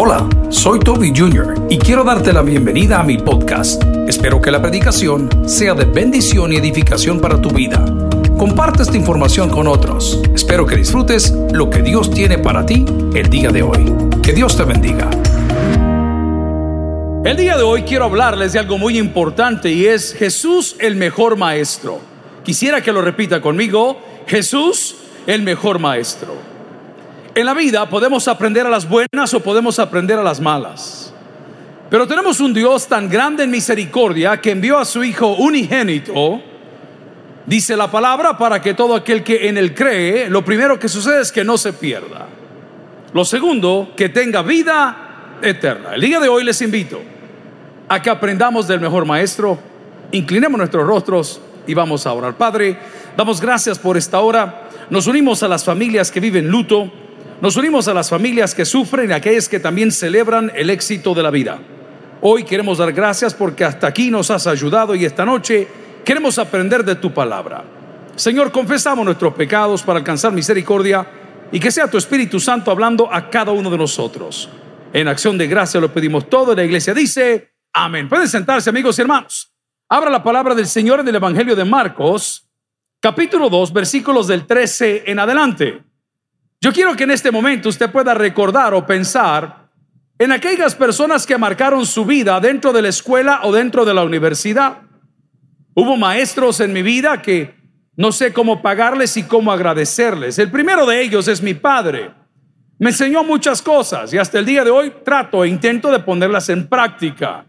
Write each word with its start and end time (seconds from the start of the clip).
Hola, 0.00 0.28
soy 0.48 0.78
Toby 0.78 1.12
Jr. 1.12 1.66
y 1.68 1.76
quiero 1.76 2.04
darte 2.04 2.32
la 2.32 2.42
bienvenida 2.42 3.00
a 3.00 3.02
mi 3.02 3.18
podcast. 3.18 3.82
Espero 4.06 4.40
que 4.40 4.52
la 4.52 4.62
predicación 4.62 5.28
sea 5.48 5.74
de 5.74 5.86
bendición 5.86 6.52
y 6.52 6.56
edificación 6.56 7.20
para 7.20 7.42
tu 7.42 7.50
vida. 7.50 7.84
Comparte 8.38 8.84
esta 8.84 8.96
información 8.96 9.50
con 9.50 9.66
otros. 9.66 10.22
Espero 10.32 10.66
que 10.66 10.76
disfrutes 10.76 11.32
lo 11.50 11.68
que 11.68 11.82
Dios 11.82 12.12
tiene 12.12 12.38
para 12.38 12.64
ti 12.64 12.84
el 13.12 13.28
día 13.28 13.50
de 13.50 13.62
hoy. 13.64 13.92
Que 14.22 14.32
Dios 14.32 14.56
te 14.56 14.62
bendiga. 14.62 15.10
El 17.24 17.36
día 17.36 17.56
de 17.56 17.64
hoy 17.64 17.82
quiero 17.82 18.04
hablarles 18.04 18.52
de 18.52 18.60
algo 18.60 18.78
muy 18.78 18.98
importante 18.98 19.68
y 19.68 19.86
es 19.86 20.14
Jesús 20.14 20.76
el 20.78 20.94
mejor 20.94 21.34
maestro. 21.36 21.98
Quisiera 22.44 22.80
que 22.80 22.92
lo 22.92 23.02
repita 23.02 23.40
conmigo, 23.40 23.98
Jesús 24.28 24.94
el 25.26 25.42
mejor 25.42 25.80
maestro. 25.80 26.47
En 27.38 27.46
la 27.46 27.54
vida 27.54 27.88
podemos 27.88 28.26
aprender 28.26 28.66
a 28.66 28.68
las 28.68 28.88
buenas 28.88 29.32
o 29.32 29.38
podemos 29.38 29.78
aprender 29.78 30.18
a 30.18 30.24
las 30.24 30.40
malas. 30.40 31.14
Pero 31.88 32.04
tenemos 32.04 32.40
un 32.40 32.52
Dios 32.52 32.88
tan 32.88 33.08
grande 33.08 33.44
en 33.44 33.50
misericordia 33.52 34.40
que 34.40 34.50
envió 34.50 34.76
a 34.76 34.84
su 34.84 35.04
Hijo 35.04 35.36
unigénito, 35.36 36.42
dice 37.46 37.76
la 37.76 37.88
palabra, 37.88 38.36
para 38.36 38.60
que 38.60 38.74
todo 38.74 38.96
aquel 38.96 39.22
que 39.22 39.48
en 39.48 39.56
él 39.56 39.72
cree, 39.72 40.28
lo 40.28 40.44
primero 40.44 40.80
que 40.80 40.88
sucede 40.88 41.20
es 41.20 41.30
que 41.30 41.44
no 41.44 41.56
se 41.56 41.74
pierda. 41.74 42.26
Lo 43.12 43.24
segundo, 43.24 43.92
que 43.96 44.08
tenga 44.08 44.42
vida 44.42 45.38
eterna. 45.40 45.94
El 45.94 46.00
día 46.00 46.18
de 46.18 46.28
hoy 46.28 46.42
les 46.42 46.60
invito 46.60 47.00
a 47.88 48.02
que 48.02 48.10
aprendamos 48.10 48.66
del 48.66 48.80
mejor 48.80 49.04
maestro, 49.04 49.60
inclinemos 50.10 50.58
nuestros 50.58 50.84
rostros 50.84 51.40
y 51.68 51.74
vamos 51.74 52.04
a 52.04 52.12
orar. 52.12 52.34
Padre, 52.36 52.76
damos 53.16 53.40
gracias 53.40 53.78
por 53.78 53.96
esta 53.96 54.18
hora. 54.18 54.64
Nos 54.90 55.06
unimos 55.06 55.44
a 55.44 55.48
las 55.48 55.64
familias 55.64 56.10
que 56.10 56.18
viven 56.18 56.48
luto, 56.48 56.90
nos 57.40 57.56
unimos 57.56 57.86
a 57.86 57.94
las 57.94 58.10
familias 58.10 58.54
que 58.54 58.64
sufren 58.64 59.10
y 59.10 59.12
a 59.12 59.16
aquellas 59.16 59.48
que 59.48 59.60
también 59.60 59.92
celebran 59.92 60.50
el 60.54 60.70
éxito 60.70 61.14
de 61.14 61.22
la 61.22 61.30
vida. 61.30 61.58
Hoy 62.20 62.42
queremos 62.42 62.78
dar 62.78 62.92
gracias 62.92 63.32
porque 63.32 63.64
hasta 63.64 63.86
aquí 63.86 64.10
nos 64.10 64.30
has 64.30 64.46
ayudado 64.48 64.94
y 64.94 65.04
esta 65.04 65.24
noche 65.24 65.68
queremos 66.04 66.38
aprender 66.38 66.84
de 66.84 66.96
tu 66.96 67.12
palabra. 67.14 67.62
Señor, 68.16 68.50
confesamos 68.50 69.04
nuestros 69.04 69.34
pecados 69.34 69.82
para 69.82 70.00
alcanzar 70.00 70.32
misericordia 70.32 71.06
y 71.52 71.60
que 71.60 71.70
sea 71.70 71.88
tu 71.88 71.96
Espíritu 71.96 72.40
Santo 72.40 72.72
hablando 72.72 73.12
a 73.12 73.30
cada 73.30 73.52
uno 73.52 73.70
de 73.70 73.78
nosotros. 73.78 74.48
En 74.92 75.06
acción 75.06 75.38
de 75.38 75.46
gracia 75.46 75.80
lo 75.80 75.92
pedimos 75.92 76.28
todo. 76.28 76.56
La 76.56 76.64
iglesia 76.64 76.92
dice, 76.92 77.52
amén. 77.72 78.08
Pueden 78.08 78.26
sentarse 78.26 78.68
amigos 78.68 78.98
y 78.98 79.02
hermanos. 79.02 79.52
Abra 79.88 80.10
la 80.10 80.24
palabra 80.24 80.56
del 80.56 80.66
Señor 80.66 81.00
en 81.00 81.08
el 81.08 81.14
Evangelio 81.14 81.54
de 81.54 81.64
Marcos, 81.64 82.48
capítulo 83.00 83.48
2, 83.48 83.72
versículos 83.72 84.26
del 84.26 84.44
13 84.44 85.04
en 85.06 85.20
adelante. 85.20 85.87
Yo 86.60 86.72
quiero 86.72 86.96
que 86.96 87.04
en 87.04 87.12
este 87.12 87.30
momento 87.30 87.68
usted 87.68 87.90
pueda 87.90 88.14
recordar 88.14 88.74
o 88.74 88.84
pensar 88.84 89.68
en 90.18 90.32
aquellas 90.32 90.74
personas 90.74 91.24
que 91.24 91.38
marcaron 91.38 91.86
su 91.86 92.04
vida 92.04 92.40
dentro 92.40 92.72
de 92.72 92.82
la 92.82 92.88
escuela 92.88 93.40
o 93.44 93.52
dentro 93.52 93.84
de 93.84 93.94
la 93.94 94.02
universidad. 94.02 94.78
Hubo 95.74 95.96
maestros 95.96 96.58
en 96.58 96.72
mi 96.72 96.82
vida 96.82 97.22
que 97.22 97.54
no 97.96 98.10
sé 98.10 98.32
cómo 98.32 98.60
pagarles 98.60 99.16
y 99.16 99.22
cómo 99.22 99.52
agradecerles. 99.52 100.38
El 100.40 100.50
primero 100.50 100.84
de 100.84 101.00
ellos 101.00 101.28
es 101.28 101.40
mi 101.40 101.54
padre. 101.54 102.10
Me 102.80 102.90
enseñó 102.90 103.22
muchas 103.22 103.62
cosas 103.62 104.12
y 104.12 104.18
hasta 104.18 104.40
el 104.40 104.46
día 104.46 104.64
de 104.64 104.70
hoy 104.70 104.92
trato 105.04 105.44
e 105.44 105.48
intento 105.48 105.92
de 105.92 106.00
ponerlas 106.00 106.48
en 106.48 106.68
práctica. 106.68 107.46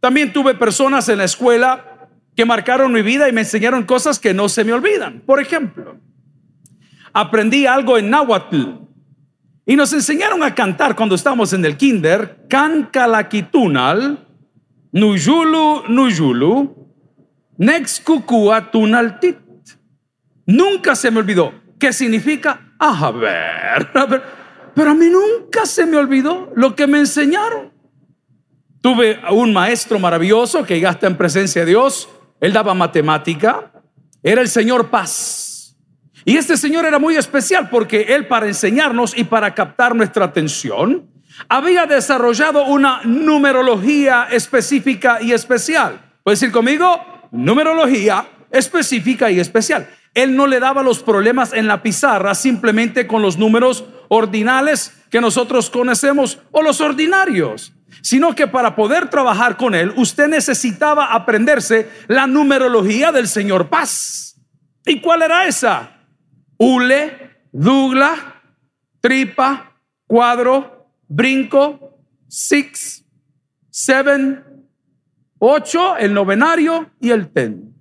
También 0.00 0.32
tuve 0.32 0.54
personas 0.54 1.08
en 1.08 1.18
la 1.18 1.24
escuela 1.24 2.08
que 2.34 2.44
marcaron 2.44 2.92
mi 2.92 3.02
vida 3.02 3.28
y 3.28 3.32
me 3.32 3.42
enseñaron 3.42 3.84
cosas 3.84 4.18
que 4.18 4.34
no 4.34 4.48
se 4.48 4.64
me 4.64 4.72
olvidan. 4.72 5.20
Por 5.20 5.40
ejemplo, 5.40 5.96
aprendí 7.20 7.66
algo 7.66 7.98
en 7.98 8.10
náhuatl 8.10 8.62
y 9.66 9.76
nos 9.76 9.92
enseñaron 9.92 10.42
a 10.42 10.54
cantar 10.54 10.94
cuando 10.94 11.14
estábamos 11.14 11.52
en 11.52 11.64
el 11.64 11.76
kinder, 11.76 12.46
Cancalaquitunal, 12.48 14.26
Nuyulu, 14.92 15.82
Nuyulu, 15.88 16.88
Nexcucuatunaltit. 17.58 19.36
Nunca 20.46 20.94
se 20.94 21.10
me 21.10 21.18
olvidó. 21.18 21.52
¿Qué 21.78 21.92
significa? 21.92 22.72
A 22.78 23.10
ver, 23.10 23.90
a 23.92 24.06
ver. 24.06 24.22
Pero 24.74 24.90
a 24.90 24.94
mí 24.94 25.08
nunca 25.10 25.66
se 25.66 25.84
me 25.84 25.96
olvidó 25.96 26.52
lo 26.54 26.74
que 26.74 26.86
me 26.86 27.00
enseñaron. 27.00 27.72
Tuve 28.80 29.20
un 29.32 29.52
maestro 29.52 29.98
maravilloso 29.98 30.64
que 30.64 30.80
ya 30.80 30.90
está 30.90 31.08
en 31.08 31.16
presencia 31.16 31.62
de 31.62 31.72
Dios. 31.72 32.08
Él 32.40 32.52
daba 32.52 32.72
matemática. 32.74 33.72
Era 34.22 34.40
el 34.40 34.48
señor 34.48 34.88
Paz. 34.88 35.47
Y 36.28 36.36
este 36.36 36.58
señor 36.58 36.84
era 36.84 36.98
muy 36.98 37.16
especial 37.16 37.70
porque 37.70 38.02
él 38.10 38.26
para 38.26 38.46
enseñarnos 38.46 39.16
y 39.16 39.24
para 39.24 39.54
captar 39.54 39.96
nuestra 39.96 40.26
atención 40.26 41.08
había 41.48 41.86
desarrollado 41.86 42.66
una 42.66 43.00
numerología 43.04 44.28
específica 44.30 45.22
y 45.22 45.32
especial. 45.32 46.02
¿Puedes 46.22 46.40
decir 46.40 46.52
conmigo? 46.52 47.02
Numerología 47.30 48.28
específica 48.50 49.30
y 49.30 49.40
especial. 49.40 49.88
Él 50.12 50.36
no 50.36 50.46
le 50.46 50.60
daba 50.60 50.82
los 50.82 51.02
problemas 51.02 51.54
en 51.54 51.66
la 51.66 51.82
pizarra 51.82 52.34
simplemente 52.34 53.06
con 53.06 53.22
los 53.22 53.38
números 53.38 53.86
ordinales 54.08 55.00
que 55.08 55.22
nosotros 55.22 55.70
conocemos 55.70 56.40
o 56.50 56.60
los 56.60 56.82
ordinarios 56.82 57.72
sino 58.02 58.34
que 58.34 58.46
para 58.46 58.76
poder 58.76 59.08
trabajar 59.08 59.56
con 59.56 59.74
él, 59.74 59.94
usted 59.96 60.28
necesitaba 60.28 61.06
aprenderse 61.06 61.90
la 62.06 62.26
numerología 62.26 63.12
del 63.12 63.28
Señor 63.28 63.70
Paz. 63.70 64.36
¿Y 64.84 65.00
cuál 65.00 65.22
era 65.22 65.46
esa? 65.46 65.97
Hule, 66.58 67.30
dugla, 67.52 68.42
tripa, 69.00 69.80
cuadro, 70.06 70.90
brinco, 71.08 71.98
six, 72.26 73.04
seven, 73.70 74.44
ocho, 75.38 75.96
el 75.96 76.12
novenario 76.12 76.90
y 77.00 77.10
el 77.10 77.28
ten. 77.32 77.74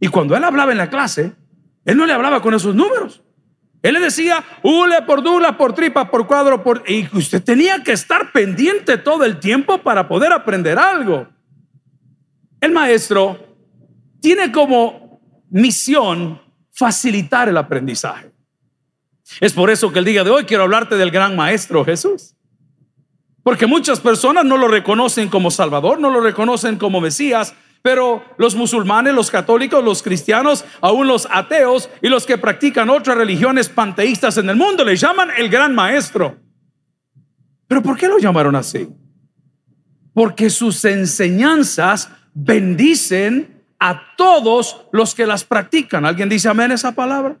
Y 0.00 0.08
cuando 0.08 0.36
él 0.36 0.44
hablaba 0.44 0.72
en 0.72 0.78
la 0.78 0.88
clase, 0.88 1.34
él 1.84 1.96
no 1.96 2.06
le 2.06 2.12
hablaba 2.12 2.40
con 2.40 2.54
esos 2.54 2.74
números. 2.74 3.22
Él 3.82 3.94
le 3.94 4.00
decía, 4.00 4.42
hule 4.62 5.02
por 5.02 5.22
dula, 5.22 5.56
por 5.56 5.72
tripa, 5.72 6.10
por 6.10 6.26
cuadro, 6.26 6.62
por... 6.62 6.82
Y 6.88 7.08
usted 7.16 7.42
tenía 7.42 7.82
que 7.82 7.92
estar 7.92 8.32
pendiente 8.32 8.98
todo 8.98 9.24
el 9.24 9.38
tiempo 9.38 9.78
para 9.78 10.08
poder 10.08 10.32
aprender 10.32 10.78
algo. 10.78 11.28
El 12.60 12.72
maestro 12.72 13.38
tiene 14.20 14.50
como 14.50 15.20
misión 15.50 16.40
facilitar 16.76 17.48
el 17.48 17.56
aprendizaje. 17.56 18.30
Es 19.40 19.52
por 19.54 19.70
eso 19.70 19.92
que 19.92 19.98
el 19.98 20.04
día 20.04 20.22
de 20.22 20.30
hoy 20.30 20.44
quiero 20.44 20.64
hablarte 20.64 20.96
del 20.96 21.10
gran 21.10 21.34
maestro 21.34 21.84
Jesús. 21.84 22.34
Porque 23.42 23.66
muchas 23.66 23.98
personas 24.00 24.44
no 24.44 24.56
lo 24.56 24.68
reconocen 24.68 25.28
como 25.28 25.50
Salvador, 25.50 25.98
no 25.98 26.10
lo 26.10 26.20
reconocen 26.20 26.76
como 26.76 27.00
Mesías, 27.00 27.54
pero 27.80 28.24
los 28.36 28.54
musulmanes, 28.54 29.14
los 29.14 29.30
católicos, 29.30 29.82
los 29.82 30.02
cristianos, 30.02 30.64
aún 30.80 31.06
los 31.06 31.26
ateos 31.30 31.88
y 32.02 32.08
los 32.08 32.26
que 32.26 32.38
practican 32.38 32.90
otras 32.90 33.16
religiones 33.16 33.68
panteístas 33.68 34.36
en 34.36 34.50
el 34.50 34.56
mundo 34.56 34.84
le 34.84 34.96
llaman 34.96 35.30
el 35.36 35.48
gran 35.48 35.74
maestro. 35.74 36.36
¿Pero 37.68 37.82
por 37.82 37.96
qué 37.96 38.08
lo 38.08 38.18
llamaron 38.18 38.54
así? 38.54 38.88
Porque 40.12 40.50
sus 40.50 40.84
enseñanzas 40.84 42.10
bendicen 42.34 43.55
a 43.78 44.00
todos 44.16 44.86
los 44.92 45.14
que 45.14 45.26
las 45.26 45.44
practican. 45.44 46.04
¿Alguien 46.04 46.28
dice 46.28 46.48
amén 46.48 46.72
esa 46.72 46.92
palabra? 46.92 47.36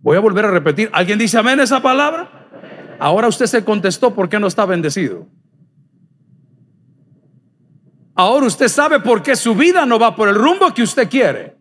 Voy 0.00 0.16
a 0.16 0.20
volver 0.20 0.46
a 0.46 0.50
repetir. 0.50 0.90
¿Alguien 0.92 1.18
dice 1.18 1.38
amén 1.38 1.60
esa 1.60 1.80
palabra? 1.80 2.28
Ahora 2.98 3.28
usted 3.28 3.46
se 3.46 3.64
contestó 3.64 4.14
por 4.14 4.28
qué 4.28 4.38
no 4.38 4.46
está 4.46 4.64
bendecido. 4.64 5.26
Ahora 8.14 8.46
usted 8.46 8.68
sabe 8.68 9.00
por 9.00 9.22
qué 9.22 9.36
su 9.36 9.54
vida 9.54 9.86
no 9.86 9.98
va 9.98 10.14
por 10.14 10.28
el 10.28 10.34
rumbo 10.34 10.72
que 10.74 10.82
usted 10.82 11.08
quiere. 11.08 11.56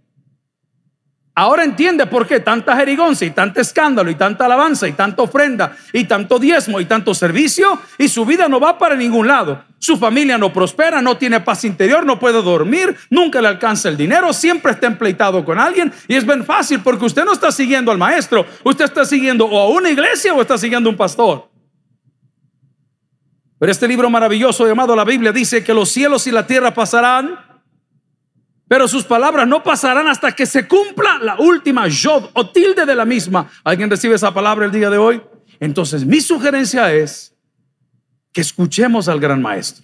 Ahora 1.34 1.64
entiende 1.64 2.06
por 2.08 2.28
qué 2.28 2.42
tanta 2.42 2.75
jerigonza 2.75 3.24
y 3.24 3.31
tanto 3.31 3.62
escándalo 3.62 4.12
y 4.12 4.16
tanta 4.16 4.46
alabanza 4.46 4.86
y 4.88 4.92
tanta 4.92 5.22
ofrenda 5.22 5.78
y 5.94 6.03
tanto 6.03 6.38
diezmo 6.38 6.81
y 6.81 6.86
tanto 6.86 7.14
servicio 7.14 7.80
y 7.97 8.09
su 8.09 8.25
vida 8.25 8.50
no 8.50 8.59
va 8.59 8.78
para 8.78 8.96
ningún 8.96 9.28
lado. 9.28 9.64
Su 9.79 9.97
familia 9.97 10.38
no 10.38 10.52
prospera, 10.52 11.02
no 11.02 11.17
tiene 11.17 11.40
paz 11.40 11.64
interior, 11.64 12.06
no 12.06 12.20
puede 12.20 12.41
dormir, 12.41 12.97
nunca 13.09 13.41
le 13.41 13.47
alcanza 13.47 13.88
el 13.88 13.96
dinero, 13.96 14.34
siempre 14.34 14.73
está 14.73 14.88
empleitado 14.88 15.46
con 15.46 15.58
alguien 15.58 15.91
y 16.08 16.16
es 16.16 16.26
bien 16.26 16.44
fácil 16.44 16.82
porque 16.82 17.06
usted 17.06 17.23
no 17.23 17.32
está 17.32 17.50
siguiendo 17.52 17.91
al 17.91 17.97
maestro, 17.97 18.46
usted 18.66 18.85
está 18.85 19.06
siguiendo 19.06 19.46
o 19.46 19.58
a 19.58 19.70
una 19.70 19.90
iglesia 19.90 20.34
o 20.34 20.41
está 20.41 20.58
siguiendo 20.58 20.90
a 20.90 20.91
un 20.91 20.97
pastor. 20.97 21.50
Pero 23.58 23.72
este 23.72 23.88
libro 23.88 24.09
maravilloso 24.09 24.67
llamado 24.67 24.96
la 24.96 25.06
Biblia 25.06 25.32
dice 25.32 25.64
que 25.64 25.73
los 25.73 25.90
cielos 25.90 26.28
y 26.28 26.32
la 26.32 26.46
tierra 26.46 26.73
pasarán, 26.73 27.40
pero 28.72 28.88
sus 28.88 29.03
palabras 29.03 29.46
no 29.50 29.62
pasarán 29.62 30.08
hasta 30.08 30.32
que 30.32 30.46
se 30.46 30.66
cumpla 30.66 31.20
la 31.22 31.35
última 31.40 31.90
yod 31.90 32.29
o 32.32 32.52
tilde 32.52 32.85
de 32.85 32.96
la 32.96 33.03
misma. 33.03 33.52
¿Alguien 33.66 33.90
recibe 33.90 34.16
esa 34.16 34.34
palabra 34.34 34.66
el 34.66 34.72
día 34.72 34.90
de 34.90 34.97
hoy? 34.97 35.22
Entonces 35.59 36.06
mi 36.06 36.22
sugerencia 36.22 36.94
es 36.94 37.35
que 38.32 38.40
escuchemos 38.40 39.09
al 39.09 39.20
gran 39.20 39.41
maestro. 39.41 39.84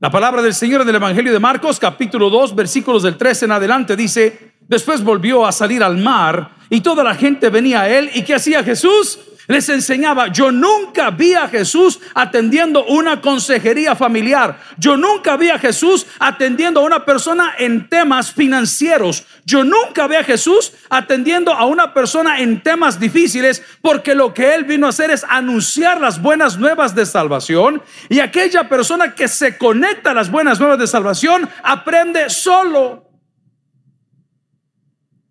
La 0.00 0.10
palabra 0.10 0.42
del 0.42 0.52
Señor 0.52 0.80
en 0.80 0.88
el 0.88 0.96
Evangelio 0.96 1.32
de 1.32 1.38
Marcos, 1.38 1.78
capítulo 1.78 2.28
2, 2.28 2.56
versículos 2.56 3.04
del 3.04 3.16
13 3.16 3.44
en 3.44 3.52
adelante, 3.52 3.94
dice, 3.94 4.54
después 4.62 5.04
volvió 5.04 5.46
a 5.46 5.52
salir 5.52 5.84
al 5.84 5.96
mar 5.96 6.56
y 6.70 6.80
toda 6.80 7.04
la 7.04 7.14
gente 7.14 7.50
venía 7.50 7.82
a 7.82 7.88
él. 7.88 8.10
¿Y 8.14 8.24
qué 8.24 8.34
hacía 8.34 8.64
Jesús? 8.64 9.20
Les 9.46 9.68
enseñaba, 9.68 10.28
yo 10.28 10.50
nunca 10.50 11.10
vi 11.10 11.34
a 11.34 11.48
Jesús 11.48 12.00
atendiendo 12.14 12.84
una 12.86 13.20
consejería 13.20 13.94
familiar. 13.94 14.58
Yo 14.78 14.96
nunca 14.96 15.36
vi 15.36 15.50
a 15.50 15.58
Jesús 15.58 16.06
atendiendo 16.18 16.80
a 16.80 16.84
una 16.84 17.04
persona 17.04 17.54
en 17.58 17.88
temas 17.88 18.32
financieros. 18.32 19.24
Yo 19.44 19.62
nunca 19.62 20.06
vi 20.06 20.16
a 20.16 20.24
Jesús 20.24 20.72
atendiendo 20.88 21.52
a 21.52 21.66
una 21.66 21.92
persona 21.92 22.40
en 22.40 22.62
temas 22.62 22.98
difíciles 22.98 23.62
porque 23.82 24.14
lo 24.14 24.32
que 24.32 24.54
él 24.54 24.64
vino 24.64 24.86
a 24.86 24.90
hacer 24.90 25.10
es 25.10 25.24
anunciar 25.28 26.00
las 26.00 26.22
buenas 26.22 26.56
nuevas 26.56 26.94
de 26.94 27.04
salvación 27.04 27.82
y 28.08 28.20
aquella 28.20 28.68
persona 28.68 29.14
que 29.14 29.28
se 29.28 29.58
conecta 29.58 30.12
a 30.12 30.14
las 30.14 30.30
buenas 30.30 30.58
nuevas 30.58 30.78
de 30.78 30.86
salvación 30.86 31.48
aprende 31.62 32.30
solo. 32.30 33.13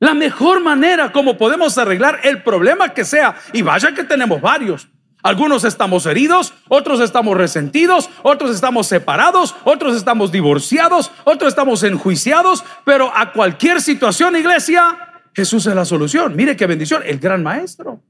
La 0.03 0.13
mejor 0.13 0.59
manera 0.59 1.13
como 1.13 1.37
podemos 1.37 1.77
arreglar 1.77 2.19
el 2.23 2.43
problema 2.43 2.89
que 2.89 3.05
sea, 3.05 3.37
y 3.53 3.61
vaya 3.61 3.93
que 3.93 4.03
tenemos 4.03 4.41
varios. 4.41 4.89
Algunos 5.21 5.63
estamos 5.63 6.05
heridos, 6.05 6.53
otros 6.67 6.99
estamos 6.99 7.37
resentidos, 7.37 8.09
otros 8.21 8.53
estamos 8.53 8.85
separados, 8.85 9.55
otros 9.63 9.95
estamos 9.95 10.29
divorciados, 10.33 11.09
otros 11.23 11.47
estamos 11.47 11.83
enjuiciados, 11.83 12.65
pero 12.83 13.13
a 13.15 13.31
cualquier 13.31 13.79
situación, 13.79 14.35
iglesia, 14.35 15.21
Jesús 15.33 15.65
es 15.67 15.73
la 15.73 15.85
solución. 15.85 16.35
Mire 16.35 16.57
qué 16.57 16.65
bendición, 16.65 17.01
el 17.05 17.17
gran 17.17 17.41
maestro. 17.41 18.01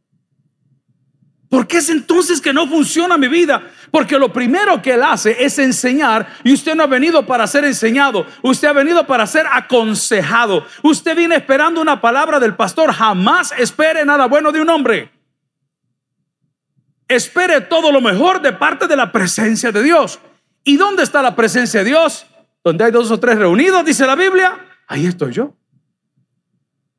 ¿Por 1.53 1.67
qué 1.67 1.77
es 1.77 1.89
entonces 1.89 2.41
que 2.41 2.51
no 2.51 2.67
funciona 2.67 3.15
mi 3.15 3.27
vida? 3.27 3.61
Porque 3.91 4.17
lo 4.17 4.33
primero 4.33 4.81
que 4.81 4.93
Él 4.93 5.03
hace 5.03 5.45
es 5.45 5.59
enseñar 5.59 6.27
y 6.43 6.51
usted 6.51 6.73
no 6.73 6.81
ha 6.81 6.87
venido 6.87 7.27
para 7.27 7.45
ser 7.45 7.63
enseñado, 7.63 8.25
usted 8.41 8.69
ha 8.69 8.73
venido 8.73 9.05
para 9.05 9.27
ser 9.27 9.45
aconsejado. 9.45 10.65
Usted 10.81 11.15
viene 11.15 11.35
esperando 11.35 11.79
una 11.79 12.01
palabra 12.01 12.39
del 12.39 12.55
pastor, 12.55 12.91
jamás 12.91 13.53
espere 13.55 14.03
nada 14.03 14.25
bueno 14.25 14.51
de 14.51 14.61
un 14.61 14.69
hombre. 14.71 15.11
Espere 17.07 17.61
todo 17.61 17.91
lo 17.91 18.01
mejor 18.01 18.41
de 18.41 18.53
parte 18.53 18.87
de 18.87 18.95
la 18.95 19.11
presencia 19.11 19.71
de 19.71 19.83
Dios. 19.83 20.19
¿Y 20.63 20.77
dónde 20.77 21.03
está 21.03 21.21
la 21.21 21.35
presencia 21.35 21.81
de 21.83 21.85
Dios? 21.91 22.25
Donde 22.63 22.85
hay 22.85 22.91
dos 22.91 23.11
o 23.11 23.19
tres 23.19 23.37
reunidos, 23.37 23.85
dice 23.85 24.07
la 24.07 24.15
Biblia, 24.15 24.57
ahí 24.87 25.05
estoy 25.05 25.31
yo. 25.33 25.53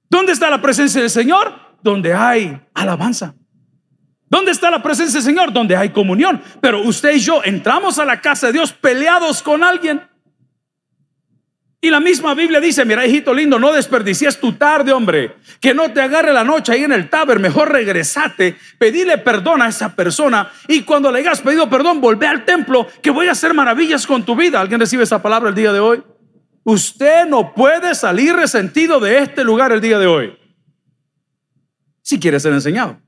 ¿Dónde 0.09 0.31
está 0.31 0.49
la 0.49 0.63
presencia 0.63 1.01
del 1.01 1.11
Señor? 1.11 1.53
Donde 1.83 2.15
hay 2.15 2.65
alabanza. 2.73 3.35
¿Dónde 4.35 4.51
está 4.51 4.69
la 4.69 4.83
presencia 4.83 5.21
del 5.21 5.23
Señor? 5.23 5.53
Donde 5.53 5.77
hay 5.77 5.91
comunión. 5.91 6.43
Pero 6.61 6.83
usted 6.83 7.15
y 7.15 7.21
yo 7.21 7.45
entramos 7.45 8.01
a 8.01 8.05
la 8.05 8.21
casa 8.21 8.49
de 8.49 8.55
Dios 8.55 8.73
peleados 8.73 9.41
con 9.41 9.63
alguien. 9.63 10.03
Y 11.81 11.89
la 11.89 12.01
misma 12.01 12.35
Biblia 12.35 12.59
dice, 12.59 12.85
mira 12.85 13.07
hijito 13.07 13.33
lindo, 13.33 13.61
no 13.61 13.73
desperdicies 13.73 14.41
tu 14.41 14.55
tarde, 14.55 14.93
hombre. 14.93 15.37
Que 15.61 15.73
no 15.73 15.93
te 15.93 16.01
agarre 16.01 16.33
la 16.33 16.43
noche 16.43 16.73
ahí 16.73 16.83
en 16.83 16.91
el 16.91 17.09
taber. 17.09 17.39
Mejor 17.39 17.71
regresate, 17.71 18.57
pedile 18.77 19.19
perdón 19.19 19.63
a 19.63 19.69
esa 19.69 19.95
persona. 19.95 20.51
Y 20.67 20.83
cuando 20.83 21.13
le 21.13 21.21
hayas 21.21 21.41
pedido 21.41 21.71
perdón, 21.71 22.01
volvé 22.01 22.27
al 22.27 22.45
templo, 22.45 22.89
que 23.03 23.11
voy 23.11 23.29
a 23.29 23.33
hacer 23.33 23.55
maravillas 23.55 24.05
con 24.05 24.25
tu 24.25 24.35
vida. 24.35 24.61
¿Alguien 24.61 24.81
recibe 24.81 25.05
esa 25.05 25.23
palabra 25.23 25.51
el 25.51 25.55
día 25.55 25.73
de 25.73 25.79
hoy? 25.79 26.03
Usted 26.65 27.27
no 27.27 27.55
puede 27.55 27.95
salir 27.95 28.35
resentido 28.35 28.99
de 28.99 29.19
este 29.19 29.45
lugar 29.45 29.71
el 29.71 29.81
día 29.81 30.01
de 30.01 30.09
hoy. 30.09 30.37
Si 32.03 32.19
quiere 32.19 32.41
ser 32.41 32.53
enseñado. 32.53 33.04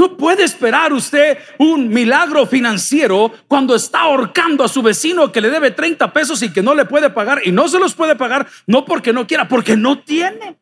No 0.00 0.16
puede 0.16 0.44
esperar 0.44 0.94
usted 0.94 1.36
un 1.58 1.90
milagro 1.90 2.46
financiero 2.46 3.34
cuando 3.46 3.74
está 3.74 4.00
ahorcando 4.00 4.64
a 4.64 4.68
su 4.68 4.80
vecino 4.80 5.30
que 5.30 5.42
le 5.42 5.50
debe 5.50 5.72
30 5.72 6.10
pesos 6.10 6.42
y 6.42 6.50
que 6.50 6.62
no 6.62 6.74
le 6.74 6.86
puede 6.86 7.10
pagar 7.10 7.42
y 7.44 7.52
no 7.52 7.68
se 7.68 7.78
los 7.78 7.92
puede 7.92 8.16
pagar, 8.16 8.46
no 8.66 8.86
porque 8.86 9.12
no 9.12 9.26
quiera, 9.26 9.46
porque 9.46 9.76
no 9.76 9.98
tiene. 9.98 10.56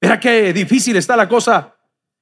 Mira 0.00 0.18
qué 0.18 0.54
difícil 0.54 0.96
está 0.96 1.16
la 1.16 1.28
cosa 1.28 1.77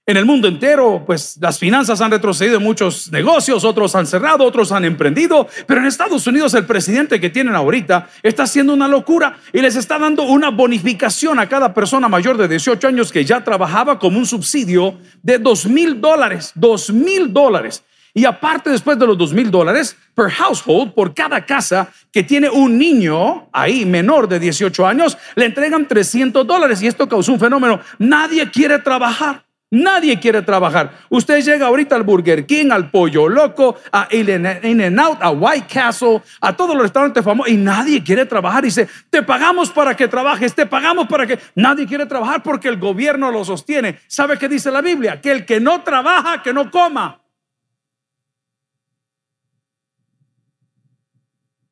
en 0.08 0.16
el 0.16 0.24
mundo 0.24 0.46
entero, 0.46 1.02
pues 1.04 1.36
las 1.40 1.58
finanzas 1.58 2.00
han 2.00 2.12
retrocedido 2.12 2.58
en 2.58 2.62
muchos 2.62 3.10
negocios, 3.10 3.64
otros 3.64 3.96
han 3.96 4.06
cerrado, 4.06 4.44
otros 4.44 4.70
han 4.70 4.84
emprendido, 4.84 5.48
pero 5.66 5.80
en 5.80 5.86
Estados 5.86 6.24
Unidos 6.28 6.54
el 6.54 6.64
presidente 6.64 7.20
que 7.20 7.28
tienen 7.28 7.56
ahorita 7.56 8.08
está 8.22 8.44
haciendo 8.44 8.72
una 8.72 8.86
locura 8.86 9.38
y 9.52 9.60
les 9.60 9.74
está 9.74 9.98
dando 9.98 10.22
una 10.22 10.50
bonificación 10.50 11.40
a 11.40 11.48
cada 11.48 11.74
persona 11.74 12.08
mayor 12.08 12.36
de 12.36 12.46
18 12.46 12.86
años 12.86 13.10
que 13.10 13.24
ya 13.24 13.42
trabajaba 13.42 13.98
como 13.98 14.18
un 14.18 14.26
subsidio 14.26 14.96
de 15.24 15.38
dos 15.38 15.66
mil 15.66 16.00
dólares, 16.00 16.52
dos 16.54 16.88
mil 16.90 17.32
dólares. 17.32 17.82
Y 18.14 18.24
aparte, 18.24 18.70
después 18.70 18.98
de 18.98 19.06
los 19.06 19.18
dos 19.18 19.32
mil 19.32 19.50
dólares 19.50 19.96
per 20.14 20.30
household, 20.30 20.94
por 20.94 21.14
cada 21.14 21.44
casa 21.44 21.88
que 22.12 22.22
tiene 22.22 22.48
un 22.48 22.78
niño 22.78 23.48
ahí 23.52 23.84
menor 23.84 24.26
de 24.26 24.38
18 24.38 24.86
años, 24.86 25.18
le 25.34 25.44
entregan 25.44 25.86
300 25.86 26.46
dólares. 26.46 26.80
Y 26.80 26.86
esto 26.86 27.06
causó 27.06 27.34
un 27.34 27.40
fenómeno. 27.40 27.78
Nadie 27.98 28.50
quiere 28.50 28.78
trabajar. 28.78 29.45
Nadie 29.70 30.20
quiere 30.20 30.42
trabajar. 30.42 30.92
Usted 31.08 31.42
llega 31.42 31.66
ahorita 31.66 31.96
al 31.96 32.04
Burger 32.04 32.46
King, 32.46 32.70
al 32.70 32.88
Pollo 32.88 33.28
Loco, 33.28 33.76
a 33.90 34.06
In 34.12 34.80
and 34.80 35.00
Out, 35.00 35.18
a 35.20 35.30
White 35.30 35.66
Castle, 35.66 36.22
a 36.40 36.56
todos 36.56 36.74
los 36.74 36.84
restaurantes 36.84 37.24
famosos 37.24 37.52
y 37.52 37.56
nadie 37.56 38.02
quiere 38.04 38.26
trabajar. 38.26 38.62
Dice, 38.62 38.88
te 39.10 39.24
pagamos 39.24 39.70
para 39.70 39.96
que 39.96 40.06
trabajes, 40.06 40.54
te 40.54 40.66
pagamos 40.66 41.08
para 41.08 41.26
que... 41.26 41.40
Nadie 41.56 41.84
quiere 41.84 42.06
trabajar 42.06 42.44
porque 42.44 42.68
el 42.68 42.78
gobierno 42.78 43.32
lo 43.32 43.44
sostiene. 43.44 43.98
¿Sabe 44.06 44.38
qué 44.38 44.48
dice 44.48 44.70
la 44.70 44.82
Biblia? 44.82 45.20
Que 45.20 45.32
el 45.32 45.44
que 45.44 45.58
no 45.58 45.82
trabaja, 45.82 46.42
que 46.44 46.52
no 46.52 46.70
coma. 46.70 47.20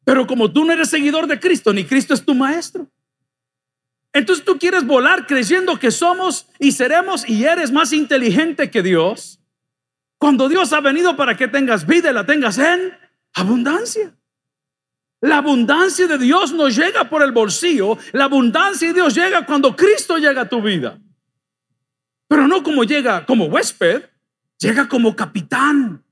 Pero 0.05 0.27
como 0.27 0.53
tú 0.53 0.65
no 0.65 0.73
eres 0.73 0.91
seguidor 0.91 1.29
de 1.29 1.39
Cristo, 1.39 1.73
ni 1.73 1.85
Cristo 1.85 2.13
es 2.13 2.25
tu 2.25 2.35
maestro. 2.35 2.89
Entonces 4.15 4.45
tú 4.45 4.59
quieres 4.59 4.87
volar 4.87 5.27
creyendo 5.27 5.77
que 5.79 5.91
somos 5.91 6.47
y 6.61 6.71
seremos 6.71 7.29
y 7.29 7.45
eres 7.45 7.73
más 7.73 7.93
inteligente 7.93 8.71
que 8.71 8.81
Dios. 8.81 9.41
Cuando 10.19 10.49
Dios 10.49 10.73
ha 10.73 10.81
venido 10.81 11.17
para 11.17 11.37
que 11.37 11.49
tengas 11.49 11.85
vida 11.85 12.11
y 12.11 12.15
la 12.15 12.25
tengas 12.25 12.57
en 12.59 12.97
abundancia. 13.35 14.15
La 15.21 15.39
abundancia 15.39 16.07
de 16.07 16.19
Dios 16.19 16.53
no 16.53 16.69
llega 16.69 17.11
por 17.11 17.23
el 17.23 17.33
bolsillo, 17.33 17.99
la 18.13 18.25
abundancia 18.25 18.89
de 18.89 18.95
Dios 18.95 19.15
llega 19.15 19.45
cuando 19.45 19.75
Cristo 19.75 20.17
llega 20.19 20.43
a 20.43 20.49
tu 20.49 20.63
vida. 20.63 20.97
Pero 22.29 22.47
no 22.47 22.63
como 22.63 22.85
llega 22.85 23.27
como 23.27 23.47
huésped, 23.47 24.05
llega 24.59 24.89
como 24.89 25.17
capitán, 25.17 26.05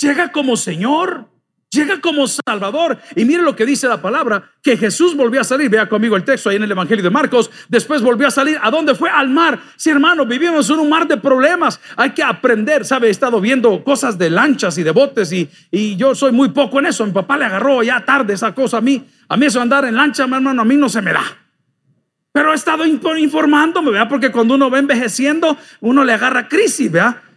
llega 0.00 0.30
como 0.30 0.56
Señor. 0.56 1.28
Llega 1.70 2.00
como 2.00 2.26
Salvador. 2.26 2.98
Y 3.14 3.26
mire 3.26 3.42
lo 3.42 3.54
que 3.54 3.66
dice 3.66 3.88
la 3.88 4.00
palabra, 4.00 4.52
que 4.62 4.76
Jesús 4.76 5.14
volvió 5.14 5.42
a 5.42 5.44
salir. 5.44 5.68
Vea 5.68 5.86
conmigo 5.86 6.16
el 6.16 6.24
texto 6.24 6.48
ahí 6.48 6.56
en 6.56 6.62
el 6.62 6.70
Evangelio 6.70 7.04
de 7.04 7.10
Marcos. 7.10 7.50
Después 7.68 8.00
volvió 8.00 8.26
a 8.26 8.30
salir. 8.30 8.58
¿A 8.62 8.70
dónde 8.70 8.94
fue? 8.94 9.10
Al 9.10 9.28
mar. 9.28 9.58
Sí, 9.76 9.90
hermano, 9.90 10.24
vivimos 10.24 10.70
en 10.70 10.78
un 10.78 10.88
mar 10.88 11.06
de 11.06 11.18
problemas. 11.18 11.78
Hay 11.96 12.10
que 12.10 12.22
aprender. 12.22 12.86
Sabe, 12.86 13.08
he 13.08 13.10
estado 13.10 13.38
viendo 13.38 13.84
cosas 13.84 14.16
de 14.16 14.30
lanchas 14.30 14.78
y 14.78 14.82
de 14.82 14.92
botes 14.92 15.30
y, 15.30 15.50
y 15.70 15.96
yo 15.96 16.14
soy 16.14 16.32
muy 16.32 16.48
poco 16.50 16.78
en 16.78 16.86
eso. 16.86 17.04
Mi 17.04 17.12
papá 17.12 17.36
le 17.36 17.44
agarró 17.44 17.82
ya 17.82 18.02
tarde 18.02 18.32
esa 18.32 18.54
cosa 18.54 18.78
a 18.78 18.80
mí. 18.80 19.06
A 19.28 19.36
mí 19.36 19.44
eso 19.44 19.60
andar 19.60 19.84
en 19.84 19.94
lancha, 19.94 20.22
hermano, 20.22 20.58
a 20.58 20.64
mí 20.64 20.76
no 20.76 20.88
se 20.88 21.02
me 21.02 21.12
da. 21.12 21.24
Pero 22.32 22.52
he 22.52 22.54
estado 22.54 22.86
informándome, 22.86 23.90
vea, 23.90 24.08
porque 24.08 24.30
cuando 24.30 24.54
uno 24.54 24.70
va 24.70 24.78
envejeciendo, 24.78 25.56
uno 25.80 26.04
le 26.04 26.12
agarra 26.12 26.48
crisis, 26.48 26.90
vea 26.90 27.27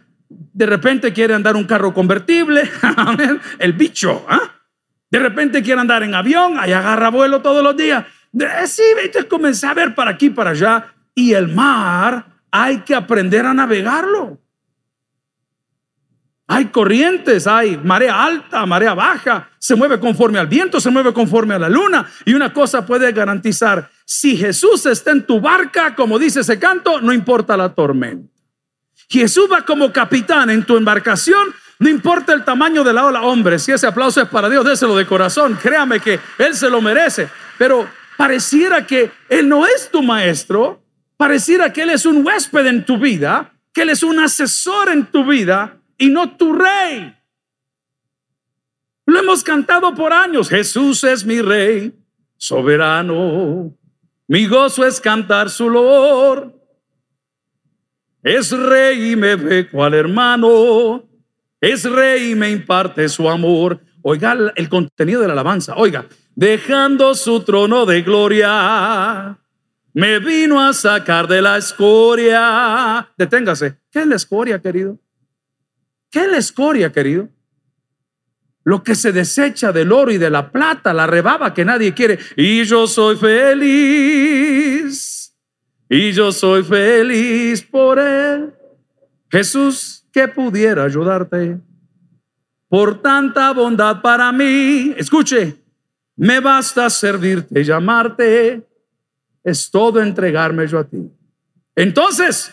de 0.52 0.66
repente 0.66 1.12
quiere 1.12 1.34
andar 1.34 1.56
un 1.56 1.64
carro 1.64 1.92
convertible, 1.94 2.70
el 3.58 3.72
bicho, 3.72 4.24
¿ah? 4.28 4.52
De 5.10 5.18
repente 5.18 5.62
quiere 5.62 5.80
andar 5.80 6.02
en 6.02 6.14
avión, 6.14 6.58
ahí 6.58 6.72
agarra 6.72 7.10
vuelo 7.10 7.42
todos 7.42 7.62
los 7.62 7.76
días. 7.76 8.06
Sí, 8.66 8.82
entonces 9.02 9.26
comencé 9.26 9.66
a 9.66 9.74
ver 9.74 9.94
para 9.94 10.12
aquí, 10.12 10.30
para 10.30 10.50
allá. 10.50 10.86
Y 11.14 11.34
el 11.34 11.48
mar 11.48 12.24
hay 12.50 12.78
que 12.78 12.94
aprender 12.94 13.44
a 13.44 13.52
navegarlo. 13.52 14.40
Hay 16.46 16.66
corrientes, 16.66 17.46
hay 17.46 17.76
marea 17.76 18.24
alta, 18.24 18.64
marea 18.66 18.94
baja, 18.94 19.50
se 19.58 19.74
mueve 19.74 20.00
conforme 20.00 20.38
al 20.38 20.46
viento, 20.46 20.80
se 20.80 20.90
mueve 20.90 21.12
conforme 21.12 21.54
a 21.54 21.58
la 21.58 21.68
luna. 21.68 22.06
Y 22.24 22.32
una 22.32 22.52
cosa 22.52 22.84
puede 22.84 23.12
garantizar, 23.12 23.90
si 24.04 24.36
Jesús 24.36 24.86
está 24.86 25.12
en 25.12 25.26
tu 25.26 25.40
barca, 25.40 25.94
como 25.94 26.18
dice 26.18 26.40
ese 26.40 26.58
canto, 26.58 27.00
no 27.00 27.12
importa 27.12 27.56
la 27.56 27.74
tormenta. 27.74 28.31
Jesús 29.20 29.48
va 29.50 29.62
como 29.62 29.92
capitán 29.92 30.50
en 30.50 30.64
tu 30.64 30.76
embarcación, 30.76 31.54
no 31.78 31.88
importa 31.88 32.32
el 32.32 32.44
tamaño 32.44 32.84
de 32.84 32.92
la 32.92 33.06
ola, 33.06 33.22
hombre, 33.22 33.58
si 33.58 33.72
ese 33.72 33.86
aplauso 33.86 34.22
es 34.22 34.28
para 34.28 34.48
Dios, 34.48 34.64
déselo 34.64 34.96
de 34.96 35.06
corazón, 35.06 35.58
créame 35.60 36.00
que 36.00 36.20
Él 36.38 36.54
se 36.54 36.70
lo 36.70 36.80
merece, 36.80 37.28
pero 37.58 37.88
pareciera 38.16 38.86
que 38.86 39.10
Él 39.28 39.48
no 39.48 39.66
es 39.66 39.90
tu 39.90 40.02
maestro, 40.02 40.82
pareciera 41.16 41.72
que 41.72 41.82
Él 41.82 41.90
es 41.90 42.06
un 42.06 42.24
huésped 42.24 42.66
en 42.66 42.84
tu 42.84 42.98
vida, 42.98 43.52
que 43.72 43.82
Él 43.82 43.90
es 43.90 44.02
un 44.02 44.20
asesor 44.20 44.90
en 44.90 45.06
tu 45.06 45.24
vida 45.24 45.78
y 45.98 46.08
no 46.08 46.36
tu 46.36 46.52
rey. 46.52 47.16
Lo 49.06 49.18
hemos 49.18 49.42
cantado 49.42 49.94
por 49.94 50.12
años, 50.12 50.48
Jesús 50.48 51.02
es 51.04 51.24
mi 51.24 51.42
rey, 51.42 51.92
soberano, 52.36 53.76
mi 54.28 54.46
gozo 54.46 54.86
es 54.86 55.00
cantar 55.00 55.50
su 55.50 55.68
loor. 55.68 56.61
Es 58.22 58.52
rey 58.52 59.12
y 59.12 59.16
me 59.16 59.34
ve 59.34 59.68
cual 59.68 59.94
hermano. 59.94 61.08
Es 61.60 61.84
rey 61.84 62.32
y 62.32 62.34
me 62.34 62.50
imparte 62.50 63.08
su 63.08 63.28
amor. 63.28 63.80
Oiga 64.02 64.36
el 64.54 64.68
contenido 64.68 65.20
de 65.20 65.26
la 65.26 65.32
alabanza. 65.32 65.74
Oiga, 65.76 66.06
dejando 66.34 67.14
su 67.14 67.40
trono 67.40 67.84
de 67.84 68.02
gloria. 68.02 69.38
me 69.94 70.18
vino 70.20 70.60
a 70.60 70.72
sacar 70.72 71.26
de 71.26 71.42
la 71.42 71.58
escoria. 71.58 73.08
Deténgase. 73.18 73.78
¿Qué 73.90 74.00
es 74.00 74.06
la 74.06 74.16
escoria, 74.16 74.60
querido? 74.60 74.98
¿Qué 76.10 76.20
es 76.20 76.28
la 76.28 76.38
escoria, 76.38 76.92
querido? 76.92 77.28
Lo 78.64 78.84
que 78.84 78.94
se 78.94 79.10
desecha 79.10 79.72
del 79.72 79.90
oro 79.90 80.12
y 80.12 80.18
de 80.18 80.30
la 80.30 80.52
plata, 80.52 80.94
la 80.94 81.06
rebaba 81.06 81.52
que 81.52 81.64
nadie 81.64 81.92
quiere. 81.92 82.18
Y 82.36 82.62
yo 82.64 82.86
soy 82.86 83.16
feliz. 83.16 84.61
Y 85.94 86.10
yo 86.12 86.32
soy 86.32 86.62
feliz 86.62 87.60
por 87.60 87.98
él. 87.98 88.54
Jesús, 89.30 90.06
que 90.10 90.26
pudiera 90.26 90.84
ayudarte. 90.84 91.60
Por 92.66 93.02
tanta 93.02 93.52
bondad 93.52 94.00
para 94.00 94.32
mí. 94.32 94.94
Escuche, 94.96 95.54
me 96.16 96.40
basta 96.40 96.88
servirte 96.88 97.60
y 97.60 97.64
llamarte. 97.64 98.66
Es 99.44 99.70
todo 99.70 100.00
entregarme 100.00 100.66
yo 100.66 100.78
a 100.78 100.84
ti. 100.84 101.10
Entonces, 101.76 102.50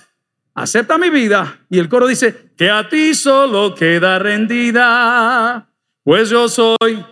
acepta 0.53 0.97
mi 0.97 1.09
vida. 1.09 1.61
Y 1.69 1.79
el 1.79 1.87
coro 1.87 2.07
dice, 2.07 2.51
que 2.57 2.69
a 2.69 2.89
ti 2.89 3.15
solo 3.15 3.73
queda 3.73 4.19
rendida. 4.19 5.65
Pues 6.03 6.29
yo 6.29 6.49
soy, 6.49 7.05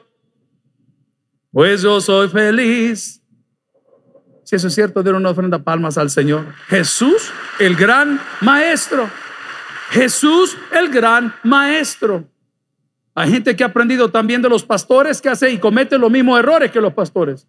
pues 1.54 1.84
yo 1.84 2.02
soy 2.02 2.28
feliz. 2.28 3.24
Si 4.48 4.56
eso 4.56 4.70
es 4.70 4.76
cierto, 4.76 5.04
den 5.04 5.14
una 5.14 5.32
ofrenda 5.32 5.60
palmas 5.60 5.98
al 5.98 6.10
Señor. 6.10 6.46
Jesús, 6.70 7.34
el 7.60 7.76
gran 7.76 8.18
maestro. 8.40 9.10
Jesús, 9.90 10.58
el 10.72 10.88
gran 10.88 11.36
maestro. 11.44 12.24
Hay 13.14 13.30
gente 13.30 13.58
que 13.58 13.66
ha 13.66 13.68
aprendido 13.68 14.10
también 14.10 14.42
de 14.42 14.48
los 14.48 14.64
pastores 14.64 15.20
que 15.20 15.28
hace 15.28 15.52
y 15.52 15.58
comete 15.58 15.98
los 15.98 16.10
mismos 16.10 16.40
errores 16.40 16.72
que 16.72 16.80
los 16.80 16.94
pastores. 16.94 17.46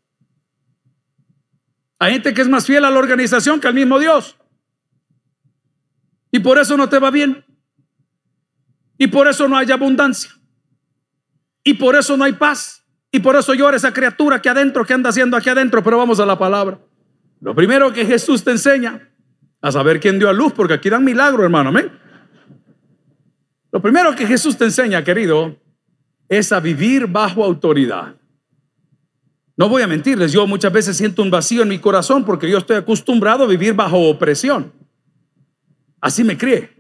Hay 2.01 2.15
gente 2.15 2.35
que 2.35 2.43
es 2.43 2.49
más 2.49 2.67
fiel 2.67 2.85
a 2.85 2.91
la 2.91 2.99
organización 2.99 3.61
que 3.61 3.69
al 3.69 3.75
mismo 3.75 4.01
Dios. 4.01 4.37
Y 6.33 6.41
por 6.41 6.59
eso 6.59 6.77
no 6.77 6.89
te 6.89 6.99
va 6.99 7.13
bien. 7.13 7.45
Y 8.97 9.07
por 9.07 9.29
eso 9.29 9.47
no 9.47 9.57
hay 9.57 9.71
abundancia. 9.71 10.33
Y 11.63 11.75
por 11.75 11.95
eso 11.95 12.17
no 12.17 12.25
hay 12.25 12.33
paz. 12.33 12.85
Y 13.13 13.21
por 13.21 13.37
eso 13.37 13.55
llora 13.55 13.77
esa 13.77 13.93
criatura 13.93 14.43
que 14.43 14.49
adentro, 14.49 14.85
que 14.85 14.95
anda 14.95 15.11
haciendo 15.11 15.37
aquí 15.37 15.49
adentro. 15.49 15.81
Pero 15.85 15.97
vamos 15.97 16.19
a 16.19 16.27
la 16.27 16.37
palabra. 16.37 16.88
Lo 17.41 17.55
primero 17.55 17.93
que 17.93 18.05
Jesús 18.05 18.43
te 18.43 18.51
enseña 18.51 19.09
a 19.61 19.73
saber 19.73 20.01
quién 20.01 20.19
dio 20.19 20.29
a 20.29 20.33
luz, 20.33 20.53
porque 20.53 20.75
aquí 20.75 20.91
dan 20.91 21.05
milagro, 21.05 21.45
hermano. 21.45 21.71
Amén. 21.71 21.91
Lo 23.71 23.83
primero 23.83 24.15
que 24.15 24.27
Jesús 24.27 24.57
te 24.57 24.65
enseña, 24.65 25.05
querido, 25.05 25.57
es 26.29 26.53
a 26.53 26.61
vivir 26.61 27.07
bajo 27.07 27.45
autoridad. 27.45 28.17
No 29.57 29.69
voy 29.69 29.83
a 29.83 29.87
mentirles, 29.87 30.33
yo 30.33 30.47
muchas 30.47 30.73
veces 30.73 30.97
siento 30.97 31.23
un 31.23 31.31
vacío 31.31 31.63
en 31.63 31.69
mi 31.69 31.79
corazón 31.79 32.25
porque 32.25 32.49
yo 32.49 32.59
estoy 32.59 32.77
acostumbrado 32.77 33.45
a 33.45 33.47
vivir 33.49 33.75
bajo 33.75 34.09
opresión. 34.09 34.73
Así 36.01 36.23
me 36.23 36.39
crié. 36.39 36.77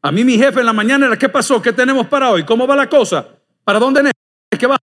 A 0.00 0.10
mí 0.10 0.24
mi 0.24 0.38
jefe 0.38 0.60
en 0.60 0.66
la 0.66 0.72
mañana 0.72 1.06
era, 1.06 1.18
¿qué 1.18 1.28
pasó? 1.28 1.60
¿Qué 1.60 1.72
tenemos 1.72 2.06
para 2.06 2.30
hoy? 2.30 2.44
¿Cómo 2.44 2.66
va 2.66 2.76
la 2.76 2.88
cosa? 2.88 3.28
¿Para 3.62 3.78
dónde 3.78 4.10
es 4.50 4.58
que 4.58 4.66
va 4.66 4.78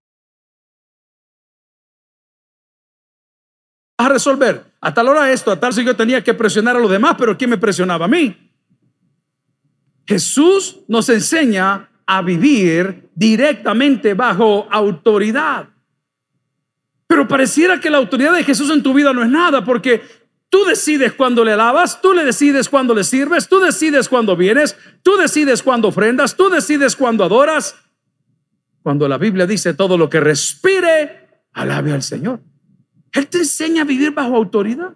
a 4.04 4.08
resolver? 4.08 4.64
A 4.80 4.92
tal 4.92 5.08
hora 5.08 5.32
esto, 5.32 5.50
a 5.50 5.58
tal 5.58 5.72
si 5.72 5.84
yo 5.84 5.96
tenía 5.96 6.22
que 6.22 6.34
presionar 6.34 6.76
a 6.76 6.80
los 6.80 6.90
demás, 6.90 7.16
pero 7.18 7.36
¿quién 7.36 7.50
me 7.50 7.58
presionaba 7.58 8.04
a 8.04 8.08
mí? 8.08 8.36
Jesús 10.06 10.80
nos 10.88 11.08
enseña 11.08 11.88
a 12.06 12.22
vivir 12.22 13.08
directamente 13.14 14.14
bajo 14.14 14.68
autoridad. 14.70 15.68
Pero 17.06 17.28
pareciera 17.28 17.80
que 17.80 17.90
la 17.90 17.98
autoridad 17.98 18.34
de 18.34 18.44
Jesús 18.44 18.70
en 18.70 18.82
tu 18.82 18.92
vida 18.92 19.12
no 19.12 19.22
es 19.22 19.30
nada, 19.30 19.64
porque 19.64 20.02
tú 20.48 20.64
decides 20.64 21.12
cuando 21.12 21.44
le 21.44 21.52
alabas, 21.52 22.00
tú 22.00 22.12
le 22.12 22.24
decides 22.24 22.68
cuando 22.68 22.94
le 22.94 23.04
sirves, 23.04 23.48
tú 23.48 23.60
decides 23.60 24.08
cuando 24.08 24.36
vienes, 24.36 24.76
tú 25.02 25.16
decides 25.16 25.62
cuando 25.62 25.88
ofrendas, 25.88 26.36
tú 26.36 26.50
decides 26.50 26.96
cuando 26.96 27.24
adoras. 27.24 27.76
Cuando 28.82 29.08
la 29.08 29.16
Biblia 29.16 29.46
dice 29.46 29.74
todo 29.74 29.96
lo 29.96 30.10
que 30.10 30.20
respire, 30.20 31.44
alabe 31.52 31.92
al 31.92 32.02
Señor. 32.02 32.40
Él 33.14 33.28
te 33.28 33.38
enseña 33.38 33.82
a 33.82 33.84
vivir 33.84 34.10
bajo 34.10 34.36
autoridad. 34.36 34.94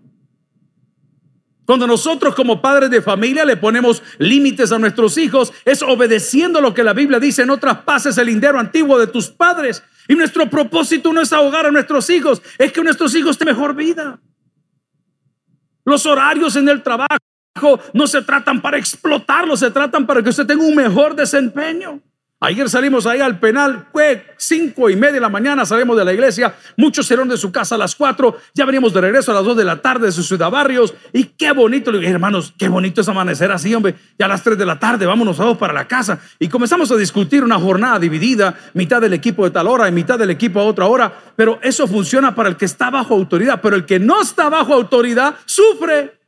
Cuando 1.65 1.87
nosotros 1.87 2.35
como 2.35 2.61
padres 2.61 2.91
de 2.91 3.01
familia 3.01 3.45
le 3.45 3.57
ponemos 3.57 4.03
límites 4.19 4.73
a 4.73 4.79
nuestros 4.79 5.17
hijos, 5.19 5.53
es 5.65 5.83
obedeciendo 5.83 6.61
lo 6.61 6.75
que 6.75 6.83
la 6.83 6.95
Biblia 6.95 7.21
dice, 7.21 7.47
no 7.47 7.59
traspases 7.59 8.17
el 8.19 8.27
lindero 8.27 8.59
antiguo 8.59 8.99
de 8.99 9.07
tus 9.07 9.29
padres. 9.29 9.83
Y 10.09 10.15
nuestro 10.15 10.49
propósito 10.49 11.13
no 11.13 11.21
es 11.21 11.33
ahogar 11.33 11.67
a 11.67 11.71
nuestros 11.71 12.09
hijos, 12.11 12.43
es 12.59 12.73
que 12.73 12.83
nuestros 12.83 13.15
hijos 13.15 13.37
tengan 13.39 13.55
mejor 13.55 13.75
vida. 13.75 14.19
Los 15.85 16.07
horarios 16.07 16.57
en 16.57 16.69
el 16.69 16.83
trabajo 16.83 17.19
no 17.93 18.07
se 18.07 18.23
tratan 18.23 18.61
para 18.61 18.79
explotarlos, 18.79 19.61
se 19.61 19.71
tratan 19.71 20.07
para 20.07 20.23
que 20.23 20.31
usted 20.31 20.47
tenga 20.47 20.65
un 20.65 20.75
mejor 20.75 21.15
desempeño. 21.15 22.01
Ayer 22.41 22.71
salimos 22.71 23.05
ahí 23.05 23.19
al 23.19 23.41
penal, 23.41 23.89
fue 23.91 24.25
cinco 24.37 24.89
y 24.89 24.95
media 24.95 25.15
de 25.15 25.21
la 25.21 25.29
mañana, 25.29 25.67
salimos 25.67 25.97
de 25.97 26.05
la 26.05 26.13
iglesia, 26.13 26.55
muchos 26.77 27.05
salieron 27.05 27.29
de 27.29 27.37
su 27.37 27.51
casa 27.51 27.75
a 27.75 27.79
las 27.79 27.97
cuatro, 27.97 28.37
ya 28.55 28.65
veníamos 28.65 28.93
de 28.93 29.01
regreso 29.01 29.33
a 29.33 29.35
las 29.35 29.45
dos 29.45 29.57
de 29.57 29.65
la 29.65 29.83
tarde 29.83 30.07
de 30.07 30.13
su 30.13 30.23
ciudad 30.23 30.49
barrios, 30.49 30.95
y 31.13 31.25
qué 31.25 31.51
bonito, 31.51 31.91
hermanos, 31.91 32.55
qué 32.57 32.69
bonito 32.69 33.01
es 33.01 33.09
amanecer 33.09 33.51
así, 33.51 33.75
hombre, 33.75 33.97
ya 34.17 34.27
a 34.27 34.29
las 34.29 34.45
tres 34.45 34.57
de 34.57 34.65
la 34.65 34.79
tarde, 34.79 35.05
vámonos 35.05 35.37
todos 35.37 35.59
para 35.59 35.73
la 35.73 35.89
casa, 35.89 36.21
y 36.39 36.47
comenzamos 36.47 36.93
a 36.93 36.97
discutir 36.97 37.43
una 37.43 37.59
jornada 37.59 37.99
dividida, 37.99 38.57
mitad 38.73 39.01
del 39.01 39.15
equipo 39.15 39.43
de 39.43 39.51
tal 39.51 39.67
hora 39.67 39.89
y 39.89 39.93
mitad 39.93 40.17
del 40.17 40.31
equipo 40.31 40.61
a 40.61 40.65
otra 40.65 40.87
hora, 40.87 41.13
pero 41.35 41.59
eso 41.61 41.89
funciona 41.89 42.37
para 42.37 42.51
el 42.51 42.57
que 42.57 42.67
está 42.67 42.89
bajo 42.89 43.15
autoridad, 43.15 43.61
pero 43.61 43.75
el 43.75 43.85
que 43.85 43.99
no 43.99 44.23
está 44.23 44.49
bajo 44.49 44.75
autoridad 44.75 45.35
sufre. 45.45 46.21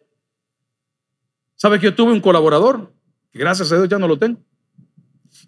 ¿Sabe 1.54 1.78
que 1.78 1.84
yo 1.84 1.94
tuve 1.94 2.10
un 2.10 2.20
colaborador? 2.20 2.92
Gracias 3.32 3.70
a 3.70 3.76
Dios 3.76 3.88
ya 3.88 3.98
no 4.00 4.08
lo 4.08 4.18
tengo 4.18 4.49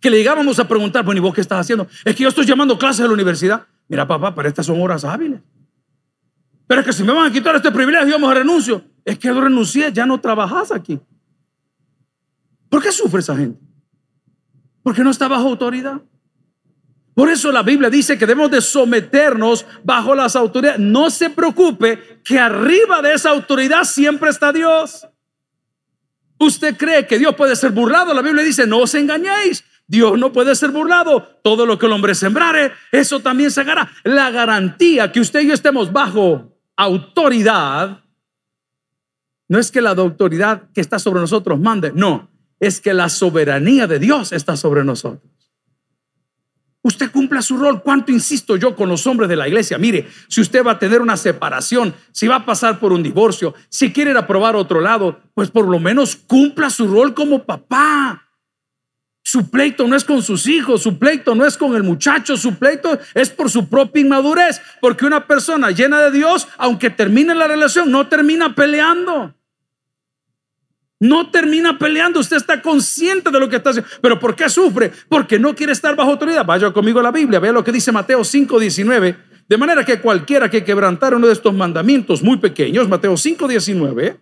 que 0.02 0.10
le 0.10 0.18
llegábamos 0.18 0.58
a 0.58 0.66
preguntar, 0.66 1.04
bueno, 1.04 1.20
¿y 1.20 1.22
vos 1.22 1.32
qué 1.32 1.40
estás 1.40 1.60
haciendo? 1.60 1.86
Es 2.04 2.16
que 2.16 2.24
yo 2.24 2.28
estoy 2.28 2.44
llamando 2.44 2.76
clases 2.76 2.98
de 2.98 3.06
la 3.06 3.14
universidad. 3.14 3.66
Mira, 3.88 4.06
papá, 4.06 4.34
pero 4.34 4.48
estas 4.48 4.66
son 4.66 4.82
horas 4.82 5.04
hábiles. 5.04 5.40
Pero 6.66 6.80
es 6.80 6.86
que 6.86 6.92
si 6.92 7.04
me 7.04 7.12
van 7.12 7.30
a 7.30 7.32
quitar 7.32 7.54
este 7.54 7.70
privilegio, 7.70 8.08
yo 8.08 8.18
me 8.18 8.34
renuncio. 8.34 8.84
Es 9.04 9.16
que 9.16 9.28
yo 9.28 9.40
renuncié, 9.40 9.92
ya 9.92 10.04
no 10.04 10.20
trabajas 10.20 10.72
aquí. 10.72 10.98
¿Por 12.68 12.82
qué 12.82 12.90
sufre 12.90 13.20
esa 13.20 13.36
gente? 13.36 13.60
Porque 14.82 15.04
no 15.04 15.10
está 15.10 15.28
bajo 15.28 15.48
autoridad. 15.48 16.02
Por 17.14 17.28
eso 17.28 17.52
la 17.52 17.62
Biblia 17.62 17.88
dice 17.88 18.18
que 18.18 18.26
debemos 18.26 18.50
de 18.50 18.60
someternos 18.60 19.64
bajo 19.84 20.16
las 20.16 20.34
autoridades. 20.34 20.80
No 20.80 21.10
se 21.10 21.30
preocupe 21.30 22.20
que 22.24 22.40
arriba 22.40 23.00
de 23.02 23.14
esa 23.14 23.30
autoridad 23.30 23.84
siempre 23.84 24.30
está 24.30 24.52
Dios. 24.52 25.06
Usted 26.38 26.76
cree 26.76 27.06
que 27.06 27.20
Dios 27.20 27.36
puede 27.36 27.54
ser 27.54 27.70
burlado. 27.70 28.12
La 28.12 28.22
Biblia 28.22 28.42
dice, 28.42 28.66
no 28.66 28.78
os 28.78 28.94
engañéis. 28.96 29.62
Dios 29.86 30.18
no 30.18 30.32
puede 30.32 30.54
ser 30.54 30.70
burlado. 30.70 31.22
Todo 31.42 31.66
lo 31.66 31.78
que 31.78 31.86
el 31.86 31.92
hombre 31.92 32.14
sembrare, 32.14 32.72
eso 32.90 33.20
también 33.20 33.50
se 33.50 33.60
hará. 33.60 33.90
La 34.04 34.30
garantía 34.30 35.12
que 35.12 35.20
usted 35.20 35.40
y 35.40 35.48
yo 35.48 35.54
estemos 35.54 35.92
bajo 35.92 36.52
autoridad 36.76 38.02
no 39.48 39.58
es 39.58 39.70
que 39.70 39.82
la 39.82 39.90
autoridad 39.90 40.70
que 40.72 40.80
está 40.80 40.98
sobre 40.98 41.20
nosotros 41.20 41.60
mande, 41.60 41.92
no, 41.94 42.30
es 42.58 42.80
que 42.80 42.94
la 42.94 43.10
soberanía 43.10 43.86
de 43.86 43.98
Dios 43.98 44.32
está 44.32 44.56
sobre 44.56 44.82
nosotros. 44.82 45.30
Usted 46.84 47.12
cumpla 47.12 47.42
su 47.42 47.56
rol. 47.56 47.82
¿Cuánto 47.82 48.10
insisto 48.10 48.56
yo 48.56 48.74
con 48.74 48.88
los 48.88 49.06
hombres 49.06 49.28
de 49.28 49.36
la 49.36 49.46
iglesia? 49.46 49.78
Mire, 49.78 50.08
si 50.28 50.40
usted 50.40 50.64
va 50.64 50.72
a 50.72 50.78
tener 50.78 51.00
una 51.00 51.16
separación, 51.16 51.94
si 52.10 52.26
va 52.26 52.36
a 52.36 52.46
pasar 52.46 52.80
por 52.80 52.92
un 52.92 53.02
divorcio, 53.02 53.54
si 53.68 53.92
quiere 53.92 54.10
ir 54.10 54.16
a 54.16 54.26
probar 54.26 54.56
otro 54.56 54.80
lado, 54.80 55.20
pues 55.34 55.50
por 55.50 55.68
lo 55.68 55.78
menos 55.78 56.16
cumpla 56.16 56.70
su 56.70 56.88
rol 56.88 57.14
como 57.14 57.44
papá. 57.44 58.28
Su 59.22 59.48
pleito 59.50 59.86
no 59.86 59.94
es 59.94 60.04
con 60.04 60.22
sus 60.22 60.46
hijos, 60.46 60.82
su 60.82 60.98
pleito 60.98 61.34
no 61.34 61.46
es 61.46 61.56
con 61.56 61.76
el 61.76 61.84
muchacho, 61.84 62.36
su 62.36 62.56
pleito 62.56 62.98
es 63.14 63.30
por 63.30 63.48
su 63.50 63.68
propia 63.68 64.00
inmadurez, 64.00 64.60
porque 64.80 65.06
una 65.06 65.26
persona 65.26 65.70
llena 65.70 66.00
de 66.00 66.10
Dios, 66.10 66.48
aunque 66.58 66.90
termine 66.90 67.34
la 67.34 67.46
relación, 67.46 67.90
no 67.90 68.08
termina 68.08 68.54
peleando. 68.54 69.34
No 70.98 71.30
termina 71.30 71.78
peleando, 71.78 72.20
usted 72.20 72.36
está 72.36 72.62
consciente 72.62 73.30
de 73.30 73.40
lo 73.40 73.48
que 73.48 73.56
está 73.56 73.70
haciendo. 73.70 73.90
Pero 74.00 74.18
¿por 74.18 74.36
qué 74.36 74.48
sufre? 74.48 74.92
Porque 75.08 75.38
no 75.38 75.54
quiere 75.54 75.72
estar 75.72 75.96
bajo 75.96 76.10
autoridad. 76.10 76.44
Vaya 76.44 76.72
conmigo 76.72 77.00
a 77.00 77.02
la 77.02 77.10
Biblia, 77.10 77.40
vea 77.40 77.52
lo 77.52 77.64
que 77.64 77.72
dice 77.72 77.90
Mateo 77.90 78.22
5, 78.22 78.58
19. 78.58 79.16
De 79.48 79.56
manera 79.56 79.84
que 79.84 80.00
cualquiera 80.00 80.48
que 80.48 80.64
quebrantara 80.64 81.16
uno 81.16 81.26
de 81.26 81.32
estos 81.32 81.54
mandamientos 81.54 82.22
muy 82.22 82.38
pequeños, 82.38 82.88
Mateo 82.88 83.16
5, 83.16 83.48
19, 83.48 84.20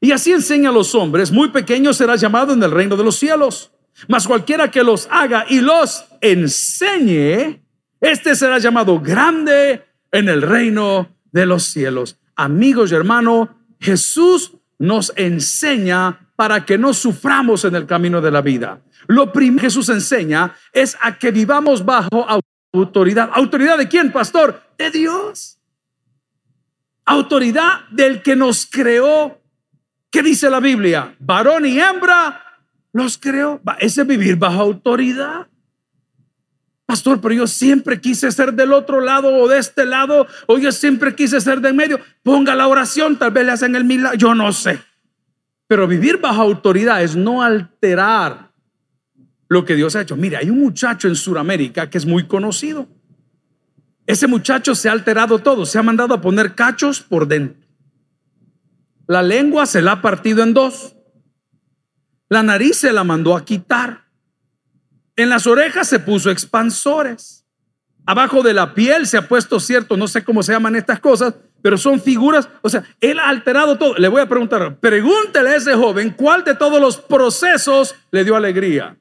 y 0.00 0.12
así 0.12 0.32
enseña 0.32 0.68
a 0.68 0.72
los 0.72 0.94
hombres, 0.94 1.32
muy 1.32 1.48
pequeño 1.48 1.92
será 1.92 2.16
llamado 2.16 2.52
en 2.52 2.62
el 2.62 2.70
reino 2.70 2.96
de 2.96 3.04
los 3.04 3.16
cielos. 3.16 3.72
Mas 4.08 4.26
cualquiera 4.26 4.70
que 4.70 4.82
los 4.82 5.08
haga 5.10 5.46
y 5.48 5.60
los 5.60 6.04
enseñe, 6.20 7.62
este 8.00 8.34
será 8.34 8.58
llamado 8.58 9.00
grande 9.00 9.84
en 10.12 10.28
el 10.28 10.42
reino 10.42 11.16
de 11.32 11.46
los 11.46 11.64
cielos. 11.64 12.18
Amigos 12.36 12.92
y 12.92 12.94
hermanos, 12.94 13.48
Jesús 13.80 14.52
nos 14.78 15.12
enseña 15.16 16.30
para 16.36 16.66
que 16.66 16.76
no 16.76 16.92
suframos 16.92 17.64
en 17.64 17.74
el 17.74 17.86
camino 17.86 18.20
de 18.20 18.30
la 18.30 18.42
vida. 18.42 18.82
Lo 19.06 19.32
primero 19.32 19.62
que 19.62 19.66
Jesús 19.66 19.88
enseña 19.88 20.54
es 20.72 20.96
a 21.00 21.18
que 21.18 21.30
vivamos 21.30 21.84
bajo 21.84 22.26
autoridad. 22.72 23.30
¿Autoridad 23.32 23.78
de 23.78 23.88
quién, 23.88 24.12
pastor? 24.12 24.62
De 24.76 24.90
Dios. 24.90 25.58
autoridad 27.06 27.88
del 27.90 28.20
que 28.20 28.36
nos 28.36 28.66
creó. 28.66 29.40
¿Qué 30.10 30.22
dice 30.22 30.50
la 30.50 30.60
Biblia? 30.60 31.14
Varón 31.20 31.64
y 31.64 31.78
hembra 31.78 32.45
los 32.96 33.18
creó. 33.18 33.60
Ese 33.78 34.04
vivir 34.04 34.36
bajo 34.36 34.60
autoridad. 34.60 35.48
Pastor, 36.86 37.20
pero 37.20 37.34
yo 37.34 37.46
siempre 37.46 38.00
quise 38.00 38.32
ser 38.32 38.54
del 38.54 38.72
otro 38.72 39.00
lado 39.00 39.28
o 39.28 39.48
de 39.48 39.58
este 39.58 39.84
lado, 39.84 40.26
o 40.46 40.56
yo 40.56 40.72
siempre 40.72 41.14
quise 41.14 41.40
ser 41.40 41.60
de 41.60 41.68
en 41.70 41.76
medio. 41.76 42.00
Ponga 42.22 42.54
la 42.54 42.68
oración, 42.68 43.18
tal 43.18 43.32
vez 43.32 43.44
le 43.44 43.52
hacen 43.52 43.76
el 43.76 43.84
milagro, 43.84 44.16
yo 44.16 44.34
no 44.34 44.50
sé. 44.52 44.80
Pero 45.66 45.86
vivir 45.86 46.18
bajo 46.18 46.40
autoridad 46.40 47.02
es 47.02 47.16
no 47.16 47.42
alterar 47.42 48.52
lo 49.48 49.64
que 49.64 49.74
Dios 49.74 49.94
ha 49.94 50.00
hecho. 50.00 50.16
Mire, 50.16 50.38
hay 50.38 50.48
un 50.48 50.60
muchacho 50.60 51.06
en 51.06 51.16
Sudamérica 51.16 51.90
que 51.90 51.98
es 51.98 52.06
muy 52.06 52.26
conocido. 52.26 52.88
Ese 54.06 54.26
muchacho 54.26 54.74
se 54.74 54.88
ha 54.88 54.92
alterado 54.92 55.40
todo, 55.40 55.66
se 55.66 55.78
ha 55.78 55.82
mandado 55.82 56.14
a 56.14 56.20
poner 56.22 56.54
cachos 56.54 57.00
por 57.00 57.28
dentro. 57.28 57.60
La 59.06 59.22
lengua 59.22 59.66
se 59.66 59.82
la 59.82 59.92
ha 59.92 60.02
partido 60.02 60.42
en 60.42 60.54
dos. 60.54 60.95
La 62.28 62.42
nariz 62.42 62.78
se 62.78 62.92
la 62.92 63.04
mandó 63.04 63.36
a 63.36 63.44
quitar. 63.44 64.04
En 65.14 65.28
las 65.28 65.46
orejas 65.46 65.88
se 65.88 65.98
puso 65.98 66.30
expansores. 66.30 67.44
Abajo 68.04 68.42
de 68.42 68.52
la 68.52 68.74
piel 68.74 69.06
se 69.06 69.16
ha 69.16 69.26
puesto 69.26 69.58
cierto, 69.58 69.96
no 69.96 70.06
sé 70.06 70.22
cómo 70.22 70.42
se 70.42 70.52
llaman 70.52 70.76
estas 70.76 71.00
cosas, 71.00 71.34
pero 71.62 71.76
son 71.76 72.00
figuras. 72.00 72.48
O 72.62 72.68
sea, 72.68 72.84
él 73.00 73.18
ha 73.18 73.28
alterado 73.28 73.76
todo. 73.76 73.94
Le 73.94 74.08
voy 74.08 74.20
a 74.20 74.28
preguntar, 74.28 74.78
pregúntele 74.78 75.50
a 75.50 75.56
ese 75.56 75.74
joven 75.74 76.10
cuál 76.10 76.44
de 76.44 76.54
todos 76.54 76.80
los 76.80 76.98
procesos 76.98 77.94
le 78.12 78.24
dio 78.24 78.36
alegría. 78.36 78.96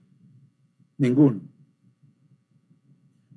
Ninguno. 0.97 1.41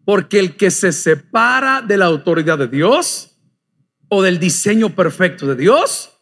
Porque 0.05 0.39
el 0.39 0.57
que 0.57 0.71
se 0.71 0.93
separa 0.93 1.83
de 1.83 1.99
la 1.99 2.07
autoridad 2.07 2.57
de 2.57 2.69
Dios 2.69 3.37
o 4.09 4.23
del 4.23 4.39
diseño 4.39 4.91
perfecto 4.91 5.47
de 5.47 5.57
Dios, 5.57 6.18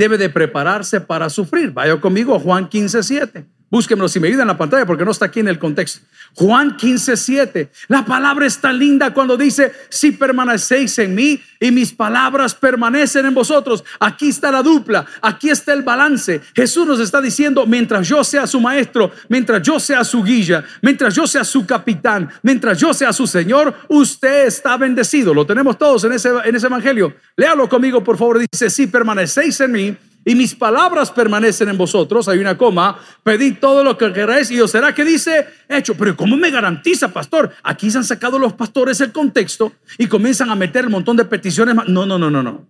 debe 0.00 0.16
de 0.16 0.30
prepararse 0.30 0.98
para 0.98 1.28
sufrir. 1.28 1.72
Vaya 1.72 2.00
conmigo 2.00 2.38
Juan 2.38 2.70
15, 2.70 3.02
7. 3.02 3.59
Búsquenlo 3.70 4.08
si 4.08 4.18
me 4.18 4.26
ayuda 4.26 4.42
en 4.42 4.48
la 4.48 4.58
pantalla 4.58 4.84
porque 4.84 5.04
no 5.04 5.12
está 5.12 5.26
aquí 5.26 5.38
en 5.38 5.46
el 5.46 5.60
contexto. 5.60 6.04
Juan 6.34 6.76
15, 6.76 7.16
7. 7.16 7.70
La 7.86 8.04
palabra 8.04 8.44
está 8.44 8.72
linda 8.72 9.14
cuando 9.14 9.36
dice, 9.36 9.72
si 9.88 10.10
permanecéis 10.10 10.98
en 10.98 11.14
mí 11.14 11.40
y 11.60 11.70
mis 11.70 11.92
palabras 11.92 12.52
permanecen 12.52 13.26
en 13.26 13.34
vosotros. 13.34 13.84
Aquí 14.00 14.30
está 14.30 14.50
la 14.50 14.64
dupla, 14.64 15.06
aquí 15.22 15.50
está 15.50 15.72
el 15.72 15.82
balance. 15.82 16.40
Jesús 16.52 16.84
nos 16.84 16.98
está 16.98 17.20
diciendo, 17.20 17.64
mientras 17.64 18.08
yo 18.08 18.24
sea 18.24 18.48
su 18.48 18.60
maestro, 18.60 19.12
mientras 19.28 19.62
yo 19.62 19.78
sea 19.78 20.02
su 20.02 20.24
guía, 20.24 20.64
mientras 20.82 21.14
yo 21.14 21.28
sea 21.28 21.44
su 21.44 21.64
capitán, 21.64 22.28
mientras 22.42 22.76
yo 22.76 22.92
sea 22.92 23.12
su 23.12 23.28
Señor, 23.28 23.72
usted 23.88 24.46
está 24.46 24.76
bendecido. 24.76 25.32
Lo 25.32 25.46
tenemos 25.46 25.78
todos 25.78 26.02
en 26.02 26.12
ese, 26.14 26.30
en 26.44 26.56
ese 26.56 26.66
evangelio. 26.66 27.14
Léalo 27.36 27.68
conmigo, 27.68 28.02
por 28.02 28.18
favor. 28.18 28.40
Dice, 28.40 28.68
si 28.68 28.88
permanecéis 28.88 29.60
en 29.60 29.72
mí 29.72 29.96
y 30.24 30.34
mis 30.34 30.54
palabras 30.54 31.10
permanecen 31.10 31.70
en 31.70 31.78
vosotros, 31.78 32.28
hay 32.28 32.38
una 32.38 32.58
coma, 32.58 32.98
pedid 33.22 33.56
todo 33.58 33.82
lo 33.82 33.96
que 33.96 34.12
queráis 34.12 34.50
y 34.50 34.60
os 34.60 34.70
será 34.70 34.94
que 34.94 35.04
dice 35.04 35.46
hecho. 35.68 35.94
Pero 35.96 36.16
¿cómo 36.16 36.36
me 36.36 36.50
garantiza, 36.50 37.08
pastor? 37.08 37.52
Aquí 37.62 37.90
se 37.90 37.98
han 37.98 38.04
sacado 38.04 38.38
los 38.38 38.52
pastores 38.52 39.00
el 39.00 39.12
contexto 39.12 39.72
y 39.96 40.06
comienzan 40.06 40.50
a 40.50 40.54
meter 40.54 40.86
un 40.86 40.92
montón 40.92 41.16
de 41.16 41.24
peticiones. 41.24 41.74
No, 41.88 42.04
no, 42.04 42.18
no, 42.18 42.30
no, 42.30 42.42
no. 42.42 42.66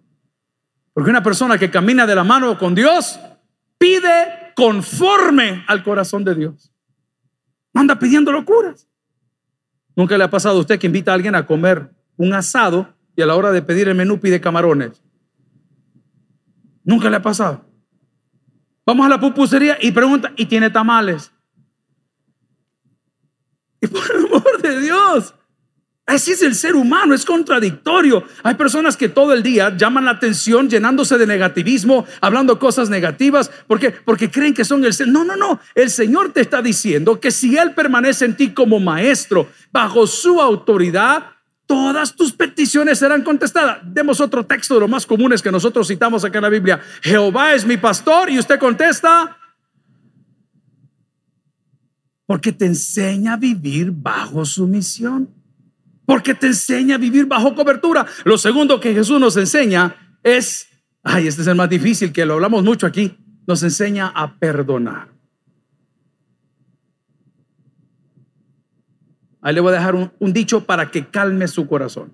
Porque 0.93 1.11
una 1.11 1.23
persona 1.23 1.59
que 1.59 1.71
camina 1.71 2.07
de 2.07 2.15
la 2.15 2.25
mano 2.25 2.57
con 2.57 2.75
Dios 2.75 3.19
pide 3.79 4.53
conforme 4.55 5.65
al 5.67 5.83
corazón 5.83 6.23
de 6.25 6.35
Dios. 6.35 6.73
Anda 7.75 7.99
pidiendo 7.99 8.31
locuras. 8.31 8.87
Nunca 9.97 10.17
le 10.17 10.25
ha 10.25 10.31
pasado 10.31 10.59
a 10.59 10.61
usted 10.61 10.79
que 10.79 10.87
invita 10.87 11.11
a 11.11 11.15
alguien 11.15 11.35
a 11.35 11.47
comer 11.47 11.91
un 12.17 12.33
asado 12.33 12.95
y 13.17 13.23
a 13.23 13.27
la 13.27 13.35
hora 13.35 13.51
de 13.51 13.63
pedir 13.63 13.89
el 13.89 13.97
menú 13.97 14.21
pide 14.21 14.41
camarones. 14.41 15.03
Nunca 16.85 17.11
le 17.11 17.17
ha 17.17 17.23
pasado. 17.23 17.65
Vamos 18.87 19.07
a 19.07 19.09
la 19.09 19.21
pupusería 19.21 19.79
y 19.81 19.93
pregunta, 19.93 20.33
¿y 20.37 20.47
tiene 20.47 20.71
tamales? 20.71 21.31
Y 23.81 23.87
por 23.87 24.03
el 24.11 24.27
amor 24.27 24.61
de 24.61 24.81
Dios, 24.81 25.35
así 26.07 26.33
es 26.33 26.43
el 26.43 26.55
ser 26.55 26.75
humano, 26.75 27.15
es 27.15 27.25
contradictorio. 27.25 28.25
Hay 28.43 28.55
personas 28.55 28.97
que 28.97 29.09
todo 29.09 29.33
el 29.33 29.43
día 29.43 29.75
llaman 29.77 30.05
la 30.05 30.11
atención 30.13 30.69
llenándose 30.69 31.17
de 31.19 31.27
negativismo, 31.27 32.05
hablando 32.21 32.59
cosas 32.59 32.91
negativas, 32.91 33.51
porque 33.67 33.91
porque 33.91 34.31
creen 34.31 34.55
que 34.55 34.65
son 34.65 34.85
el 34.85 34.93
ser. 34.93 35.09
No, 35.09 35.25
no, 35.25 35.37
no. 35.37 35.61
El 35.75 35.91
Señor 35.91 36.33
te 36.33 36.41
está 36.41 36.61
diciendo 36.61 37.21
que 37.21 37.31
si 37.31 37.57
él 37.57 37.73
permanece 37.75 38.25
en 38.25 38.37
ti 38.37 38.53
como 38.53 38.81
maestro, 38.81 39.49
bajo 39.73 40.07
su 40.07 40.41
autoridad, 40.41 41.27
todas 41.71 42.17
tus 42.17 42.33
peticiones 42.33 42.99
serán 42.99 43.23
contestadas. 43.23 43.79
Demos 43.85 44.21
otro 44.21 44.45
texto 44.45 44.75
de 44.75 44.81
los 44.81 44.91
más 44.91 45.07
comunes 45.07 45.41
que 45.41 45.53
nosotros 45.53 45.87
citamos 45.87 46.25
acá 46.25 46.39
en 46.39 46.43
la 46.43 46.49
Biblia. 46.49 46.81
Jehová 47.01 47.55
es 47.55 47.65
mi 47.65 47.77
pastor 47.77 48.29
y 48.29 48.41
usted 48.41 48.59
contesta. 48.59 49.39
Porque 52.27 52.51
te 52.51 52.67
enseña 52.67 53.35
a 53.35 53.37
vivir 53.37 53.93
bajo 53.93 54.45
sumisión. 54.45 55.33
Porque 56.05 56.35
te 56.35 56.49
enseña 56.49 56.97
a 56.97 56.99
vivir 56.99 57.27
bajo 57.27 57.55
cobertura. 57.55 58.05
Lo 58.25 58.37
segundo 58.37 58.81
que 58.81 58.93
Jesús 58.93 59.21
nos 59.21 59.37
enseña 59.37 59.95
es, 60.25 60.67
ay, 61.05 61.29
este 61.29 61.43
es 61.43 61.47
el 61.47 61.55
más 61.55 61.71
difícil, 61.71 62.13
que 62.13 62.27
lo 62.27 62.35
hablamos 62.35 62.65
mucho 62.65 62.85
aquí, 62.85 63.17
nos 63.47 63.63
enseña 63.63 64.09
a 64.09 64.41
perdonar. 64.41 65.20
Ahí 69.43 69.55
le 69.55 69.61
voy 69.61 69.73
a 69.73 69.77
dejar 69.77 69.95
un, 69.95 70.33
dicho 70.33 70.65
para 70.65 70.91
que 70.91 71.07
calme 71.07 71.49
su 71.49 71.67
corazón. 71.67 72.13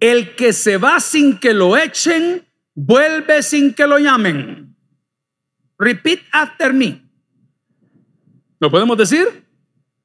El 0.00 0.34
que 0.34 0.52
se 0.52 0.76
va 0.76 1.00
sin 1.00 1.38
que 1.38 1.54
lo 1.54 1.76
echen, 1.76 2.44
vuelve 2.74 3.42
sin 3.42 3.72
que 3.72 3.86
lo 3.86 3.98
llamen. 3.98 4.74
Repeat 5.78 6.20
after 6.32 6.72
me. 6.72 7.02
¿Lo 8.58 8.70
podemos 8.70 8.98
decir? 8.98 9.26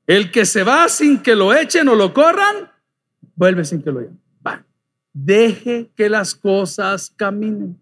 El 0.06 0.32
que 0.32 0.46
se 0.46 0.64
va 0.64 0.88
sin 0.90 1.20
que 1.20 1.36
lo 1.36 1.54
echen 1.54 1.88
o 1.88 1.96
lo 1.96 2.14
corran, 2.14 2.72
vuelve 3.36 3.66
sin 3.66 3.82
que 3.82 3.92
lo 3.92 4.02
llamen. 4.02 4.20
Deje 5.12 5.92
que 5.96 6.08
las 6.08 6.36
cosas 6.36 7.12
caminen. 7.16 7.80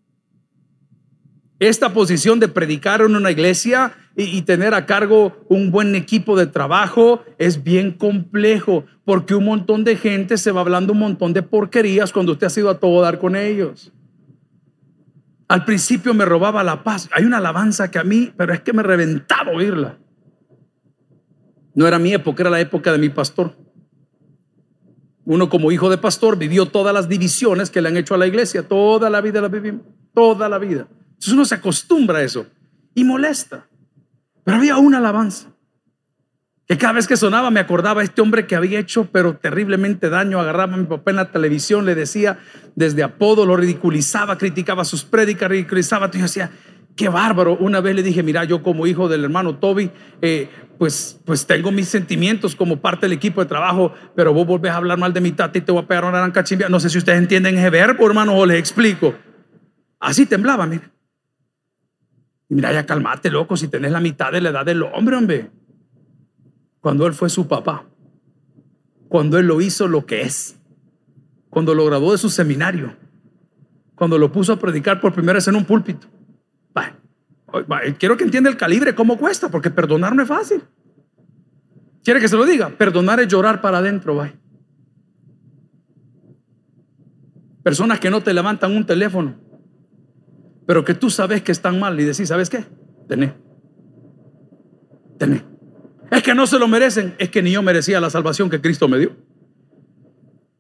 Esta 1.60 1.94
posición 1.94 2.40
de 2.40 2.48
predicar 2.48 3.02
en 3.02 3.16
una 3.16 3.32
iglesia 3.32 3.94
y, 4.20 4.42
tener 4.42 4.74
a 4.74 4.88
cargo 4.88 5.46
un 5.48 5.70
buen 5.70 5.94
equipo 5.94 6.36
de 6.36 6.48
trabajo 6.48 7.24
es 7.38 7.64
bien 7.64 7.92
complejo 7.92 8.84
porque 9.06 9.36
un 9.36 9.46
montón 9.46 9.84
de 9.84 9.96
gente 9.96 10.38
se 10.38 10.52
va 10.52 10.62
hablando 10.62 10.94
un 10.94 11.00
montón 11.00 11.34
de 11.34 11.44
porquerías 11.44 12.12
cuando 12.12 12.32
usted 12.32 12.48
ha 12.48 12.50
sido 12.50 12.72
a 12.72 12.80
todo 12.80 13.00
dar 13.04 13.20
con 13.20 13.36
ellos. 13.36 13.94
Al 15.48 15.66
principio 15.66 16.16
me 16.16 16.26
robaba 16.26 16.64
la 16.64 16.84
paz. 16.84 17.08
Hay 17.14 17.26
una 17.26 17.38
alabanza 17.38 17.92
que 17.92 18.00
a 18.00 18.04
mí, 18.04 18.34
pero 18.36 18.54
es 18.54 18.62
que 18.62 18.74
me 18.74 18.82
reventaba 18.82 19.52
oírla. 19.52 20.00
No 21.76 21.88
era 21.88 22.00
mi 22.00 22.12
época, 22.12 22.42
era 22.42 22.50
la 22.50 22.60
época 22.60 22.92
de 22.92 22.98
mi 22.98 23.10
pastor. 23.10 23.56
Uno 25.26 25.48
como 25.48 25.72
hijo 25.72 25.92
de 25.92 26.00
pastor 26.00 26.40
vivió 26.40 26.66
todas 26.66 26.92
las 26.92 27.08
divisiones 27.08 27.70
que 27.70 27.82
le 27.82 27.90
han 27.90 27.98
hecho 27.98 28.16
a 28.16 28.18
la 28.18 28.26
iglesia. 28.26 28.68
Toda 28.68 29.12
la 29.12 29.22
vida 29.22 29.42
la 29.42 29.48
vivimos. 29.48 29.86
Toda 30.12 30.50
la 30.50 30.58
vida. 30.58 30.88
Entonces 31.10 31.34
uno 31.34 31.46
se 31.46 31.54
acostumbra 31.54 32.18
a 32.18 32.24
eso 32.24 32.48
y 32.96 33.04
molesta. 33.04 33.68
Pero 34.48 34.60
había 34.60 34.78
una 34.78 35.00
alabanza 35.00 35.50
que 36.70 36.78
cada 36.78 36.94
vez 36.94 37.06
que 37.06 37.18
sonaba 37.18 37.52
me 37.52 37.60
acordaba 37.60 38.02
este 38.02 38.22
hombre 38.22 38.48
que 38.48 38.56
había 38.56 38.80
hecho 38.80 39.10
pero 39.12 39.36
terriblemente 39.36 40.10
daño, 40.10 40.40
agarraba 40.40 40.76
a 40.76 40.78
mi 40.78 40.86
papá 40.86 41.12
en 41.12 41.18
la 41.18 41.32
televisión, 41.34 41.86
le 41.86 41.96
decía 41.96 42.40
desde 42.74 43.04
apodo, 43.04 43.46
lo 43.46 43.58
ridiculizaba, 43.58 44.38
criticaba 44.38 44.86
sus 44.86 45.04
prédicas, 45.04 45.50
ridiculizaba, 45.50 46.10
yo 46.12 46.22
decía, 46.22 46.50
qué 46.96 47.10
bárbaro. 47.10 47.58
Una 47.58 47.82
vez 47.82 47.94
le 47.94 48.04
dije, 48.04 48.24
mira, 48.24 48.46
yo 48.46 48.64
como 48.64 48.88
hijo 48.88 49.10
del 49.10 49.26
hermano 49.26 49.58
Toby, 49.58 49.92
eh, 50.22 50.48
pues, 50.78 51.20
pues 51.26 51.46
tengo 51.46 51.70
mis 51.74 51.90
sentimientos 51.90 52.56
como 52.56 52.78
parte 52.78 53.02
del 53.02 53.12
equipo 53.12 53.42
de 53.42 53.48
trabajo, 53.48 53.94
pero 54.16 54.34
vos 54.34 54.48
volvés 54.48 54.72
a 54.72 54.78
hablar 54.78 54.98
mal 54.98 55.12
de 55.12 55.20
mi 55.20 55.34
tata 55.34 55.58
y 55.58 55.62
te 55.62 55.74
voy 55.74 55.84
a 55.84 55.88
pegar 55.88 56.06
una 56.06 56.20
gran 56.20 56.32
cachimbia. 56.32 56.70
No 56.70 56.80
sé 56.80 56.90
si 56.90 56.98
ustedes 56.98 57.18
entienden 57.18 57.58
ese 57.58 57.68
hermano, 57.68 58.34
o 58.34 58.46
les 58.46 58.60
explico. 58.60 59.14
Así 60.00 60.26
temblaba, 60.26 60.66
mire. 60.66 60.97
Y 62.50 62.56
mira, 62.56 62.72
ya 62.72 62.86
calmate, 62.86 63.30
loco, 63.30 63.58
si 63.58 63.68
tenés 63.68 63.92
la 63.92 64.00
mitad 64.00 64.32
de 64.32 64.42
la 64.42 64.50
edad 64.50 64.66
del 64.66 64.84
hombre, 64.84 65.18
hombre. 65.18 65.52
Cuando 66.80 67.06
él 67.06 67.14
fue 67.14 67.30
su 67.30 67.48
papá, 67.48 67.86
cuando 69.10 69.38
él 69.38 69.48
lo 69.48 69.60
hizo 69.62 69.88
lo 69.88 70.06
que 70.06 70.22
es, 70.22 70.58
cuando 71.50 71.74
lo 71.74 71.86
graduó 71.86 72.14
de 72.14 72.18
su 72.18 72.30
seminario, 72.30 72.96
cuando 73.96 74.18
lo 74.18 74.32
puso 74.32 74.54
a 74.54 74.60
predicar 74.60 75.02
por 75.02 75.14
primera 75.14 75.34
vez 75.34 75.48
en 75.48 75.56
un 75.56 75.66
púlpito. 75.66 76.08
quiero 77.98 78.16
que 78.16 78.24
entienda 78.24 78.50
el 78.50 78.58
calibre, 78.58 78.96
cómo 78.96 79.18
cuesta, 79.18 79.50
porque 79.50 79.70
perdonar 79.70 80.16
no 80.16 80.22
es 80.22 80.28
fácil. 80.28 80.64
¿Quiere 82.04 82.22
que 82.22 82.30
se 82.30 82.38
lo 82.38 82.46
diga? 82.46 82.70
Perdonar 82.70 83.20
es 83.20 83.28
llorar 83.28 83.60
para 83.60 83.80
adentro, 83.80 84.16
vaya. 84.16 84.36
Personas 87.64 88.00
que 88.00 88.10
no 88.10 88.22
te 88.22 88.34
levantan 88.34 88.74
un 88.74 88.86
teléfono 88.86 89.47
pero 90.68 90.84
que 90.84 90.94
tú 90.94 91.10
sabes 91.10 91.42
que 91.42 91.54
están 91.54 91.80
mal 91.80 92.00
y 92.00 92.04
decís, 92.04 92.28
¿sabes 92.28 92.50
qué? 92.50 92.66
Tené. 93.08 93.34
Tené. 95.18 95.44
Es 96.12 96.22
que 96.22 96.36
no 96.36 96.46
se 96.46 96.60
lo 96.60 96.68
merecen, 96.68 97.16
es 97.18 97.30
que 97.30 97.42
ni 97.42 97.54
yo 97.54 97.64
merecía 97.64 98.02
la 98.02 98.10
salvación 98.10 98.50
que 98.50 98.62
Cristo 98.62 98.88
me 98.90 99.00
dio. 99.00 99.16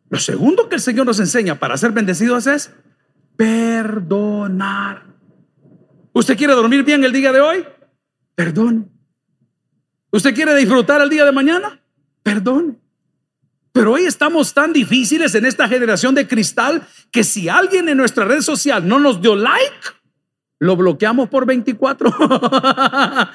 Lo 0.09 0.17
segundo 0.17 0.69
que 0.69 0.75
el 0.75 0.81
Señor 0.81 1.05
nos 1.05 1.19
enseña 1.19 1.59
para 1.59 1.75
ser 1.75 1.91
bendecidos 1.91 2.47
es 2.47 2.73
perdonar. 3.35 5.03
¿Usted 6.13 6.37
quiere 6.37 6.53
dormir 6.53 6.85
bien 6.85 7.03
el 7.03 7.11
día 7.11 7.33
de 7.33 7.41
hoy? 7.41 7.65
Perdone. 8.33 8.85
¿Usted 10.09 10.33
quiere 10.33 10.55
disfrutar 10.55 11.01
el 11.01 11.09
día 11.09 11.25
de 11.25 11.33
mañana? 11.33 11.81
Perdone. 12.23 12.77
Pero 13.77 13.91
hoy 13.91 14.05
estamos 14.05 14.53
tan 14.55 14.73
difíciles 14.73 15.35
en 15.35 15.45
esta 15.45 15.67
generación 15.67 16.15
de 16.15 16.27
cristal 16.27 16.81
que 17.11 17.23
si 17.23 17.47
alguien 17.47 17.87
en 17.89 17.97
nuestra 17.97 18.25
red 18.25 18.41
social 18.41 18.87
no 18.87 18.97
nos 18.97 19.21
dio 19.21 19.35
like, 19.35 19.71
lo 20.57 20.75
bloqueamos 20.75 21.29
por 21.29 21.45
24. 21.45 22.09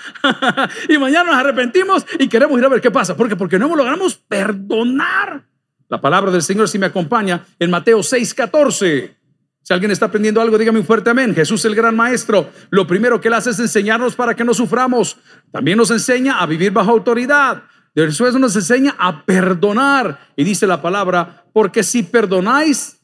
y 0.88 0.98
mañana 0.98 1.30
nos 1.30 1.36
arrepentimos 1.36 2.04
y 2.18 2.28
queremos 2.28 2.58
ir 2.58 2.64
a 2.64 2.68
ver 2.68 2.80
qué 2.80 2.90
pasa. 2.90 3.16
¿Por 3.16 3.28
qué? 3.28 3.36
Porque 3.36 3.56
no 3.56 3.74
logramos 3.76 4.16
perdonar. 4.16 5.44
La 5.88 6.00
palabra 6.00 6.32
del 6.32 6.42
Señor 6.42 6.68
si 6.68 6.76
me 6.76 6.86
acompaña 6.86 7.44
en 7.60 7.70
Mateo 7.70 8.00
6:14. 8.00 9.14
Si 9.62 9.72
alguien 9.72 9.92
está 9.92 10.06
aprendiendo 10.06 10.40
algo, 10.40 10.58
dígame 10.58 10.80
un 10.80 10.84
fuerte 10.84 11.10
amén. 11.10 11.36
Jesús 11.36 11.64
el 11.66 11.76
gran 11.76 11.94
maestro, 11.94 12.50
lo 12.70 12.84
primero 12.84 13.20
que 13.20 13.28
él 13.28 13.34
hace 13.34 13.50
es 13.50 13.60
enseñarnos 13.60 14.16
para 14.16 14.34
que 14.34 14.42
no 14.42 14.54
suframos. 14.54 15.18
También 15.52 15.78
nos 15.78 15.92
enseña 15.92 16.40
a 16.40 16.46
vivir 16.46 16.72
bajo 16.72 16.90
autoridad. 16.90 17.62
Después 17.94 18.34
nos 18.34 18.56
enseña 18.56 18.94
a 18.98 19.24
perdonar. 19.24 20.32
Y 20.36 20.44
dice 20.44 20.66
la 20.66 20.80
palabra, 20.80 21.44
porque 21.52 21.82
si 21.82 22.02
perdonáis 22.02 23.00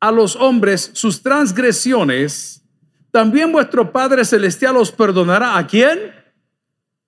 a 0.00 0.12
los 0.12 0.36
hombres 0.36 0.90
sus 0.92 1.22
transgresiones, 1.22 2.62
también 3.10 3.50
vuestro 3.50 3.92
Padre 3.92 4.24
Celestial 4.24 4.76
os 4.76 4.92
perdonará. 4.92 5.56
¿A 5.56 5.66
quién? 5.66 6.12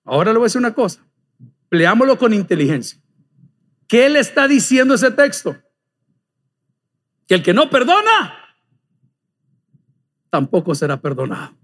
Ahora 0.03 0.31
le 0.31 0.39
voy 0.39 0.45
a 0.45 0.47
decir 0.47 0.59
una 0.59 0.73
cosa. 0.73 1.05
Leámoslo 1.69 2.17
con 2.17 2.33
inteligencia. 2.33 2.99
¿Qué 3.87 4.09
le 4.09 4.19
está 4.19 4.47
diciendo 4.47 4.95
ese 4.95 5.11
texto? 5.11 5.55
Que 7.27 7.35
el 7.35 7.43
que 7.43 7.53
no 7.53 7.69
perdona, 7.69 8.33
tampoco 10.31 10.73
será 10.73 10.99
perdonado. 10.99 11.55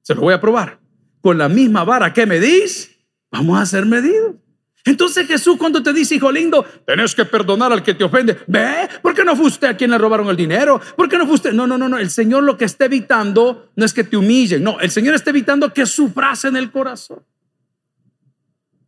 Se 0.00 0.14
lo 0.14 0.22
voy 0.22 0.34
a 0.34 0.40
probar. 0.40 0.80
Con 1.20 1.38
la 1.38 1.48
misma 1.48 1.84
vara 1.84 2.12
que 2.12 2.26
medís, 2.26 2.98
vamos 3.30 3.58
a 3.58 3.66
ser 3.66 3.86
medidos. 3.86 4.36
Entonces 4.84 5.28
Jesús 5.28 5.56
cuando 5.58 5.82
te 5.82 5.92
dice, 5.92 6.16
hijo 6.16 6.32
lindo, 6.32 6.64
tenés 6.84 7.14
que 7.14 7.24
perdonar 7.24 7.72
al 7.72 7.82
que 7.82 7.94
te 7.94 8.02
ofende. 8.02 8.38
Ve, 8.48 8.88
¿por 9.00 9.14
qué 9.14 9.24
no 9.24 9.36
fue 9.36 9.46
usted 9.46 9.68
a 9.68 9.76
quien 9.76 9.90
le 9.90 9.98
robaron 9.98 10.28
el 10.28 10.36
dinero? 10.36 10.80
¿Por 10.96 11.08
qué 11.08 11.16
no 11.18 11.24
fue 11.24 11.34
usted? 11.34 11.52
No, 11.52 11.66
no, 11.66 11.78
no, 11.78 11.88
no. 11.88 11.98
El 11.98 12.10
Señor 12.10 12.42
lo 12.42 12.56
que 12.56 12.64
está 12.64 12.86
evitando 12.86 13.70
no 13.76 13.84
es 13.84 13.94
que 13.94 14.02
te 14.02 14.16
humillen. 14.16 14.62
No, 14.62 14.80
el 14.80 14.90
Señor 14.90 15.14
está 15.14 15.30
evitando 15.30 15.72
que 15.72 15.86
sufras 15.86 16.44
en 16.44 16.56
el 16.56 16.72
corazón. 16.72 17.22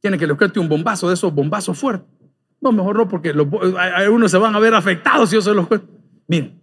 Tiene 0.00 0.18
que 0.18 0.26
le 0.26 0.34
un 0.56 0.68
bombazo 0.68 1.08
de 1.08 1.14
esos 1.14 1.32
bombazos 1.32 1.78
fuertes. 1.78 2.08
No, 2.60 2.72
mejor 2.72 2.96
no, 2.96 3.08
porque 3.08 3.30
algunos 3.30 4.30
se 4.30 4.38
van 4.38 4.54
a 4.54 4.58
ver 4.58 4.74
afectados 4.74 5.30
si 5.30 5.36
yo 5.36 5.42
se 5.42 5.54
los 5.54 5.66
cuento. 5.66 5.86
Miren, 6.26 6.60